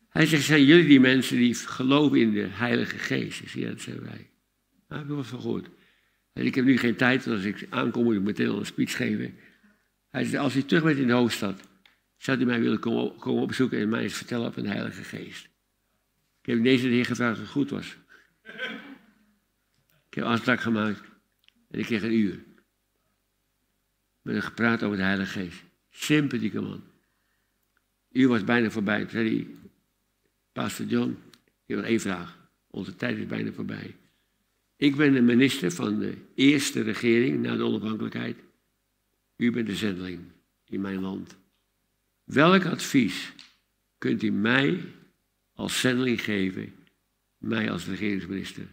Hij 0.08 0.26
zegt, 0.26 0.44
zijn 0.44 0.64
jullie 0.64 0.86
die 0.86 1.00
mensen 1.00 1.36
die 1.36 1.54
geloven 1.54 2.20
in 2.20 2.32
de 2.32 2.46
Heilige 2.50 2.98
Geest? 2.98 3.40
Ik 3.40 3.48
zeg, 3.48 3.62
ja, 3.62 3.68
dat 3.68 3.80
zijn 3.80 4.00
wij. 4.00 4.30
Nou, 4.88 5.00
heb 5.00 5.10
ik 5.10 5.16
wat 5.16 5.26
van 5.26 5.40
gehoord. 5.40 5.68
En 6.32 6.46
ik 6.46 6.54
heb 6.54 6.64
nu 6.64 6.78
geen 6.78 6.96
tijd, 6.96 7.24
want 7.24 7.36
als 7.36 7.46
ik 7.46 7.66
aankom 7.70 8.04
moet 8.04 8.14
ik 8.14 8.22
meteen 8.22 8.48
al 8.48 8.58
een 8.58 8.66
speech 8.66 8.96
geven. 8.96 9.34
Hij 10.08 10.24
zegt, 10.24 10.42
als 10.42 10.56
u 10.56 10.62
terug 10.62 10.82
bent 10.82 10.98
in 10.98 11.06
de 11.06 11.12
hoofdstad, 11.12 11.68
zou 12.16 12.40
u 12.40 12.44
mij 12.44 12.60
willen 12.60 12.78
komen, 12.78 13.42
opzoeken 13.42 13.78
en 13.78 13.88
mij 13.88 14.02
eens 14.02 14.14
vertellen 14.14 14.52
van 14.52 14.62
de 14.62 14.68
Heilige 14.68 15.04
Geest. 15.04 15.48
Ik 16.42 16.54
heb 16.54 16.62
deze 16.62 16.88
heer 16.88 17.04
gevraagd 17.04 17.36
of 17.36 17.42
het 17.42 17.50
goed 17.50 17.70
was. 17.70 17.96
Ik 20.10 20.16
heb 20.16 20.24
afspraak 20.24 20.60
gemaakt 20.60 21.02
en 21.70 21.78
ik 21.78 21.84
kreeg 21.84 22.02
een 22.02 22.12
uur. 22.12 22.44
Met 24.22 24.34
hem 24.34 24.42
gepraat 24.42 24.82
over 24.82 24.96
de 24.96 25.02
Heilige 25.02 25.40
Geest. 25.40 25.62
Sympathieke 25.90 26.60
man. 26.60 26.82
uur 28.12 28.28
was 28.28 28.44
bijna 28.44 28.70
voorbij. 28.70 29.00
Toen 29.00 29.10
zei 29.10 29.36
hij, 29.36 29.46
Pastor 30.52 30.86
John, 30.86 31.10
ik 31.44 31.66
heb 31.66 31.76
nog 31.76 31.86
één 31.86 32.00
vraag. 32.00 32.38
Onze 32.66 32.96
tijd 32.96 33.18
is 33.18 33.26
bijna 33.26 33.52
voorbij. 33.52 33.96
Ik 34.76 34.96
ben 34.96 35.12
de 35.12 35.20
minister 35.20 35.72
van 35.72 35.98
de 35.98 36.16
eerste 36.34 36.80
regering 36.80 37.42
na 37.42 37.56
de 37.56 37.64
onafhankelijkheid. 37.64 38.36
U 39.36 39.50
bent 39.50 39.66
de 39.66 39.76
zendeling 39.76 40.20
in 40.64 40.80
mijn 40.80 41.00
land. 41.00 41.36
Welk 42.24 42.64
advies 42.64 43.32
kunt 43.98 44.22
u 44.22 44.30
mij 44.30 44.84
als 45.52 45.80
zendeling 45.80 46.22
geven, 46.22 46.74
mij 47.36 47.70
als 47.70 47.86
regeringsminister? 47.86 48.66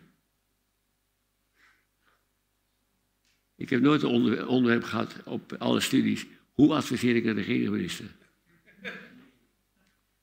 Ik 3.57 3.69
heb 3.69 3.81
nooit 3.81 4.03
een 4.03 4.47
onderwerp 4.47 4.83
gehad 4.83 5.15
op 5.25 5.55
alle 5.57 5.79
studies. 5.79 6.25
Hoe 6.53 6.73
adviseer 6.73 7.15
ik 7.15 7.25
een 7.25 7.35
regeringsminister? 7.35 8.05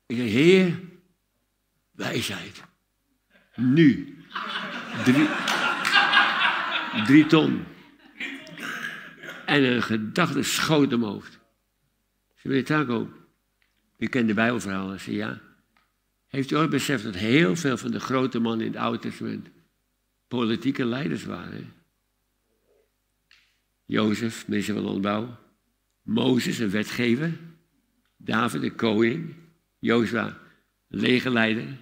Ik 0.07 0.17
zeg, 0.17 0.27
Heer, 0.27 0.81
wijsheid. 1.91 2.63
Nu. 3.57 4.17
Drie, 7.05 7.27
ton. 7.27 7.65
En 9.47 9.63
een 9.63 9.83
gedachte 9.83 10.43
schoot 10.43 10.89
mijn 10.89 11.03
hoofd. 11.03 11.39
Ze 12.35 12.49
meneer 12.49 12.65
Taco, 12.65 13.13
u 13.99 14.07
kent 14.07 14.29
de 14.29 14.35
Bijbelverhalen. 14.35 15.01
Ze 15.01 15.15
ja. 15.15 15.41
Heeft 16.27 16.51
u 16.51 16.57
ooit 16.57 16.71
beseft 16.71 17.05
dat 17.05 17.15
heel 17.15 17.57
veel 17.57 17.77
van 17.77 17.91
de 17.91 18.01
grote 18.01 18.39
mannen 18.39 18.67
in 18.67 18.73
het 18.73 18.81
Oude 18.81 18.99
Testament 18.99 19.49
politieke 20.29 20.85
leiders 20.85 21.25
waren? 21.25 21.73
Jozef, 23.85 24.49
minister 24.49 24.75
van 24.75 24.83
Landbouw. 24.83 25.39
Mozes, 26.03 26.59
een 26.59 26.71
wetgever. 26.71 27.33
David, 28.17 28.61
de 28.61 28.75
koning. 28.75 29.35
Jozua, 29.79 30.39
legerleider. 30.89 31.81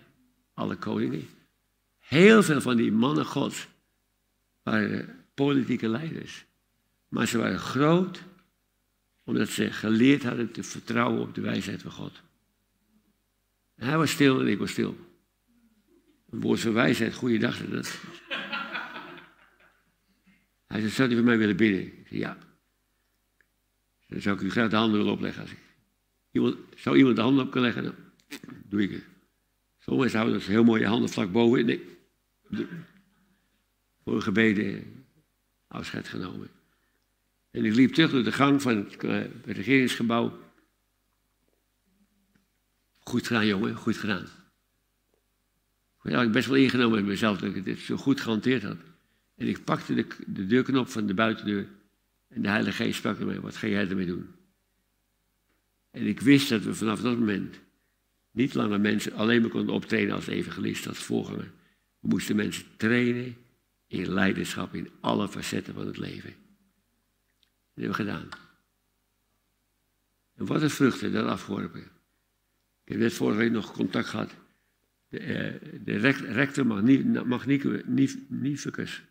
Alle 0.55 0.76
koningen. 0.76 1.28
Heel 1.98 2.42
veel 2.42 2.61
van 2.61 2.76
die 2.76 2.92
mannen 2.92 3.26
gods 3.26 3.68
waren 4.62 5.24
politieke 5.34 5.88
leiders. 5.88 6.44
Maar 7.09 7.26
ze 7.26 7.38
waren 7.38 7.59
groot 7.59 8.22
omdat 9.24 9.48
ze 9.48 9.72
geleerd 9.72 10.22
hadden 10.22 10.53
te 10.53 10.62
vertrouwen 10.62 11.20
op 11.20 11.34
de 11.34 11.40
wijsheid 11.40 11.82
van 11.82 11.90
God. 11.90 12.22
Hij 13.74 13.96
was 13.96 14.11
stil 14.11 14.40
en 14.40 14.46
ik 14.46 14.59
was 14.59 14.70
stil. 14.70 14.96
Een 16.30 16.40
woord 16.40 16.61
van 16.61 16.72
wijsheid, 16.72 17.14
goeiedag. 17.14 17.59
Dat. 17.66 17.98
Hij 20.73 20.81
zei, 20.81 20.93
zou 20.93 21.11
u 21.11 21.14
voor 21.14 21.25
mij 21.25 21.39
willen 21.39 21.57
bidden? 21.57 21.83
Ik 21.83 22.07
zei, 22.09 22.20
ja. 22.20 22.39
Dan 24.09 24.20
zou 24.20 24.37
ik 24.37 24.43
u 24.43 24.51
graag 24.51 24.70
de 24.70 24.77
handen 24.77 24.99
willen 24.99 25.12
opleggen. 25.12 25.43
Als 25.43 25.51
ik 25.51 25.59
zou 26.77 26.97
iemand 26.97 27.16
de 27.16 27.23
handen 27.23 27.45
op 27.45 27.51
kunnen 27.51 27.75
leggen, 27.75 27.95
dan 27.95 27.95
doe 28.68 28.83
ik 28.83 28.91
het. 28.91 29.05
Sommigen 29.79 30.18
houden 30.18 30.39
dat 30.39 30.49
heel 30.49 30.64
mooie 30.64 30.87
handen 30.87 31.09
vlak 31.09 31.33
boven. 31.33 31.66
Nee. 31.66 31.83
Voor 34.05 34.14
een 34.14 34.23
gebeden 34.23 35.05
afscheid 35.68 36.09
genomen. 36.09 36.49
En 37.51 37.64
ik 37.64 37.75
liep 37.75 37.93
terug 37.93 38.11
door 38.11 38.25
de 38.25 38.33
gang 38.33 38.62
van 38.62 38.77
het 38.77 39.05
eh, 39.05 39.25
regeringsgebouw. 39.45 40.39
Goed 42.99 43.27
gedaan, 43.27 43.47
jongen, 43.47 43.75
goed 43.75 43.97
gedaan. 43.97 44.27
Ik 46.03 46.12
had 46.12 46.33
best 46.33 46.47
wel 46.49 46.57
ingenomen 46.57 46.99
met 46.99 47.07
mezelf 47.07 47.39
dat 47.39 47.55
ik 47.55 47.64
dit 47.64 47.79
zo 47.79 47.97
goed 47.97 48.20
gehanteerd 48.20 48.62
had. 48.62 48.91
En 49.35 49.47
ik 49.47 49.64
pakte 49.64 49.95
de, 49.95 50.07
de 50.26 50.47
deurknop 50.47 50.89
van 50.89 51.07
de 51.07 51.14
buitendeur. 51.14 51.68
En 52.28 52.43
de 52.43 52.49
Heilige 52.49 52.83
Geest 52.83 52.99
sprak 52.99 53.18
mij: 53.18 53.41
Wat 53.41 53.57
ga 53.57 53.66
jij 53.66 53.89
ermee 53.89 54.07
doen? 54.07 54.35
En 55.91 56.07
ik 56.07 56.20
wist 56.20 56.49
dat 56.49 56.62
we 56.62 56.74
vanaf 56.74 57.01
dat 57.01 57.18
moment 57.18 57.61
niet 58.30 58.55
langer 58.55 58.80
mensen 58.80 59.12
alleen 59.12 59.41
maar 59.41 59.51
konden 59.51 59.74
optreden 59.74 60.14
als 60.14 60.26
evangelist, 60.26 60.89
als 60.89 60.99
voorganger. 60.99 61.51
We 62.01 62.09
moesten 62.09 62.37
mensen 62.37 62.64
trainen 62.76 63.37
in 63.87 64.12
leiderschap 64.12 64.74
in 64.74 64.91
alle 65.01 65.28
facetten 65.28 65.74
van 65.74 65.87
het 65.87 65.97
leven. 65.97 66.35
Dat 67.74 67.85
hebben 67.85 67.97
we 67.97 68.03
gedaan. 68.05 68.28
En 70.35 70.47
wat 70.47 70.62
een 70.62 70.70
vruchten 70.70 71.12
dat 71.12 71.26
afgeworpen. 71.26 71.80
Ik 72.85 72.89
heb 72.93 72.99
net 72.99 73.12
vorige 73.12 73.39
week 73.39 73.51
nog 73.51 73.72
contact 73.72 74.09
gehad. 74.09 74.35
De, 75.09 75.18
eh, 75.18 75.80
de 75.85 75.97
rector 76.33 76.66
magnificus 78.28 79.03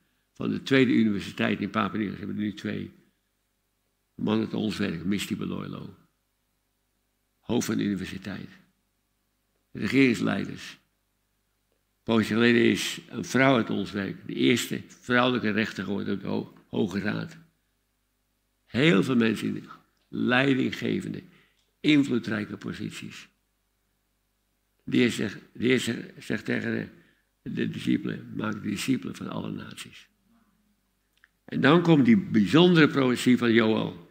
van 0.41 0.51
de 0.51 0.63
Tweede 0.63 0.91
Universiteit 0.91 1.59
in 1.59 1.69
Papua-Nieuw. 1.69 2.11
Ze 2.11 2.17
hebben 2.17 2.35
er 2.35 2.41
nu 2.41 2.53
twee. 2.53 2.91
Man 4.15 4.39
het 4.39 4.53
ons 4.53 4.77
werk, 4.77 5.05
Misty 5.05 5.35
Beloilo. 5.35 5.95
Hoofd 7.39 7.65
van 7.65 7.77
de 7.77 7.83
universiteit. 7.83 8.49
Regeringsleiders. 9.71 10.79
Poosje 12.03 12.33
geleden 12.33 12.63
is 12.63 12.99
een 13.09 13.25
vrouw 13.25 13.55
uit 13.55 13.69
ons 13.69 13.91
werk, 13.91 14.27
de 14.27 14.33
eerste 14.33 14.81
vrouwelijke 14.87 15.49
rechter 15.49 15.83
geworden 15.83 16.13
op 16.13 16.21
de 16.21 16.61
Hoge 16.67 16.99
Raad. 16.99 17.37
Heel 18.65 19.03
veel 19.03 19.15
mensen 19.15 19.47
in 19.47 19.69
leidinggevende, 20.07 21.23
invloedrijke 21.79 22.57
posities. 22.57 23.29
De 24.83 24.97
Heer 24.97 25.11
zegt, 25.11 25.39
de 25.53 26.41
tegen 26.43 26.89
de, 27.41 27.53
de 27.53 27.69
discipelen, 27.69 28.35
maak 28.35 28.53
de 28.53 28.69
discipelen 28.69 29.15
van 29.15 29.29
alle 29.29 29.51
naties. 29.51 30.09
En 31.51 31.61
dan 31.61 31.81
komt 31.81 32.05
die 32.05 32.17
bijzondere 32.17 32.87
profetie 32.87 33.37
van 33.37 33.53
Joel. 33.53 34.09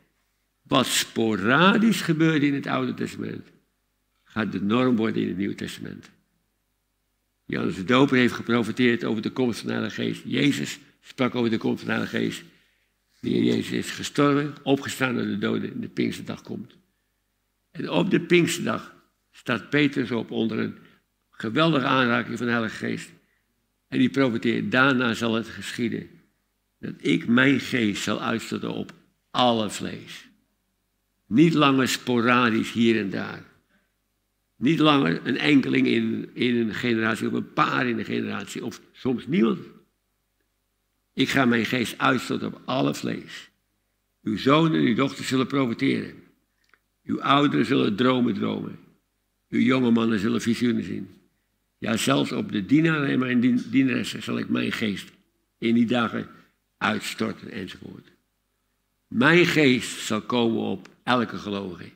Wat 0.63 0.87
sporadisch 0.87 2.01
gebeurde 2.01 2.47
in 2.47 2.55
het 2.55 2.67
Oude 2.67 2.95
Testament, 2.95 3.49
gaat 4.25 4.53
de 4.53 4.63
norm 4.63 4.97
worden 4.97 5.23
in 5.23 5.29
het 5.29 5.37
Nieuwe 5.37 5.55
Testament. 5.55 6.11
Johannes 7.47 7.75
de 7.75 7.85
Doper 7.85 8.17
heeft 8.17 8.33
geprofiteerd 8.33 9.05
over 9.05 9.23
de 9.23 9.31
komst 9.31 9.59
van 9.59 9.67
de 9.67 9.73
Heilige 9.73 10.03
Geest. 10.03 10.23
Jezus 10.25 10.79
sprak 11.01 11.35
over 11.35 11.51
de 11.51 11.59
komst 11.59 11.79
van 11.79 11.87
de 11.87 11.93
Heilige 11.93 12.17
Geest. 12.17 12.43
De 13.21 13.29
Heer 13.29 13.43
Jezus 13.43 13.71
is 13.71 13.91
gestorven, 13.91 14.55
opgestaan 14.63 15.15
naar 15.15 15.25
de 15.25 15.39
doden 15.39 15.73
en 15.73 15.81
de 15.81 15.89
Pinksterdag 15.89 16.43
komt. 16.43 16.77
En 17.71 17.91
op 17.91 18.11
de 18.11 18.21
Pinksterdag 18.21 18.95
staat 19.33 19.71
Petrus 19.71 20.11
op 20.11 20.31
onder 20.31 20.59
een 20.59 20.77
geweldige 21.31 21.87
aanraking 21.87 22.37
van 22.37 22.47
de 22.47 22.53
Heilige 22.53 22.77
Geest. 22.77 23.11
En 23.89 23.99
die 23.99 24.11
profeteert, 24.11 24.71
daarna 24.71 25.15
zal 25.15 25.35
het 25.35 25.49
geschieden 25.49 26.20
dat 26.81 26.95
ik 26.99 27.27
mijn 27.27 27.61
geest 27.61 28.03
zal 28.03 28.21
uitstorten 28.21 28.73
op 28.73 28.93
alle 29.31 29.71
vlees. 29.71 30.29
Niet 31.27 31.55
langer 31.55 31.89
sporadisch 31.89 32.73
hier 32.73 32.99
en 32.99 33.11
daar. 33.11 33.43
Niet 34.57 34.79
langer 34.79 35.21
een 35.25 35.37
enkeling 35.37 35.87
in, 35.87 36.31
in 36.33 36.57
een 36.57 36.75
generatie 36.75 37.27
of 37.27 37.33
een 37.33 37.53
paar 37.53 37.87
in 37.87 37.99
een 37.99 38.05
generatie 38.05 38.65
of 38.65 38.81
soms 38.93 39.27
niemand. 39.27 39.59
Ik 41.15 41.29
ga 41.29 41.45
mijn 41.45 41.67
geest 41.67 41.99
uitstorten 41.99 42.47
op 42.47 42.61
alle 42.65 42.95
vlees. 42.95 43.51
Uw 44.23 44.37
zonen 44.37 44.81
en 44.81 44.87
uw 44.87 44.95
dochters 44.95 45.29
zullen 45.29 45.47
profiteren. 45.47 46.15
Uw 47.05 47.23
ouderen 47.23 47.67
zullen 47.67 47.97
dromen 47.97 48.35
dromen. 48.35 48.79
Uw 49.49 49.61
jonge 49.61 49.91
mannen 49.91 50.19
zullen 50.19 50.41
visioenen 50.41 50.85
zien. 50.85 51.09
Ja, 51.79 51.97
zelfs 51.97 52.33
op 52.33 52.53
de 52.53 52.67
dienaren 52.67 53.09
en 53.09 53.19
mijn 53.19 53.41
dienaressen 53.71 54.23
zal 54.23 54.39
ik 54.39 54.49
mijn 54.49 54.73
geest 54.73 55.13
in 55.59 55.75
die 55.75 55.87
dagen 55.87 56.29
uitstorten 56.81 57.51
enzovoort. 57.51 58.13
Mijn 59.07 59.47
geest 59.47 59.99
zal 59.99 60.21
komen 60.21 60.63
op 60.63 60.89
elke 61.03 61.37
gelovige. 61.37 61.91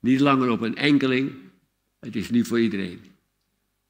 Niet 0.00 0.20
langer 0.20 0.50
op 0.50 0.60
een 0.60 0.76
enkeling, 0.76 1.32
het 2.00 2.16
is 2.16 2.30
nu 2.30 2.44
voor 2.44 2.60
iedereen. 2.60 3.00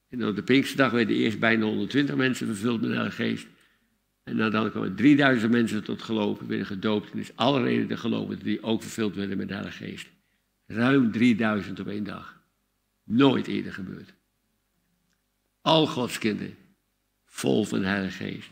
En 0.08 0.26
op 0.26 0.36
de 0.36 0.42
Pinksterdag 0.42 0.90
werden 0.90 1.16
eerst 1.16 1.38
bijna 1.38 1.64
120 1.64 2.16
mensen 2.16 2.46
vervuld 2.46 2.80
met 2.80 2.90
de 2.90 3.10
Geest. 3.10 3.46
En 4.22 4.36
dan 4.36 4.70
kwamen 4.70 4.94
3000 4.94 5.52
mensen 5.52 5.84
tot 5.84 6.02
geloof, 6.02 6.38
werden 6.40 6.66
gedoopt. 6.66 7.10
En 7.12 7.18
is 7.18 7.36
alle 7.36 7.62
reden 7.62 7.86
te 7.86 7.96
geloven 7.96 8.38
die 8.38 8.62
ook 8.62 8.82
vervuld 8.82 9.14
werden 9.14 9.36
met 9.36 9.48
de 9.48 9.54
Heilige 9.54 9.84
Geest. 9.84 10.08
Ruim 10.66 11.12
3000 11.12 11.80
op 11.80 11.86
één 11.86 12.04
dag. 12.04 12.42
Nooit 13.04 13.46
eerder 13.46 13.72
gebeurd. 13.72 14.14
Al 15.60 15.86
Gods 15.86 16.18
kinderen, 16.18 16.56
vol 17.24 17.64
van 17.64 17.80
de 17.80 17.86
Heilige 17.86 18.24
Geest. 18.24 18.48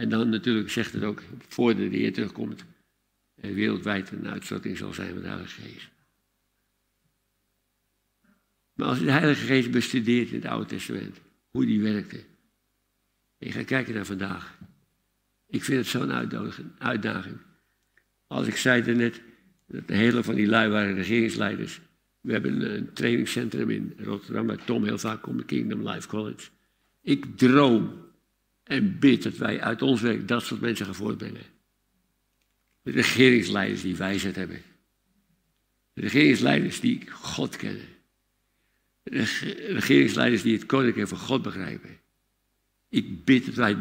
En 0.00 0.08
dan 0.08 0.28
natuurlijk 0.28 0.70
zegt 0.70 0.92
het 0.92 1.02
ook, 1.02 1.22
voordat 1.48 1.90
de 1.90 1.96
Heer 1.96 2.12
terugkomt, 2.12 2.64
wereldwijd 3.34 4.10
een 4.10 4.28
uitstorting 4.28 4.76
zal 4.76 4.92
zijn 4.92 5.12
van 5.12 5.22
de 5.22 5.28
Heilige 5.28 5.60
Geest. 5.60 5.88
Maar 8.74 8.86
als 8.86 8.98
je 8.98 9.04
de 9.04 9.10
Heilige 9.10 9.46
Geest 9.46 9.70
bestudeert 9.70 10.28
in 10.28 10.34
het 10.34 10.44
Oude 10.44 10.66
Testament, 10.66 11.20
hoe 11.50 11.66
die 11.66 11.82
werkte, 11.82 12.16
en 13.38 13.46
je 13.46 13.52
gaat 13.52 13.64
kijken 13.64 13.94
naar 13.94 14.06
vandaag. 14.06 14.58
Ik 15.46 15.64
vind 15.64 15.78
het 15.78 15.86
zo'n 15.86 16.12
uitdaging. 16.78 17.38
Als 18.26 18.46
ik 18.46 18.56
zei 18.56 18.94
net, 18.94 19.20
dat 19.66 19.88
de 19.88 19.94
hele 19.94 20.22
van 20.22 20.34
die 20.34 20.46
lui 20.46 20.70
waren 20.70 20.94
regeringsleiders. 20.94 21.80
We 22.20 22.32
hebben 22.32 22.74
een 22.74 22.92
trainingscentrum 22.92 23.70
in 23.70 23.94
Rotterdam, 23.98 24.46
waar 24.46 24.64
Tom 24.64 24.84
heel 24.84 24.98
vaak 24.98 25.22
komt, 25.22 25.44
Kingdom 25.44 25.88
Life 25.88 26.08
College. 26.08 26.48
Ik 27.00 27.36
droom 27.36 28.08
en 28.70 28.98
bid 28.98 29.22
dat 29.22 29.36
wij 29.36 29.60
uit 29.60 29.82
ons 29.82 30.00
werk 30.00 30.28
dat 30.28 30.42
soort 30.42 30.60
mensen 30.60 30.86
gaan 30.86 30.94
voortbrengen. 30.94 31.42
De 32.82 32.90
regeringsleiders 32.90 33.82
die 33.82 33.96
wijsheid 33.96 34.36
hebben. 34.36 34.62
De 35.92 36.00
regeringsleiders 36.00 36.80
die 36.80 37.10
God 37.10 37.56
kennen. 37.56 37.86
De 39.02 39.22
regeringsleiders 39.68 40.42
die 40.42 40.52
het 40.52 40.66
koninkrijk 40.66 41.08
van 41.08 41.18
God 41.18 41.42
begrijpen. 41.42 41.98
Ik 42.88 43.24
bid 43.24 43.46
dat 43.46 43.54
wij 43.54 43.76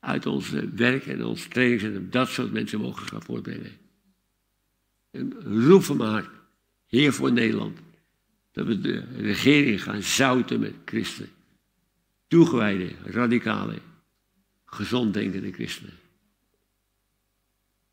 uit 0.00 0.26
ons 0.26 0.50
werk 0.74 1.06
en 1.06 1.24
ons 1.24 1.48
trainingscentrum 1.48 2.10
dat 2.10 2.28
soort 2.28 2.52
mensen 2.52 2.80
mogen 2.80 3.06
gaan 3.06 3.22
voortbrengen. 3.22 3.72
En 5.10 5.32
roep 5.42 5.82
van 5.82 5.96
maar, 5.96 6.30
Heer 6.86 7.12
voor 7.12 7.32
Nederland, 7.32 7.78
dat 8.52 8.66
we 8.66 8.80
de 8.80 9.04
regering 9.16 9.82
gaan 9.82 10.02
zouten 10.02 10.60
met 10.60 10.74
christenen. 10.84 11.30
Toegewijde, 12.26 12.90
radicale, 13.04 13.78
gezond 14.74 15.14
denkende 15.14 15.52
christenen. 15.52 15.98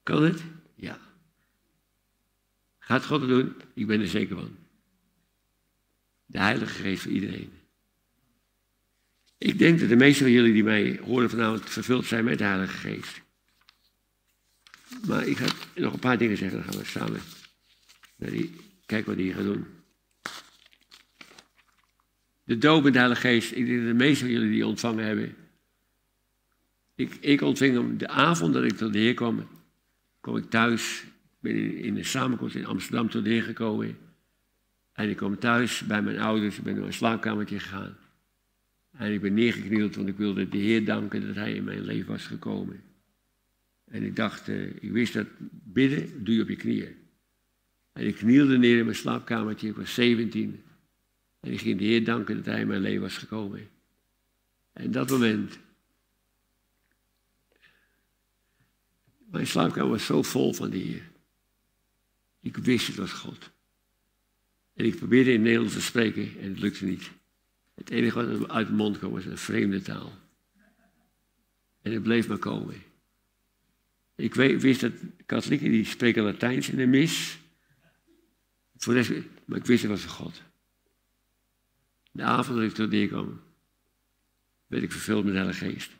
Kan 0.03 0.23
het? 0.23 0.43
Ja. 0.75 0.99
Gaat 2.79 3.05
God 3.05 3.21
het 3.21 3.29
doen? 3.29 3.55
Ik 3.73 3.87
ben 3.87 4.01
er 4.01 4.07
zeker 4.07 4.35
van. 4.35 4.57
De 6.25 6.39
Heilige 6.39 6.73
Geest 6.73 7.01
voor 7.01 7.11
iedereen. 7.11 7.51
Ik 9.37 9.57
denk 9.57 9.79
dat 9.79 9.89
de 9.89 9.95
meeste 9.95 10.23
van 10.23 10.31
jullie 10.31 10.53
die 10.53 10.63
mij 10.63 10.99
horen 11.03 11.29
vanavond 11.29 11.69
vervuld 11.69 12.05
zijn 12.05 12.23
met 12.23 12.37
de 12.37 12.43
Heilige 12.43 12.77
Geest. 12.77 13.21
Maar 15.07 15.27
ik 15.27 15.37
ga 15.37 15.45
nog 15.75 15.93
een 15.93 15.99
paar 15.99 16.17
dingen 16.17 16.37
zeggen, 16.37 16.57
dan 16.63 16.73
gaan 16.73 16.81
we 16.81 16.87
samen 16.87 17.21
naar 18.15 18.29
die, 18.29 18.55
kijken 18.85 19.15
wat 19.15 19.23
hij 19.23 19.33
gaat 19.33 19.43
doen. 19.43 19.65
De 22.43 22.57
doop 22.57 22.83
met 22.83 22.93
de 22.93 22.99
Heilige 22.99 23.21
Geest, 23.21 23.51
ik 23.51 23.65
denk 23.65 23.77
dat 23.77 23.87
de 23.87 23.93
meeste 23.93 24.23
van 24.23 24.33
jullie 24.33 24.51
die 24.51 24.67
ontvangen 24.67 25.05
hebben. 25.05 25.35
Ik, 27.01 27.17
ik 27.19 27.41
ontving 27.41 27.75
hem 27.75 27.97
de 27.97 28.07
avond 28.07 28.53
dat 28.53 28.63
ik 28.63 28.77
tot 28.77 28.93
de 28.93 28.99
Heer 28.99 29.13
kwam. 29.13 29.47
kwam 30.19 30.37
ik 30.37 30.49
thuis, 30.49 31.03
ben 31.39 31.77
in, 31.77 31.93
de 31.93 32.03
samenkomst 32.03 32.55
in 32.55 32.65
Amsterdam 32.65 33.09
tot 33.09 33.23
de 33.23 33.29
Heer 33.29 33.43
gekomen. 33.43 33.97
En 34.93 35.09
ik 35.09 35.17
kwam 35.17 35.39
thuis 35.39 35.85
bij 35.85 36.01
mijn 36.01 36.19
ouders, 36.19 36.57
ik 36.57 36.63
ben 36.63 36.75
naar 36.75 36.85
een 36.85 36.93
slaapkamertje 36.93 37.59
gegaan. 37.59 37.97
En 38.91 39.13
ik 39.13 39.21
ben 39.21 39.33
neergeknield, 39.33 39.95
want 39.95 40.07
ik 40.07 40.17
wilde 40.17 40.49
de 40.49 40.57
Heer 40.57 40.85
danken 40.85 41.27
dat 41.27 41.35
Hij 41.35 41.53
in 41.53 41.63
mijn 41.63 41.81
leven 41.81 42.11
was 42.11 42.25
gekomen. 42.25 42.81
En 43.85 44.03
ik 44.03 44.15
dacht, 44.15 44.49
uh, 44.49 44.67
ik 44.79 44.91
wist 44.91 45.13
dat 45.13 45.27
bidden 45.63 46.23
doe 46.23 46.35
je 46.35 46.41
op 46.41 46.49
je 46.49 46.55
knieën. 46.55 46.95
En 47.93 48.07
ik 48.07 48.15
knielde 48.15 48.57
neer 48.57 48.77
in 48.77 48.85
mijn 48.85 48.95
slaapkamertje, 48.95 49.67
ik 49.67 49.75
was 49.75 49.93
17. 49.93 50.63
En 51.39 51.51
ik 51.51 51.59
ging 51.59 51.77
de 51.77 51.85
Heer 51.85 52.03
danken 52.03 52.35
dat 52.35 52.45
Hij 52.45 52.61
in 52.61 52.67
mijn 52.67 52.81
leven 52.81 53.01
was 53.01 53.17
gekomen. 53.17 53.67
En 54.73 54.91
dat 54.91 55.09
moment. 55.09 55.59
Mijn 59.31 59.47
slaapkamer 59.47 59.89
was 59.89 60.05
zo 60.05 60.21
vol 60.21 60.53
van 60.53 60.71
Heer. 60.71 61.09
Ik 62.41 62.57
wist 62.57 62.87
het 62.87 62.95
was 62.95 63.11
God. 63.11 63.51
En 64.73 64.85
ik 64.85 64.95
probeerde 64.95 65.33
in 65.33 65.41
Nederlands 65.41 65.73
te 65.73 65.81
spreken 65.81 66.39
en 66.39 66.49
het 66.49 66.59
lukte 66.59 66.85
niet. 66.85 67.11
Het 67.75 67.89
enige 67.89 68.37
wat 68.37 68.49
uit 68.49 68.67
de 68.67 68.73
mond 68.73 68.97
kwam 68.97 69.11
was 69.11 69.25
een 69.25 69.37
vreemde 69.37 69.81
taal. 69.81 70.11
En 71.81 71.91
het 71.91 72.03
bleef 72.03 72.27
maar 72.27 72.37
komen. 72.37 72.75
Ik 74.15 74.33
wist 74.33 74.81
dat 74.81 74.93
katholieken 75.25 75.71
die 75.71 75.85
spreken 75.85 76.23
Latijns 76.23 76.69
in 76.69 76.77
de 76.77 76.85
mis. 76.85 77.39
Voor 78.75 78.93
maar 79.45 79.57
ik 79.57 79.65
wist 79.65 79.81
het 79.81 79.91
was 79.91 80.05
God. 80.05 80.41
De 82.11 82.23
avond 82.23 82.57
dat 82.57 82.67
ik 82.67 82.73
tot 82.73 82.89
neer 82.89 83.25
werd 84.67 84.83
ik 84.83 84.91
vervuld 84.91 85.23
met 85.23 85.33
de 85.33 85.39
Heilige 85.39 85.65
Geest. 85.65 85.91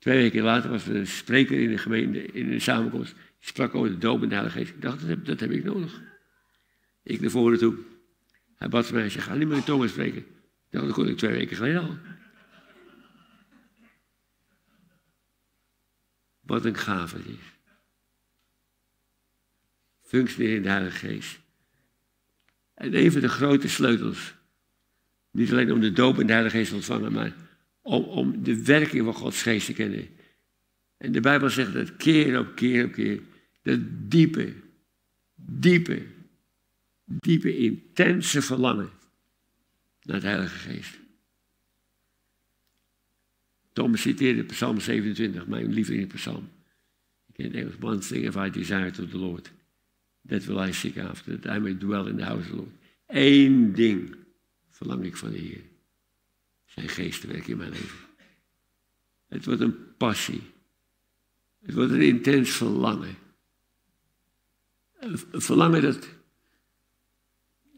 Twee 0.00 0.18
weken 0.18 0.42
later 0.42 0.70
was 0.70 0.86
er 0.86 0.96
een 0.96 1.06
spreker 1.06 1.60
in 1.60 1.70
de 1.70 1.78
gemeente, 1.78 2.26
in 2.26 2.50
de 2.50 2.58
samenkomst. 2.58 3.14
Sprak 3.38 3.74
over 3.74 3.90
de 3.90 3.98
doop 3.98 4.20
met 4.20 4.28
de 4.28 4.34
Heilige 4.34 4.58
Geest. 4.58 4.70
Ik 4.70 4.82
dacht, 4.82 5.00
dat 5.00 5.08
heb, 5.08 5.24
dat 5.24 5.40
heb 5.40 5.50
ik 5.50 5.64
nodig. 5.64 6.00
Ik 7.02 7.20
naar 7.20 7.30
voren 7.30 7.58
toe. 7.58 7.78
Hij 8.56 8.68
bad 8.68 8.84
voor 8.84 8.94
mij, 8.94 9.02
hij 9.02 9.10
zei, 9.10 9.24
ga 9.24 9.34
niet 9.34 9.48
meer 9.48 9.56
in 9.56 9.64
tongen 9.64 9.88
spreken. 9.88 10.26
Nou, 10.70 10.86
dat 10.86 10.94
kon 10.94 11.08
ik 11.08 11.16
twee 11.16 11.32
weken 11.32 11.56
geleden 11.56 11.80
al. 11.80 11.98
Wat 16.40 16.64
een 16.64 16.76
gave 16.76 17.16
het 17.16 17.26
is. 17.26 17.58
Functioneren 20.02 20.56
in 20.56 20.62
de 20.62 20.68
Heilige 20.68 21.06
Geest. 21.06 21.40
En 22.74 22.94
een 22.94 23.12
van 23.12 23.20
de 23.20 23.28
grote 23.28 23.68
sleutels. 23.68 24.34
Niet 25.30 25.50
alleen 25.50 25.72
om 25.72 25.80
de 25.80 25.92
doop 25.92 26.20
in 26.20 26.26
de 26.26 26.32
Heilige 26.32 26.56
Geest 26.56 26.68
te 26.68 26.76
ontvangen, 26.76 27.12
maar 27.12 27.32
om, 27.90 28.42
de 28.42 28.64
werking 28.64 29.04
van 29.04 29.14
Gods 29.14 29.42
Geest 29.42 29.66
te 29.66 29.72
kennen. 29.72 30.08
En 30.96 31.12
de 31.12 31.20
Bijbel 31.20 31.50
zegt 31.50 31.72
dat 31.72 31.96
keer 31.96 32.38
op 32.38 32.54
keer 32.54 32.84
op 32.84 32.92
keer. 32.92 33.20
Dat 33.62 33.80
diepe, 33.90 34.52
diepe, 35.34 36.02
diepe, 37.04 37.56
intense 37.56 38.42
verlangen 38.42 38.90
naar 40.02 40.20
de 40.20 40.26
Heilige 40.26 40.56
Geest. 40.56 40.98
Thomas 43.72 44.00
citeerde 44.00 44.44
Psalm 44.44 44.80
27, 44.80 45.46
mijn 45.46 45.72
lievelingspsalm. 45.72 46.48
Ik 47.26 47.34
ken 47.34 47.52
Engels. 47.52 47.74
One 47.80 47.98
thing 47.98 48.24
have 48.24 48.46
I 48.46 48.50
desired 48.50 48.98
of 48.98 49.10
the 49.10 49.18
Lord. 49.18 49.52
That 50.26 50.44
will 50.44 50.68
I 50.68 50.72
seek 50.72 50.98
after, 50.98 51.40
that 51.40 51.56
I 51.56 51.58
may 51.58 51.78
dwell 51.78 52.06
in 52.06 52.16
the 52.16 52.24
house 52.24 52.40
of 52.40 52.46
the 52.46 52.56
Lord. 52.56 52.72
Eén 53.06 53.72
ding 53.72 54.14
verlang 54.70 55.04
ik 55.04 55.16
van 55.16 55.30
de 55.30 55.38
Heer. 55.38 55.69
Zijn 56.74 56.88
geest 56.88 57.20
te 57.20 57.26
werken 57.26 57.50
in 57.50 57.56
mijn 57.56 57.70
leven. 57.70 57.98
Het 59.28 59.44
wordt 59.44 59.60
een 59.60 59.96
passie. 59.96 60.42
Het 61.62 61.74
wordt 61.74 61.92
een 61.92 62.02
intens 62.02 62.50
verlangen. 62.50 63.16
Een 65.00 65.18
verlangen 65.40 65.82
dat. 65.82 66.08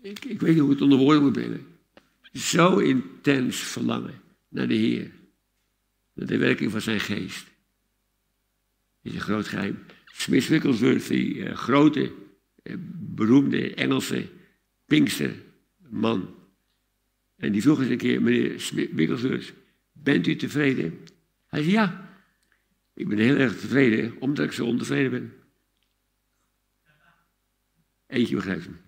Ik, 0.03 0.25
ik 0.25 0.41
weet 0.41 0.51
niet 0.51 0.61
hoe 0.61 0.73
ik 0.73 0.79
het 0.79 0.83
onder 0.83 0.99
woorden 0.99 1.23
moet 1.23 1.33
brengen 1.33 1.73
zo 2.33 2.79
intens 2.79 3.57
verlangen 3.57 4.21
naar 4.49 4.69
de 4.69 4.75
Heer. 4.75 5.11
Naar 6.13 6.27
de 6.27 6.39
werking 6.39 6.71
van 6.71 6.81
zijn 6.81 7.01
geest. 7.01 7.45
Dat 9.03 9.13
is 9.13 9.15
een 9.15 9.21
groot 9.21 9.49
geheim. 9.49 9.79
Smith 10.05 10.49
Wigglesworth, 10.49 11.09
die 11.09 11.35
uh, 11.35 11.55
grote, 11.55 12.13
uh, 12.63 12.75
beroemde 12.93 13.75
Engelse 13.75 14.29
Pinksterman. 14.87 16.35
En 17.43 17.53
die 17.53 17.63
vroeg 17.63 17.81
eens 17.81 17.91
een 17.91 17.97
keer, 17.97 18.23
meneer 18.23 18.71
Wigglesworth, 18.93 19.53
bent 19.93 20.27
u 20.27 20.37
tevreden? 20.37 20.99
Hij 21.47 21.63
zei, 21.63 21.73
ja, 21.73 22.09
ik 22.95 23.09
ben 23.09 23.19
heel 23.19 23.37
erg 23.37 23.61
tevreden, 23.61 24.21
omdat 24.21 24.45
ik 24.45 24.53
zo 24.53 24.67
ontevreden 24.67 25.11
ben. 25.11 25.33
Eentje 28.07 28.35
begrijpt 28.35 28.65
hem. 28.65 28.81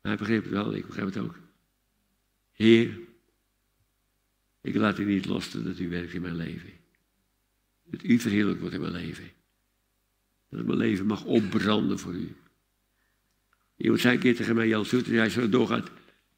hij 0.00 0.16
begreep 0.16 0.42
het 0.42 0.52
wel, 0.52 0.74
ik 0.74 0.86
begrijp 0.86 1.06
het 1.06 1.18
ook. 1.18 1.38
Heer, 2.52 2.98
ik 4.60 4.74
laat 4.74 4.98
u 4.98 5.04
niet 5.04 5.26
los 5.26 5.50
dat 5.50 5.78
u 5.78 5.88
werkt 5.88 6.12
in 6.12 6.22
mijn 6.22 6.36
leven. 6.36 6.72
Dat 7.84 8.02
u 8.02 8.18
verheerlijk 8.18 8.60
wordt 8.60 8.74
in 8.74 8.80
mijn 8.80 8.92
leven. 8.92 9.30
Dat 10.48 10.64
mijn 10.64 10.78
leven 10.78 11.06
mag 11.06 11.24
opbranden 11.24 11.98
voor 11.98 12.14
u. 12.14 12.36
Iemand 13.82 14.00
zei 14.00 14.14
een 14.14 14.20
keer 14.20 14.36
tegen 14.36 14.54
mij, 14.54 14.68
Jan 14.68 14.84
Soeter, 14.84 15.14
hij 15.14 15.30
zo 15.30 15.48
doorgaat, 15.48 15.90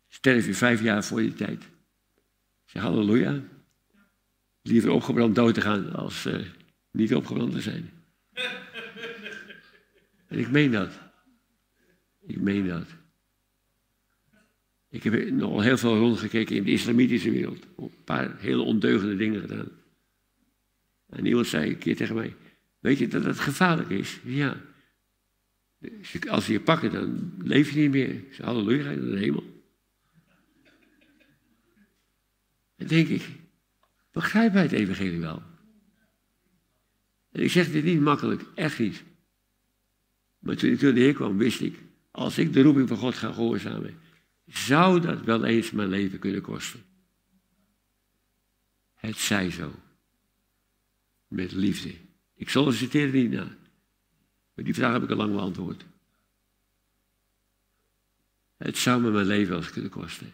sterf 0.08 0.46
je 0.46 0.54
vijf 0.54 0.82
jaar 0.82 1.04
voor 1.04 1.22
je 1.22 1.34
tijd. 1.34 1.62
Ik 1.62 2.70
zeg, 2.70 2.82
halleluja. 2.82 3.42
Liever 4.62 4.90
opgebrand 4.90 5.34
dood 5.34 5.54
te 5.54 5.60
gaan 5.60 5.92
als 5.92 6.26
uh, 6.26 6.40
niet 6.90 7.14
opgebrand 7.14 7.52
te 7.52 7.60
zijn. 7.60 7.90
en 10.26 10.38
ik 10.38 10.50
meen 10.50 10.70
dat. 10.70 10.98
Ik 12.26 12.40
meen 12.40 12.68
dat. 12.68 12.86
Ik 14.90 15.02
heb 15.02 15.30
nog 15.30 15.62
heel 15.62 15.78
veel 15.78 15.96
rondgekeken 15.96 16.56
in 16.56 16.64
de 16.64 16.72
islamitische 16.72 17.30
wereld. 17.30 17.66
Een 17.76 17.90
paar 18.04 18.38
hele 18.38 18.62
ondeugende 18.62 19.16
dingen 19.16 19.40
gedaan. 19.40 19.68
En 21.08 21.26
iemand 21.26 21.46
zei 21.46 21.70
een 21.70 21.78
keer 21.78 21.96
tegen 21.96 22.14
mij: 22.14 22.34
Weet 22.78 22.98
je 22.98 23.08
dat 23.08 23.24
het 23.24 23.38
gevaarlijk 23.38 23.90
is? 23.90 24.18
Ja. 24.22 24.60
Als 26.28 26.44
ze 26.44 26.52
je 26.52 26.60
pakken, 26.60 26.92
dan 26.92 27.34
leef 27.38 27.70
je 27.70 27.80
niet 27.80 27.90
meer. 27.90 28.24
Zei: 28.30 28.46
Halleluja, 28.46 28.84
naar 28.84 28.96
de 28.96 29.18
hemel. 29.18 29.62
Dan 32.76 32.86
denk 32.86 33.08
ik: 33.08 33.28
Begrijp 34.12 34.52
wij 34.52 34.62
het 34.62 34.72
evangelie 34.72 35.20
wel? 35.20 35.42
En 37.32 37.42
ik 37.42 37.50
zeg 37.50 37.70
dit 37.70 37.84
niet 37.84 38.00
makkelijk, 38.00 38.44
echt 38.54 38.78
niet. 38.78 39.02
Maar 40.38 40.56
toen 40.56 40.70
ik 40.70 40.80
door 40.80 40.94
de 40.94 41.00
Heer 41.00 41.14
kwam, 41.14 41.36
wist 41.36 41.60
ik: 41.60 41.78
Als 42.10 42.38
ik 42.38 42.52
de 42.52 42.62
roeping 42.62 42.88
van 42.88 42.96
God 42.96 43.14
ga 43.14 43.32
gehoorzamen 43.32 44.02
zou 44.46 45.00
dat 45.00 45.20
wel 45.20 45.44
eens 45.44 45.70
mijn 45.70 45.88
leven 45.88 46.18
kunnen 46.18 46.42
kosten. 46.42 46.82
Het 48.94 49.16
zij 49.16 49.50
zo. 49.50 49.72
Met 51.28 51.52
liefde. 51.52 51.94
Ik 52.34 52.48
solliciteer 52.48 53.12
niet 53.12 53.30
naar. 53.30 53.56
Die 54.54 54.74
vraag 54.74 54.92
heb 54.92 55.02
ik 55.02 55.10
al 55.10 55.16
lang 55.16 55.32
beantwoord. 55.32 55.84
Het 58.56 58.76
zou 58.76 59.02
me 59.02 59.10
mijn 59.10 59.26
leven 59.26 59.56
eens 59.56 59.70
kunnen 59.70 59.90
kosten. 59.90 60.32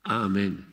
Amen. 0.00 0.66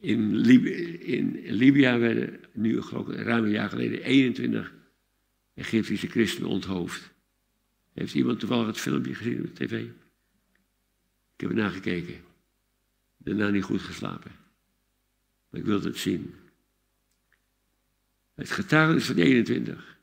In, 0.00 0.36
Libië, 0.36 0.70
in 0.98 1.50
Libië 1.50 1.80
werden 1.80 2.40
nu 2.52 2.82
geloof 2.82 3.08
ik, 3.08 3.20
ruim 3.20 3.44
een 3.44 3.50
jaar 3.50 3.68
geleden 3.68 4.02
21 4.02 4.72
Egyptische 5.54 6.06
christenen 6.06 6.50
onthoofd. 6.50 7.10
Heeft 7.92 8.14
iemand 8.14 8.38
toevallig 8.38 8.66
het 8.66 8.78
filmpje 8.78 9.14
gezien 9.14 9.44
op 9.44 9.54
tv? 9.54 9.84
Ik 11.34 11.40
heb 11.40 11.50
ernaar 11.50 11.70
gekeken. 11.70 12.20
Daarna 13.16 13.48
niet 13.48 13.64
goed 13.64 13.80
geslapen. 13.80 14.30
Maar 15.48 15.60
ik 15.60 15.66
wilde 15.66 15.88
het 15.88 15.98
zien. 15.98 16.34
Het 18.34 18.50
getuigenis 18.50 19.06
van 19.06 19.16
21 19.16 19.95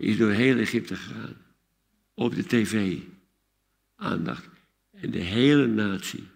is 0.00 0.16
door 0.16 0.30
heel 0.30 0.56
Egypte 0.56 0.96
gegaan. 0.96 1.36
Op 2.14 2.34
de 2.34 2.44
tv. 2.44 2.98
Aandacht. 3.94 4.48
En 4.90 5.10
de 5.10 5.18
hele 5.18 5.66
natie, 5.66 6.26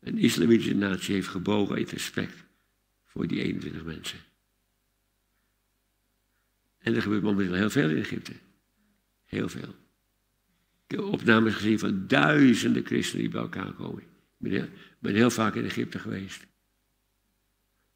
een 0.00 0.18
islamitische 0.18 0.74
natie, 0.74 1.14
heeft 1.14 1.28
gebogen 1.28 1.76
uit 1.76 1.90
respect 1.90 2.44
voor 3.04 3.26
die 3.26 3.42
21 3.42 3.84
mensen. 3.84 4.18
En 6.78 6.94
er 6.94 7.02
gebeurt 7.02 7.22
momenteel 7.22 7.54
heel 7.54 7.70
veel 7.70 7.90
in 7.90 7.96
Egypte. 7.96 8.32
Heel 9.24 9.48
veel. 9.48 9.74
Ik 10.86 10.96
heb 10.96 11.00
opnames 11.00 11.54
gezien 11.54 11.78
van 11.78 12.06
duizenden 12.06 12.84
christenen 12.84 13.22
die 13.22 13.32
bij 13.32 13.40
elkaar 13.40 13.72
komen. 13.72 14.02
Ik 14.02 14.08
ben 14.36 14.50
heel, 14.50 14.68
ben 14.98 15.14
heel 15.14 15.30
vaak 15.30 15.54
in 15.54 15.64
Egypte 15.64 15.98
geweest. 15.98 16.46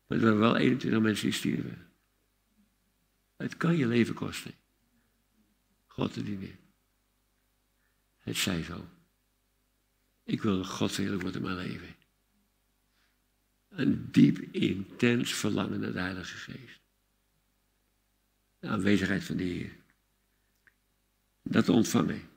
Maar 0.06 0.18
er 0.18 0.24
waren 0.24 0.38
wel 0.38 0.56
21 0.56 1.00
mensen 1.00 1.24
die 1.24 1.34
stierven. 1.34 1.86
Het 3.36 3.56
kan 3.56 3.76
je 3.76 3.86
leven 3.86 4.14
kosten. 4.14 4.60
God 5.92 6.12
te 6.12 6.22
dienen. 6.22 6.58
Het 8.18 8.36
zij 8.36 8.62
zo. 8.62 8.88
Ik 10.24 10.42
wil 10.42 10.64
God 10.64 10.96
heerlijk 10.96 11.22
worden 11.22 11.40
in 11.40 11.54
mijn 11.54 11.68
leven. 11.68 11.96
Een 13.68 14.10
diep, 14.10 14.38
intens 14.38 15.32
verlangen 15.32 15.80
naar 15.80 15.92
de 15.92 16.00
Heilige 16.00 16.36
Geest. 16.36 16.80
De 18.58 18.68
aanwezigheid 18.68 19.24
van 19.24 19.36
de 19.36 19.42
Heer. 19.42 19.76
Dat 21.42 21.64
te 21.64 21.72
ontvangen. 21.72 22.28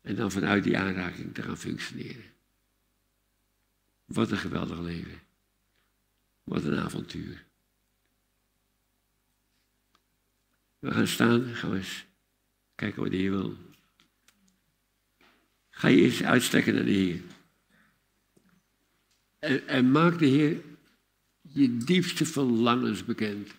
En 0.00 0.16
dan 0.16 0.30
vanuit 0.30 0.64
die 0.64 0.78
aanraking 0.78 1.34
te 1.34 1.42
gaan 1.42 1.58
functioneren. 1.58 2.32
Wat 4.04 4.30
een 4.30 4.38
geweldig 4.38 4.78
leven. 4.78 5.20
Wat 6.44 6.64
een 6.64 6.78
avontuur. 6.78 7.44
We 10.78 10.90
gaan 10.90 11.06
staan, 11.06 11.54
gaan 11.54 11.70
we 11.70 11.76
eens 11.76 12.10
kijken 12.82 13.02
wat 13.02 13.10
de 13.10 13.16
Heer 13.16 13.30
wil. 13.30 13.56
Ga 15.70 15.88
je 15.88 16.02
eens 16.02 16.22
uitstrekken 16.22 16.74
naar 16.74 16.84
de 16.84 16.90
Heer. 16.90 17.20
En, 19.38 19.68
en 19.68 19.90
maak 19.90 20.18
de 20.18 20.26
Heer 20.26 20.62
je 21.40 21.76
diepste 21.76 22.24
verlangens 22.24 23.04
bekend. 23.04 23.50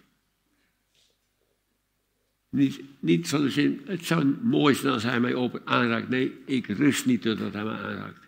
Niet, 2.50 2.82
niet 3.00 3.30
van 3.30 3.42
de 3.42 3.50
zin, 3.50 3.82
het 3.86 4.06
zou 4.06 4.26
mooi 4.26 4.76
zijn 4.76 4.94
als 4.94 5.04
hij 5.04 5.20
mij 5.20 5.36
open 5.36 5.68
aanraakt. 5.68 6.10
Nee, 6.10 6.44
ik 6.46 6.68
rust 6.68 7.06
niet 7.06 7.22
totdat 7.22 7.54
hij 7.54 7.64
mij 7.64 7.78
aanraakt. 7.78 8.28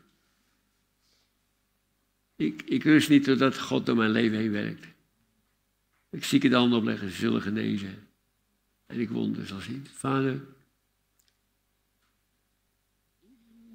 Ik, 2.36 2.62
ik 2.62 2.84
rust 2.84 3.10
niet 3.10 3.24
totdat 3.24 3.60
God 3.60 3.86
door 3.86 3.96
mijn 3.96 4.12
leven 4.12 4.38
heen 4.38 4.52
werkt. 4.52 4.86
Ik 6.10 6.24
zieke 6.24 6.50
de 6.50 6.56
handen 6.56 6.80
opleggen, 6.80 7.10
ze 7.10 7.16
zullen 7.16 7.42
genezen. 7.42 8.08
En 8.86 9.00
ik 9.00 9.10
wonder 9.10 9.48
zal 9.48 9.60
zien. 9.60 9.88
Vader, 9.94 10.34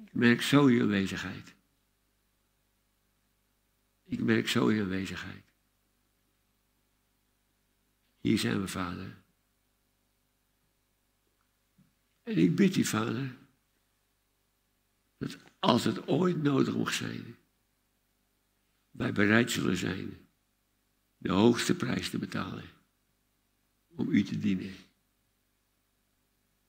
merk 0.11 0.41
zo 0.41 0.69
je 0.69 0.81
aanwezigheid. 0.81 1.53
Ik 4.03 4.19
merk 4.19 4.47
zo 4.47 4.71
je 4.71 4.81
aanwezigheid. 4.81 5.43
Hier 8.19 8.39
zijn 8.39 8.61
we, 8.61 8.67
Vader. 8.67 9.17
En 12.23 12.37
ik 12.37 12.55
bid 12.55 12.75
u, 12.75 12.83
Vader, 12.83 13.35
dat 15.17 15.37
als 15.59 15.83
het 15.83 16.07
ooit 16.07 16.41
nodig 16.41 16.75
mocht 16.75 16.95
zijn, 16.95 17.35
wij 18.91 19.13
bereid 19.13 19.51
zullen 19.51 19.77
zijn 19.77 20.17
de 21.17 21.31
hoogste 21.31 21.75
prijs 21.75 22.09
te 22.09 22.17
betalen 22.17 22.63
om 23.95 24.09
u 24.09 24.23
te 24.23 24.39
dienen. 24.39 24.75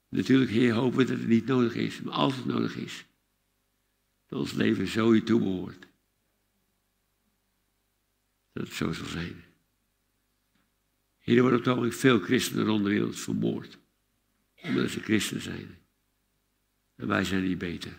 Natuurlijk, 0.09 0.51
Heer, 0.51 0.73
hopen 0.73 0.99
we 0.99 1.05
dat 1.05 1.19
het 1.19 1.29
niet 1.29 1.47
nodig 1.47 1.75
is, 1.75 2.01
maar 2.01 2.15
als 2.15 2.37
het 2.37 2.45
nodig 2.45 2.77
is, 2.77 3.05
dat 4.33 4.41
ons 4.41 4.53
leven 4.53 4.87
zo 4.87 5.13
u 5.13 5.23
toebehoort. 5.23 5.87
Dat 8.53 8.67
het 8.67 8.77
zo 8.77 8.93
zal 8.93 9.07
zijn. 9.07 9.45
Heer, 11.19 11.37
er 11.37 11.43
worden 11.43 11.59
op 11.59 11.65
het 11.65 11.75
ogenblik 11.75 11.99
veel 11.99 12.21
christenen 12.21 12.65
rond 12.65 12.85
de 12.85 12.91
wereld 12.91 13.21
vermoord. 13.21 13.79
Omdat 14.63 14.91
ze 14.91 15.01
christen 15.01 15.41
zijn. 15.41 15.79
En 16.95 17.07
wij 17.07 17.25
zijn 17.25 17.45
niet 17.45 17.59
beter. 17.59 17.99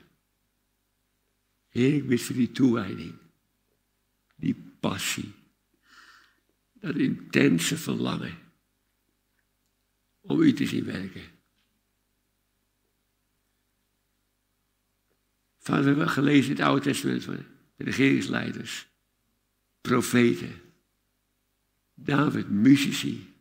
Heer, 1.69 1.93
ik 1.93 2.07
bid 2.07 2.21
voor 2.21 2.35
die 2.35 2.51
toewijding. 2.51 3.13
Die 4.35 4.55
passie. 4.79 5.31
Dat 6.73 6.95
intense 6.95 7.77
verlangen. 7.77 8.37
Om 10.21 10.41
u 10.41 10.53
te 10.53 10.67
zien 10.67 10.85
werken. 10.85 11.32
Vader, 15.63 15.83
we 15.83 15.89
hebben 15.89 16.09
gelezen 16.09 16.51
in 16.51 16.55
het 16.57 16.65
Oude 16.65 16.81
Testament 16.81 17.23
van 17.23 17.35
de 17.75 17.83
regeringsleiders, 17.83 18.87
profeten, 19.81 20.61
David, 21.93 22.49
muzici, 22.49 23.33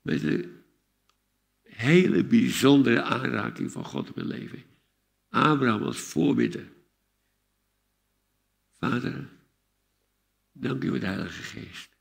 met 0.00 0.22
een 0.22 0.62
hele 1.62 2.24
bijzondere 2.24 3.02
aanraking 3.02 3.72
van 3.72 3.84
God 3.84 4.08
op 4.08 4.14
hun 4.14 4.26
leven. 4.26 4.62
Abraham 5.28 5.82
als 5.82 5.98
voorbidder. 5.98 6.68
Vader, 8.78 9.28
dank 10.52 10.84
u 10.84 10.88
voor 10.88 11.00
de 11.00 11.06
Heilige 11.06 11.42
Geest. 11.42 11.96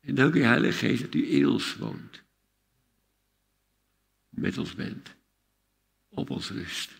En 0.00 0.14
dank 0.14 0.34
u, 0.34 0.42
Heilige 0.42 0.86
Geest, 0.86 1.02
dat 1.02 1.14
u 1.14 1.30
in 1.30 1.46
ons 1.48 1.76
woont. 1.76 2.22
Met 4.28 4.58
ons 4.58 4.74
bent. 4.74 5.14
Op 6.08 6.30
ons 6.30 6.50
rust. 6.50 6.99